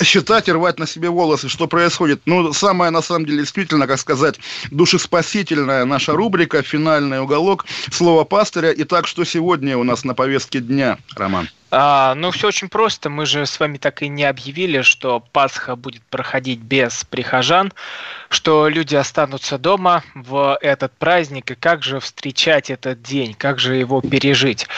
считать 0.00 0.48
и 0.48 0.52
рвать 0.52 0.78
на 0.78 0.86
себе 0.86 1.10
волосы, 1.10 1.48
что 1.48 1.66
происходит. 1.66 2.20
Ну, 2.24 2.52
самая, 2.52 2.92
на 2.92 3.02
самом 3.02 3.26
деле, 3.26 3.40
действительно, 3.40 3.88
как 3.88 3.98
сказать, 3.98 4.38
душеспасительная 4.70 5.84
наша 5.84 6.12
рубрика, 6.12 6.62
финальный 6.62 7.20
уголок, 7.20 7.66
слово 7.90 8.22
пастыря. 8.22 8.72
Итак, 8.76 9.08
что 9.08 9.24
сегодня 9.24 9.76
у 9.76 9.82
нас 9.82 10.04
на 10.04 10.14
повестке 10.14 10.60
дня, 10.60 10.98
Роман? 11.16 11.48
А, 11.74 12.14
ну, 12.14 12.30
все 12.30 12.48
очень 12.48 12.68
просто. 12.68 13.08
Мы 13.08 13.24
же 13.24 13.46
с 13.46 13.58
вами 13.58 13.78
так 13.78 14.02
и 14.02 14.08
не 14.08 14.24
объявили, 14.24 14.82
что 14.82 15.20
Пасха 15.20 15.74
будет 15.74 16.02
проходить 16.02 16.58
без 16.58 17.02
прихожан, 17.04 17.72
что 18.28 18.68
люди 18.68 18.94
останутся 18.94 19.56
дома 19.56 20.04
в 20.14 20.58
этот 20.60 20.92
праздник, 20.98 21.50
и 21.50 21.54
как 21.54 21.82
же 21.82 21.98
встречать 21.98 22.68
этот 22.68 23.00
день, 23.00 23.32
как 23.32 23.58
же 23.58 23.76
его 23.76 24.02
пережить. 24.02 24.68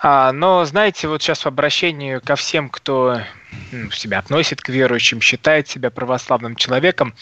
А, 0.00 0.30
но, 0.30 0.64
знаете, 0.64 1.08
вот 1.08 1.22
сейчас 1.22 1.44
в 1.44 1.48
обращении 1.48 2.18
ко 2.18 2.36
всем, 2.36 2.70
кто 2.70 3.20
себя 3.92 4.20
относит 4.20 4.60
к 4.60 4.68
верующим, 4.68 5.20
считает 5.20 5.66
себя 5.66 5.90
православным 5.90 6.54
человеком, 6.54 7.14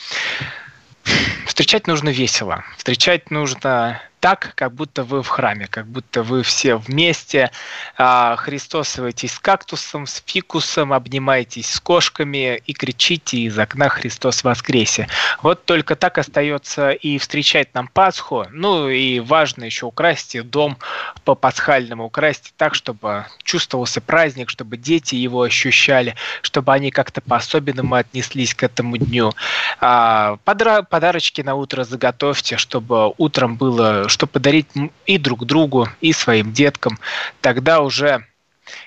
встречать 1.47 1.87
нужно 1.87 2.11
весело. 2.11 2.65
Встречать 2.77 3.31
нужно 3.31 4.03
так, 4.23 4.53
как 4.55 4.73
будто 4.73 5.03
вы 5.03 5.21
в 5.21 5.27
храме, 5.27 5.67
как 5.67 5.89
будто 5.89 6.23
вы 6.23 6.45
все 6.45 6.77
вместе 6.77 7.51
а, 7.99 8.37
христосываетесь 8.37 9.33
с 9.33 9.39
кактусом, 9.41 10.07
с 10.07 10.23
фикусом, 10.25 10.93
обнимаетесь 10.93 11.69
с 11.69 11.81
кошками 11.81 12.63
и 12.65 12.73
кричите 12.73 13.39
из 13.39 13.59
окна 13.59 13.89
«Христос 13.89 14.45
воскресе». 14.45 15.09
Вот 15.43 15.65
только 15.65 15.97
так 15.97 16.19
остается 16.19 16.93
и 16.93 17.19
встречать 17.19 17.75
нам 17.75 17.89
Пасху. 17.89 18.47
Ну 18.53 18.89
и 18.89 19.19
важно 19.19 19.65
еще 19.65 19.87
украсть 19.87 20.41
дом 20.49 20.79
по 21.25 21.35
пасхальному, 21.35 22.05
украсть 22.05 22.55
так, 22.57 22.77
чтобы 22.77 23.27
чувствовался 23.43 24.01
праздник, 24.01 24.51
чтобы 24.51 24.77
дети 24.77 25.17
его 25.17 25.43
ощущали, 25.43 26.15
чтобы 26.43 26.73
они 26.73 26.93
как-то 26.93 27.23
по-особенному 27.23 27.97
отнеслись 27.97 28.55
к 28.55 28.63
этому 28.63 28.99
дню. 28.99 29.33
А, 29.81 30.37
подарочки 30.45 31.41
на 31.41 31.57
утро 31.57 31.83
заготовьте, 31.83 32.57
чтобы 32.57 33.13
утром 33.19 33.57
было 33.57 34.09
что 34.13 34.27
подарить 34.27 34.69
и 35.07 35.19
друг 35.19 35.45
другу, 35.47 35.89
и 36.01 36.13
своим 36.13 36.53
деткам, 36.53 36.99
тогда 37.41 37.81
уже 37.81 38.25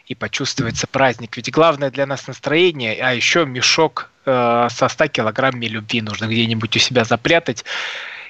и 0.07 0.15
почувствуется 0.15 0.87
праздник. 0.87 1.35
Ведь 1.35 1.51
главное 1.51 1.91
для 1.91 2.05
нас 2.05 2.27
настроение, 2.27 2.95
а 3.01 3.13
еще 3.13 3.45
мешок 3.45 4.09
э, 4.25 4.67
со 4.71 4.87
100 4.87 5.07
килограммами 5.07 5.65
любви 5.65 6.01
нужно 6.01 6.25
где-нибудь 6.25 6.75
у 6.75 6.79
себя 6.79 7.03
запрятать. 7.03 7.65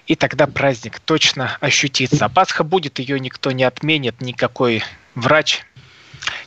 И 0.08 0.16
тогда 0.16 0.48
праздник 0.48 1.00
точно 1.00 1.58
ощутится. 1.60 2.26
А 2.26 2.30
Пасха 2.30 2.64
будет, 2.64 3.00
ее 3.00 3.20
никто 3.20 3.52
не 3.52 3.64
отменит, 3.64 4.22
никакой 4.22 4.84
врач 5.16 5.64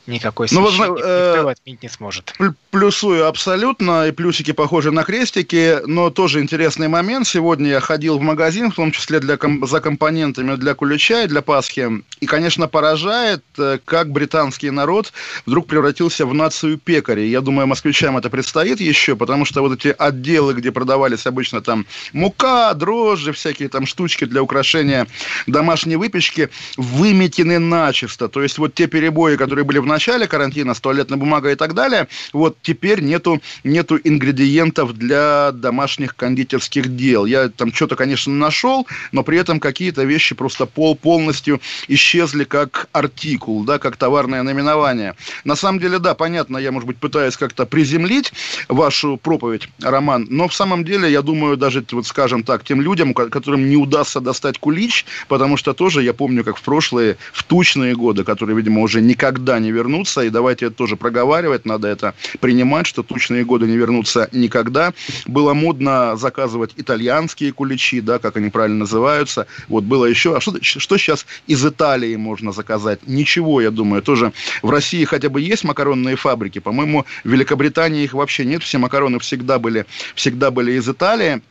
никакой 0.06 0.48
священник 0.48 0.78
ну, 0.78 0.86
вот, 0.86 1.00
э, 1.04 1.34
никто 1.36 1.48
отменить 1.48 1.82
не 1.82 1.88
сможет. 1.88 2.34
Плюсую 2.70 3.26
абсолютно, 3.26 4.08
и 4.08 4.12
плюсики 4.12 4.52
похожи 4.52 4.90
на 4.90 5.02
крестики, 5.02 5.78
но 5.86 6.10
тоже 6.10 6.42
интересный 6.42 6.86
момент. 6.86 7.26
Сегодня 7.26 7.70
я 7.70 7.80
ходил 7.80 8.18
в 8.18 8.20
магазин, 8.20 8.70
в 8.70 8.74
том 8.74 8.92
числе 8.92 9.20
для, 9.20 9.38
за 9.62 9.80
компонентами 9.80 10.54
для 10.54 10.74
кулича 10.74 11.22
и 11.22 11.28
для 11.28 11.40
Пасхи, 11.40 12.04
и, 12.20 12.26
конечно, 12.26 12.68
поражает, 12.68 13.42
э, 13.56 13.78
как 13.82 14.12
британский 14.12 14.70
народ 14.70 15.14
вдруг 15.46 15.66
превратился 15.66 16.26
в 16.26 16.34
нацию 16.34 16.76
пекарей. 16.76 17.30
Я 17.30 17.40
думаю, 17.40 17.66
москвичам 17.66 18.18
это 18.18 18.28
предстоит 18.28 18.80
еще, 18.80 19.16
потому 19.16 19.46
что 19.46 19.62
вот 19.62 19.72
эти 19.72 19.94
отделы, 19.98 20.52
где 20.52 20.70
продавались 20.70 21.24
обычно 21.26 21.62
там 21.62 21.86
мука, 22.12 22.74
дрожжи, 22.74 23.32
всякие 23.32 23.70
там 23.70 23.86
штучки 23.86 24.26
для 24.26 24.42
украшения 24.42 25.06
домашней 25.46 25.96
выпечки, 25.96 26.50
выметены 26.76 27.58
начисто. 27.58 28.28
То 28.28 28.42
есть 28.42 28.58
вот 28.58 28.74
те 28.74 28.88
перебои, 28.88 29.36
которые 29.36 29.64
были 29.64 29.78
в 29.78 29.86
начале 29.86 30.26
карантина 30.26 30.74
с 30.74 30.80
туалетной 30.80 31.16
бумагой 31.16 31.54
и 31.54 31.56
так 31.56 31.72
далее, 31.72 32.08
вот 32.34 32.57
теперь 32.62 33.00
нету, 33.00 33.40
нету 33.64 33.98
ингредиентов 34.02 34.94
для 34.94 35.52
домашних 35.52 36.16
кондитерских 36.16 36.96
дел. 36.96 37.26
Я 37.26 37.48
там 37.48 37.72
что-то, 37.72 37.96
конечно, 37.96 38.32
нашел, 38.32 38.86
но 39.12 39.22
при 39.22 39.38
этом 39.38 39.60
какие-то 39.60 40.04
вещи 40.04 40.34
просто 40.34 40.66
пол 40.66 40.96
полностью 40.96 41.60
исчезли 41.88 42.44
как 42.44 42.88
артикул, 42.92 43.64
да, 43.64 43.78
как 43.78 43.96
товарное 43.96 44.42
наименование. 44.42 45.14
На 45.44 45.56
самом 45.56 45.80
деле, 45.80 45.98
да, 45.98 46.14
понятно, 46.14 46.58
я, 46.58 46.72
может 46.72 46.86
быть, 46.86 46.98
пытаюсь 46.98 47.36
как-то 47.36 47.66
приземлить 47.66 48.32
вашу 48.68 49.16
проповедь, 49.16 49.68
Роман, 49.80 50.26
но 50.30 50.48
в 50.48 50.54
самом 50.54 50.84
деле, 50.84 51.10
я 51.10 51.22
думаю, 51.22 51.56
даже, 51.56 51.84
вот 51.92 52.06
скажем 52.06 52.42
так, 52.42 52.64
тем 52.64 52.80
людям, 52.80 53.14
которым 53.14 53.68
не 53.68 53.76
удастся 53.76 54.20
достать 54.20 54.58
кулич, 54.58 55.04
потому 55.28 55.56
что 55.56 55.74
тоже, 55.74 56.02
я 56.02 56.12
помню, 56.12 56.44
как 56.44 56.56
в 56.56 56.62
прошлые, 56.62 57.16
в 57.32 57.42
тучные 57.44 57.94
годы, 57.94 58.24
которые, 58.24 58.56
видимо, 58.56 58.82
уже 58.82 59.00
никогда 59.00 59.58
не 59.58 59.70
вернутся, 59.70 60.22
и 60.22 60.30
давайте 60.30 60.66
это 60.66 60.76
тоже 60.76 60.96
проговаривать, 60.96 61.64
надо 61.66 61.88
это 61.88 62.14
принимать, 62.48 62.86
что 62.86 63.02
тучные 63.02 63.44
годы 63.44 63.66
не 63.66 63.76
вернутся 63.76 64.30
никогда. 64.32 64.94
Было 65.26 65.52
модно 65.52 66.16
заказывать 66.16 66.70
итальянские 66.78 67.52
куличи, 67.52 68.00
да, 68.00 68.18
как 68.18 68.38
они 68.38 68.48
правильно 68.48 68.78
называются. 68.78 69.46
Вот 69.68 69.84
было 69.84 70.06
еще... 70.06 70.34
А 70.34 70.40
что, 70.40 70.56
что 70.62 70.96
сейчас 70.96 71.26
из 71.46 71.62
Италии 71.62 72.16
можно 72.16 72.52
заказать? 72.52 73.00
Ничего, 73.06 73.60
я 73.60 73.70
думаю. 73.70 74.00
Тоже 74.00 74.32
в 74.62 74.70
России 74.70 75.04
хотя 75.04 75.28
бы 75.28 75.42
есть 75.42 75.62
макаронные 75.62 76.16
фабрики. 76.16 76.58
По-моему, 76.58 77.04
в 77.22 77.28
Великобритании 77.28 78.04
их 78.04 78.14
вообще 78.14 78.46
нет. 78.46 78.62
Все 78.62 78.78
макароны 78.78 79.18
всегда 79.18 79.58
были, 79.58 79.84
всегда 80.14 80.50
были 80.50 80.72
из 80.72 80.88
Италии. 80.88 81.42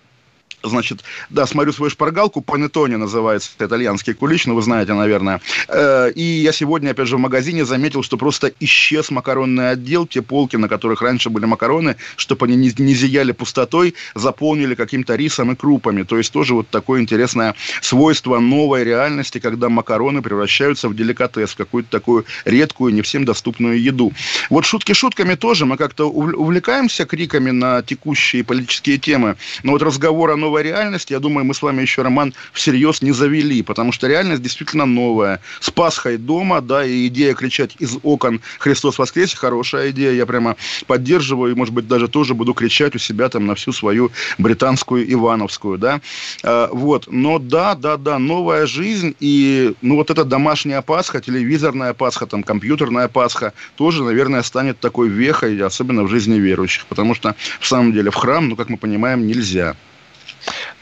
Значит, 0.63 1.03
да, 1.29 1.45
смотрю 1.45 1.71
свою 1.71 1.91
шпаргалку, 1.91 2.41
панеттоне 2.41 2.97
называется, 2.97 3.51
итальянский 3.59 4.15
кулич, 4.15 4.47
ну, 4.47 4.55
вы 4.55 4.63
знаете, 4.63 4.93
наверное. 4.93 5.39
Э, 5.67 6.11
и 6.11 6.23
я 6.23 6.51
сегодня, 6.51 6.91
опять 6.91 7.07
же, 7.07 7.17
в 7.17 7.19
магазине 7.19 7.63
заметил, 7.63 8.01
что 8.01 8.17
просто 8.17 8.51
исчез 8.59 9.11
макаронный 9.11 9.71
отдел, 9.71 10.07
те 10.07 10.23
полки, 10.23 10.55
на 10.55 10.67
которых 10.67 11.03
раньше 11.03 11.29
были 11.29 11.45
макароны, 11.45 11.95
чтобы 12.15 12.47
они 12.47 12.55
не, 12.55 12.73
не 12.79 12.95
зияли 12.95 13.33
пустотой, 13.33 13.93
заполнили 14.15 14.73
каким-то 14.73 15.15
рисом 15.15 15.51
и 15.51 15.55
крупами. 15.55 16.01
То 16.01 16.17
есть 16.17 16.33
тоже 16.33 16.55
вот 16.55 16.67
такое 16.69 17.01
интересное 17.01 17.53
свойство 17.81 18.39
новой 18.39 18.83
реальности, 18.83 19.39
когда 19.39 19.69
макароны 19.69 20.23
превращаются 20.23 20.89
в 20.89 20.95
деликатес, 20.95 21.51
в 21.51 21.55
какую-то 21.55 21.91
такую 21.91 22.25
редкую, 22.45 22.95
не 22.95 23.03
всем 23.03 23.25
доступную 23.25 23.79
еду. 23.79 24.11
Вот 24.49 24.65
шутки 24.65 24.93
шутками 24.93 25.35
тоже, 25.35 25.67
мы 25.67 25.77
как-то 25.77 26.09
увлекаемся 26.09 27.05
криками 27.05 27.51
на 27.51 27.83
текущие 27.83 28.43
политические 28.43 28.97
темы, 28.97 29.35
но 29.61 29.73
вот 29.73 29.83
разговор 29.83 30.31
о 30.31 30.46
новой 30.47 30.63
реальность, 30.63 31.11
я 31.11 31.19
думаю, 31.19 31.43
мы 31.43 31.53
с 31.53 31.61
вами 31.61 31.81
еще 31.81 32.03
роман 32.03 32.33
всерьез 32.53 33.01
не 33.01 33.11
завели, 33.11 33.61
потому 33.63 33.91
что 33.91 34.07
реальность 34.07 34.41
действительно 34.41 34.85
новая. 34.85 35.41
С 35.59 35.69
Пасхой 35.69 36.17
дома, 36.17 36.61
да, 36.61 36.85
и 36.85 37.07
идея 37.07 37.33
кричать 37.33 37.75
из 37.79 37.97
окон 38.03 38.39
«Христос 38.59 38.97
воскресе» 38.97 39.35
хорошая 39.35 39.91
идея, 39.91 40.13
я 40.13 40.25
прямо 40.25 40.55
поддерживаю, 40.85 41.51
и, 41.51 41.55
может 41.55 41.73
быть, 41.73 41.87
даже 41.87 42.07
тоже 42.07 42.33
буду 42.33 42.53
кричать 42.53 42.95
у 42.95 42.97
себя 42.97 43.27
там 43.27 43.45
на 43.45 43.55
всю 43.55 43.73
свою 43.73 44.09
британскую 44.37 45.11
Ивановскую, 45.11 45.77
да. 45.77 45.99
А, 46.43 46.69
вот, 46.71 47.07
но 47.11 47.39
да, 47.39 47.75
да, 47.75 47.97
да, 47.97 48.17
новая 48.17 48.65
жизнь, 48.67 49.13
и, 49.19 49.73
ну, 49.81 49.95
вот 49.95 50.09
эта 50.09 50.23
домашняя 50.23 50.81
Пасха, 50.81 51.19
телевизорная 51.19 51.93
Пасха, 51.93 52.25
там, 52.25 52.41
компьютерная 52.41 53.09
Пасха, 53.09 53.51
тоже, 53.75 54.03
наверное, 54.03 54.43
станет 54.43 54.79
такой 54.79 55.09
вехой, 55.09 55.61
особенно 55.61 56.03
в 56.03 56.09
жизни 56.09 56.39
верующих, 56.39 56.85
потому 56.85 57.15
что, 57.15 57.35
в 57.59 57.67
самом 57.67 57.91
деле, 57.91 58.11
в 58.11 58.15
храм, 58.15 58.47
ну, 58.47 58.55
как 58.55 58.69
мы 58.69 58.77
понимаем, 58.77 59.27
нельзя. 59.27 59.75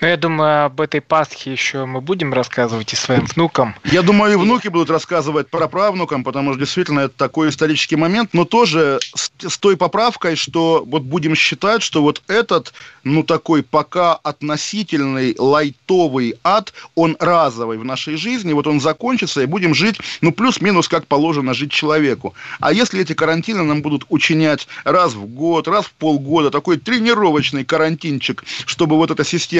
Ну, 0.01 0.07
я 0.07 0.18
думаю, 0.18 0.66
об 0.66 0.82
этой 0.82 1.01
Пасхе 1.01 1.51
еще 1.51 1.86
мы 1.86 2.01
будем 2.01 2.34
рассказывать 2.34 2.93
и 2.93 2.95
своим 2.95 3.26
внукам. 3.26 3.76
Я 3.86 4.01
думаю, 4.01 4.34
и 4.34 4.36
внуки 4.36 4.68
будут 4.68 4.89
рассказывать 4.89 5.49
про 5.49 5.68
правнукам, 5.68 6.24
потому 6.24 6.51
что 6.51 6.59
действительно 6.59 7.01
это 7.01 7.18
такой 7.18 7.49
исторический 7.49 7.95
момент, 7.95 8.30
но 8.34 8.45
тоже 8.45 8.99
с, 9.16 9.32
с 9.39 9.57
той 9.57 9.78
поправкой, 9.78 10.36
что 10.36 10.84
вот 10.86 11.01
будем 11.03 11.34
считать, 11.34 11.82
что 11.82 12.01
вот 12.01 12.22
этот, 12.28 12.74
ну, 13.03 13.24
такой 13.24 13.63
пока 13.63 14.13
относительный 14.13 15.36
лайтовый 15.39 16.36
ад, 16.43 16.74
он 16.93 17.18
разовый 17.20 17.78
в 17.78 17.86
нашей 17.86 18.18
жизни, 18.18 18.53
вот 18.53 18.68
он 18.68 18.82
закончится, 18.82 19.41
и 19.41 19.45
будем 19.45 19.74
жить, 19.74 19.97
ну, 20.22 20.32
плюс-минус, 20.32 20.88
как 20.88 21.07
положено 21.07 21.53
жить 21.53 21.72
человеку. 21.72 22.36
А 22.59 22.74
если 22.74 23.01
эти 23.01 23.13
карантины 23.13 23.63
нам 23.63 23.82
будут 23.82 24.05
учинять 24.09 24.68
раз 24.84 25.13
в 25.13 25.26
год, 25.26 25.68
раз 25.68 25.86
в 25.86 25.93
полгода, 25.93 26.51
такой 26.51 26.78
тренировочный 26.78 27.66
карантинчик, 27.66 28.43
чтобы 28.66 28.97
вот 28.97 29.09
эта 29.09 29.24
система 29.24 29.55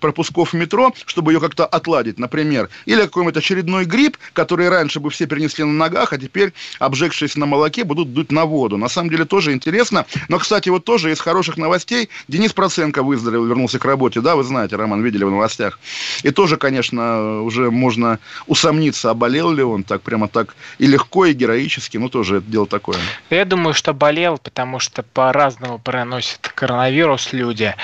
пропусков 0.00 0.52
в 0.52 0.56
метро, 0.56 0.92
чтобы 1.06 1.32
ее 1.32 1.40
как-то 1.40 1.66
отладить, 1.66 2.18
например. 2.18 2.68
Или 2.86 3.02
какой-нибудь 3.02 3.36
очередной 3.36 3.84
грипп, 3.84 4.16
который 4.32 4.68
раньше 4.68 5.00
бы 5.00 5.10
все 5.10 5.26
перенесли 5.26 5.64
на 5.64 5.72
ногах, 5.72 6.12
а 6.12 6.18
теперь, 6.18 6.52
обжегшись 6.78 7.36
на 7.36 7.46
молоке, 7.46 7.84
будут 7.84 8.12
дуть 8.12 8.32
на 8.32 8.44
воду. 8.44 8.76
На 8.76 8.88
самом 8.88 9.10
деле 9.10 9.24
тоже 9.24 9.52
интересно. 9.52 10.06
Но, 10.28 10.38
кстати, 10.38 10.68
вот 10.68 10.84
тоже 10.84 11.12
из 11.12 11.20
хороших 11.20 11.56
новостей 11.56 12.08
Денис 12.28 12.52
Проценко 12.52 13.02
выздоровел, 13.02 13.46
вернулся 13.46 13.78
к 13.78 13.84
работе. 13.84 14.20
Да, 14.20 14.36
вы 14.36 14.44
знаете, 14.44 14.76
Роман, 14.76 15.02
видели 15.02 15.24
в 15.24 15.30
новостях. 15.30 15.78
И 16.22 16.30
тоже, 16.30 16.56
конечно, 16.56 17.42
уже 17.42 17.70
можно 17.70 18.18
усомниться, 18.46 19.14
болел 19.14 19.50
ли 19.50 19.62
он 19.62 19.82
так, 19.82 20.02
прямо 20.02 20.28
так 20.28 20.54
и 20.78 20.86
легко, 20.86 21.26
и 21.26 21.32
героически. 21.32 21.96
Ну, 21.96 22.08
тоже 22.08 22.38
это 22.38 22.46
дело 22.46 22.66
такое. 22.66 22.98
Я 23.30 23.44
думаю, 23.44 23.74
что 23.74 23.92
болел, 23.92 24.38
потому 24.38 24.78
что 24.78 25.02
по-разному 25.02 25.78
проносят 25.78 26.48
коронавирус 26.54 27.32
люди. 27.32 27.74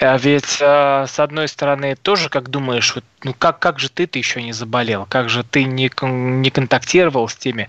А 0.00 0.18
ведь, 0.18 0.58
э, 0.60 1.06
с 1.12 1.20
одной 1.20 1.46
стороны, 1.46 1.94
тоже, 1.94 2.30
как 2.30 2.48
думаешь, 2.48 2.94
вот, 2.94 3.04
ну 3.22 3.34
как, 3.38 3.58
как 3.58 3.78
же 3.78 3.90
ты-то 3.90 4.18
еще 4.18 4.42
не 4.42 4.52
заболел? 4.52 5.06
Как 5.08 5.28
же 5.28 5.44
ты 5.44 5.64
не, 5.64 5.90
не 6.02 6.50
контактировал 6.50 7.28
с 7.28 7.34
теми, 7.34 7.68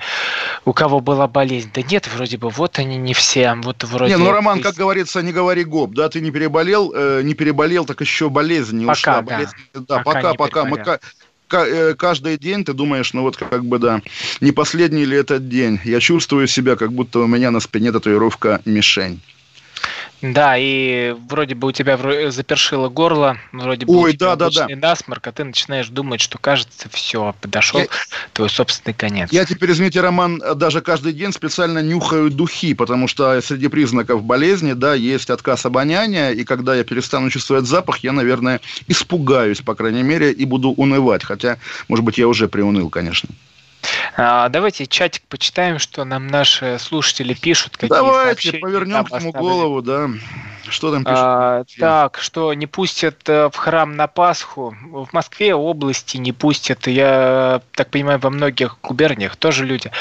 у 0.63 0.71
кого 0.71 1.01
была 1.01 1.27
болезнь? 1.27 1.69
Да 1.73 1.81
нет, 1.81 2.07
вроде 2.07 2.37
бы, 2.37 2.49
вот 2.49 2.79
они 2.79 2.95
не 2.95 3.13
все, 3.13 3.53
вот 3.55 3.83
вроде... 3.83 4.13
Не, 4.13 4.17
ну, 4.17 4.31
Роман, 4.31 4.61
как 4.61 4.75
говорится, 4.75 5.21
не 5.21 5.33
говори 5.33 5.65
гоп, 5.65 5.93
да, 5.93 6.07
ты 6.07 6.21
не 6.21 6.31
переболел, 6.31 6.93
э, 6.95 7.21
не 7.23 7.33
переболел, 7.33 7.85
так 7.85 7.99
еще 7.99 8.29
болезнь 8.29 8.77
не 8.77 8.85
пока, 8.85 8.99
ушла. 8.99 9.21
Да, 9.21 9.35
болезнь, 9.35 9.55
да 9.73 9.99
пока, 9.99 10.33
пока. 10.35 10.65
Мы, 10.65 10.99
э, 11.51 11.95
каждый 11.95 12.37
день 12.37 12.63
ты 12.63 12.71
думаешь, 12.71 13.13
ну 13.13 13.23
вот 13.23 13.35
как 13.35 13.65
бы 13.65 13.77
да, 13.77 14.01
не 14.39 14.53
последний 14.53 15.03
ли 15.03 15.17
этот 15.17 15.49
день? 15.49 15.81
Я 15.83 15.99
чувствую 15.99 16.47
себя, 16.47 16.77
как 16.77 16.93
будто 16.93 17.19
у 17.19 17.27
меня 17.27 17.51
на 17.51 17.59
спине 17.59 17.91
татуировка 17.91 18.61
мишень. 18.63 19.19
Да, 20.23 20.55
и 20.57 21.13
вроде 21.27 21.53
бы 21.53 21.67
у 21.67 21.71
тебя 21.73 21.99
запершило 22.31 22.87
горло, 22.87 23.37
вроде 23.51 23.85
бы 23.85 23.93
Ой, 23.93 24.15
да, 24.15 24.37
да, 24.37 24.49
да. 24.49 24.67
насморк, 24.69 25.27
а 25.27 25.33
ты 25.33 25.43
начинаешь 25.43 25.89
думать, 25.89 26.21
что 26.21 26.37
кажется, 26.37 26.87
все, 26.89 27.35
подошел 27.41 27.81
я... 27.81 27.87
твой 28.31 28.49
собственный 28.49 28.93
конец. 28.93 29.33
Я 29.33 29.43
теперь, 29.43 29.71
извините, 29.71 29.99
Роман, 29.99 30.41
даже 30.55 30.79
каждый 30.79 31.11
день 31.11 31.33
специально 31.33 31.79
нюхаю 31.79 32.31
духи, 32.31 32.73
потому 32.73 33.09
что 33.09 33.41
среди 33.41 33.67
признаков 33.67 34.23
болезни, 34.23 34.71
да, 34.71 34.93
есть 34.93 35.29
отказ 35.29 35.65
обоняния, 35.65 36.31
и 36.31 36.45
когда 36.45 36.73
я 36.73 36.85
перестану 36.85 37.29
чувствовать 37.29 37.65
запах, 37.65 37.97
я, 37.97 38.13
наверное, 38.13 38.61
испугаюсь, 38.87 39.59
по 39.59 39.75
крайней 39.75 40.03
мере, 40.03 40.31
и 40.31 40.45
буду 40.45 40.69
унывать, 40.69 41.25
хотя, 41.25 41.57
может 41.89 42.05
быть, 42.05 42.17
я 42.17 42.29
уже 42.29 42.47
приуныл, 42.47 42.89
конечно. 42.89 43.27
А, 44.15 44.49
давайте 44.49 44.85
чатик 44.85 45.23
почитаем, 45.27 45.79
что 45.79 46.03
нам 46.05 46.27
наши 46.27 46.77
слушатели 46.79 47.33
пишут. 47.33 47.77
Какие 47.77 47.89
Давайте 47.89 48.53
повернем 48.59 49.03
к 49.05 49.11
нему 49.11 49.31
голову, 49.31 49.81
да. 49.81 50.09
Что 50.69 50.91
там 50.91 51.03
пишут? 51.03 51.19
А, 51.19 51.63
так, 51.79 52.19
что 52.19 52.53
не 52.53 52.67
пустят 52.67 53.27
э, 53.27 53.49
в 53.49 53.55
храм 53.55 53.95
на 53.95 54.07
Пасху. 54.07 54.75
В 54.91 55.11
Москве 55.11 55.53
области 55.53 56.17
не 56.17 56.31
пустят. 56.31 56.87
Я 56.87 57.61
так 57.73 57.89
понимаю, 57.89 58.19
во 58.19 58.29
многих 58.29 58.77
губерниях 58.81 59.35
тоже 59.35 59.65
люди 59.65 59.91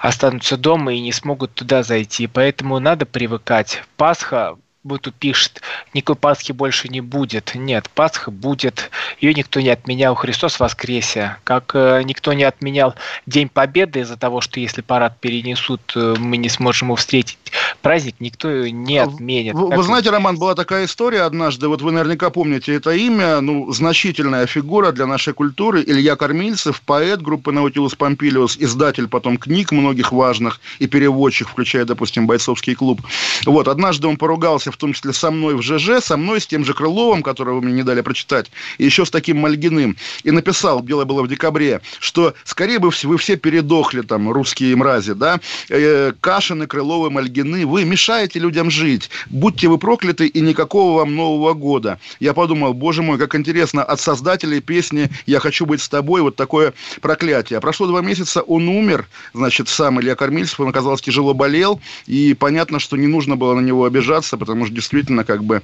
останутся 0.00 0.56
дома 0.56 0.94
и 0.94 1.00
не 1.00 1.12
смогут 1.12 1.54
туда 1.54 1.82
зайти. 1.82 2.26
Поэтому 2.26 2.78
надо 2.78 3.04
привыкать. 3.04 3.82
Пасха 3.96 4.56
тут 4.98 5.14
пишет, 5.14 5.62
никакой 5.94 6.16
Пасхи 6.16 6.52
больше 6.52 6.88
не 6.88 7.00
будет. 7.00 7.54
Нет, 7.54 7.88
Пасха 7.90 8.30
будет. 8.30 8.90
Ее 9.20 9.32
никто 9.32 9.60
не 9.60 9.70
отменял. 9.70 10.14
Христос 10.14 10.58
воскресе. 10.58 11.36
Как 11.44 11.70
э, 11.74 12.02
никто 12.04 12.32
не 12.32 12.44
отменял 12.44 12.94
День 13.26 13.48
Победы 13.48 14.00
из-за 14.00 14.16
того, 14.16 14.40
что 14.40 14.58
если 14.58 14.82
парад 14.82 15.20
перенесут, 15.20 15.92
э, 15.94 16.16
мы 16.18 16.36
не 16.36 16.48
сможем 16.48 16.88
его 16.88 16.96
встретить. 16.96 17.38
Праздник 17.80 18.16
никто 18.20 18.68
не 18.68 18.98
отменит. 18.98 19.54
Вы, 19.54 19.74
вы 19.74 19.82
знаете, 19.82 20.10
Роман, 20.10 20.36
была 20.36 20.54
такая 20.54 20.84
история 20.84 21.22
однажды, 21.22 21.68
вот 21.68 21.82
вы 21.82 21.92
наверняка 21.92 22.30
помните 22.30 22.74
это 22.74 22.90
имя, 22.92 23.40
ну, 23.40 23.72
значительная 23.72 24.46
фигура 24.46 24.92
для 24.92 25.06
нашей 25.06 25.32
культуры, 25.32 25.82
Илья 25.86 26.16
Кормильцев, 26.16 26.80
поэт 26.82 27.22
группы 27.22 27.52
Наутилус 27.52 27.94
Помпилиус, 27.94 28.56
издатель 28.58 29.08
потом 29.08 29.36
книг 29.36 29.72
многих 29.72 30.12
важных 30.12 30.60
и 30.78 30.86
переводчик, 30.86 31.48
включая, 31.48 31.84
допустим, 31.84 32.26
бойцовский 32.26 32.74
клуб. 32.74 33.00
Вот, 33.46 33.68
однажды 33.68 34.06
он 34.06 34.16
поругался 34.16 34.70
в 34.70 34.76
том 34.76 34.92
числе 34.92 35.12
со 35.12 35.30
мной 35.30 35.54
в 35.54 35.62
ЖЖ, 35.62 36.02
со 36.02 36.16
мной, 36.16 36.40
с 36.40 36.46
тем 36.46 36.64
же 36.64 36.74
Крыловым, 36.74 37.22
которого 37.22 37.56
вы 37.56 37.62
мне 37.62 37.74
не 37.74 37.82
дали 37.82 38.00
прочитать, 38.00 38.50
и 38.78 38.84
еще 38.84 39.04
с 39.04 39.10
таким 39.10 39.38
Мальгиным. 39.38 39.96
И 40.24 40.30
написал, 40.30 40.82
дело 40.82 41.04
было 41.04 41.22
в 41.22 41.28
декабре, 41.28 41.80
что 41.98 42.34
скорее 42.44 42.78
бы 42.78 42.90
вы 43.02 43.18
все 43.18 43.36
передохли, 43.36 44.02
там, 44.02 44.30
русские 44.30 44.76
мрази, 44.76 45.14
да, 45.14 45.40
э, 45.68 46.12
Кашины, 46.20 46.66
Крыловы, 46.66 47.10
Мальгины, 47.10 47.61
вы 47.64 47.84
мешаете 47.84 48.38
людям 48.38 48.70
жить. 48.70 49.10
Будьте 49.28 49.68
вы 49.68 49.78
прокляты, 49.78 50.26
и 50.26 50.40
никакого 50.40 50.98
вам 50.98 51.14
Нового 51.14 51.52
года. 51.52 51.98
Я 52.20 52.32
подумал, 52.32 52.72
боже 52.72 53.02
мой, 53.02 53.18
как 53.18 53.34
интересно, 53.34 53.84
от 53.84 54.00
создателей 54.00 54.60
песни 54.60 55.10
«Я 55.26 55.40
хочу 55.40 55.66
быть 55.66 55.82
с 55.82 55.88
тобой» 55.88 56.22
вот 56.22 56.36
такое 56.36 56.72
проклятие. 57.00 57.60
Прошло 57.60 57.86
два 57.86 58.00
месяца, 58.00 58.40
он 58.42 58.68
умер, 58.68 59.06
значит, 59.34 59.68
сам 59.68 60.00
Илья 60.00 60.14
Кормильцев, 60.14 60.60
он, 60.60 60.68
оказалось, 60.68 61.02
тяжело 61.02 61.34
болел, 61.34 61.80
и 62.06 62.34
понятно, 62.34 62.78
что 62.78 62.96
не 62.96 63.06
нужно 63.06 63.36
было 63.36 63.54
на 63.54 63.60
него 63.60 63.84
обижаться, 63.84 64.38
потому 64.38 64.62
потому 64.62 64.66
что 64.66 64.74
действительно, 64.74 65.24
как 65.24 65.42
бы, 65.42 65.62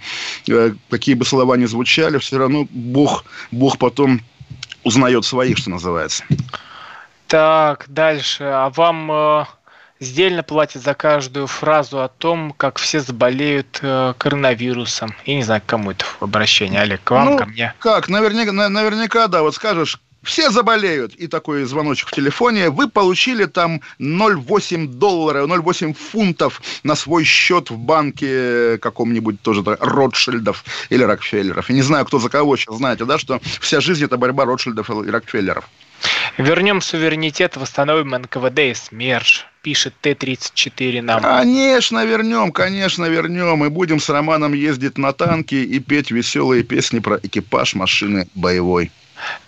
э, 0.48 0.72
какие 0.90 1.14
бы 1.14 1.24
слова 1.24 1.56
ни 1.56 1.66
звучали, 1.66 2.18
все 2.18 2.38
равно 2.38 2.66
Бог, 2.70 3.24
Бог 3.52 3.78
потом 3.78 4.20
узнает 4.82 5.24
своих, 5.24 5.58
что 5.58 5.70
называется. 5.70 6.24
Так, 7.26 7.84
дальше. 7.88 8.44
А 8.44 8.70
вам 8.70 9.12
э, 9.12 9.44
сдельно 10.00 10.42
платят 10.42 10.82
за 10.82 10.94
каждую 10.94 11.46
фразу 11.46 12.02
о 12.02 12.08
том, 12.08 12.52
как 12.56 12.78
все 12.78 13.00
заболеют 13.00 13.78
э, 13.82 14.14
коронавирусом. 14.18 15.14
Я 15.24 15.36
не 15.36 15.42
знаю, 15.42 15.60
к 15.60 15.66
кому 15.66 15.92
это 15.92 16.04
обращение, 16.20 16.80
Олег, 16.80 17.02
к 17.04 17.10
вам, 17.10 17.30
ну, 17.30 17.38
ко 17.38 17.46
мне. 17.46 17.74
Как? 17.78 18.08
Наверняка, 18.08 18.52
наверняка, 18.52 19.28
да. 19.28 19.42
Вот 19.42 19.54
скажешь, 19.54 19.98
все 20.22 20.50
заболеют, 20.50 21.14
и 21.14 21.26
такой 21.26 21.64
звоночек 21.64 22.08
в 22.08 22.12
телефоне, 22.12 22.70
вы 22.70 22.88
получили 22.88 23.44
там 23.44 23.80
0,8 24.00 24.86
доллара, 24.86 25.46
0,8 25.46 25.94
фунтов 25.94 26.60
на 26.82 26.96
свой 26.96 27.24
счет 27.24 27.70
в 27.70 27.78
банке 27.78 28.78
каком-нибудь 28.78 29.40
тоже 29.40 29.62
Ротшильдов 29.64 30.64
или 30.90 31.02
Рокфеллеров. 31.02 31.70
И 31.70 31.72
не 31.72 31.82
знаю, 31.82 32.04
кто 32.04 32.18
за 32.18 32.28
кого 32.28 32.56
сейчас, 32.56 32.76
знаете, 32.76 33.04
да, 33.04 33.18
что 33.18 33.40
вся 33.60 33.80
жизнь 33.80 34.04
это 34.04 34.16
борьба 34.16 34.44
Ротшильдов 34.44 34.90
и 34.90 35.10
Рокфеллеров. 35.10 35.64
Вернем 36.38 36.80
суверенитет, 36.80 37.56
восстановим 37.56 38.10
НКВД 38.10 38.58
и 38.60 38.74
СМЕРШ, 38.74 39.46
пишет 39.60 39.94
Т-34 40.00 41.02
нам. 41.02 41.20
Конечно, 41.20 42.04
вернем, 42.04 42.52
конечно, 42.52 43.06
вернем. 43.06 43.64
И 43.64 43.68
будем 43.68 43.98
с 43.98 44.08
Романом 44.08 44.52
ездить 44.52 44.98
на 44.98 45.12
танке 45.12 45.64
и 45.64 45.80
петь 45.80 46.12
веселые 46.12 46.62
песни 46.62 47.00
про 47.00 47.16
экипаж 47.20 47.74
машины 47.74 48.28
боевой. 48.36 48.92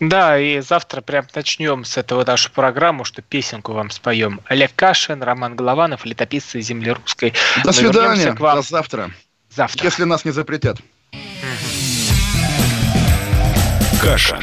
Да, 0.01 0.37
и 0.37 0.59
завтра 0.59 1.01
прям 1.01 1.27
начнем 1.33 1.85
с 1.85 1.97
этого 1.97 2.25
нашу 2.25 2.51
программу, 2.51 3.05
что 3.05 3.23
песенку 3.23 3.73
вам 3.73 3.91
споем. 3.91 4.41
Олег 4.47 4.73
Кашин, 4.75 5.23
Роман 5.23 5.55
Голованов, 5.55 6.05
летописцы 6.05 6.61
земли 6.61 6.91
русской. 6.91 7.35
До 7.63 7.71
свидания, 7.71 8.33
к 8.33 8.41
вам. 8.41 8.57
до 8.57 8.63
завтра. 8.63 9.13
Завтра. 9.49 9.85
Если 9.85 10.03
нас 10.03 10.25
не 10.25 10.33
запретят. 10.33 10.79
Кашин. 14.03 14.43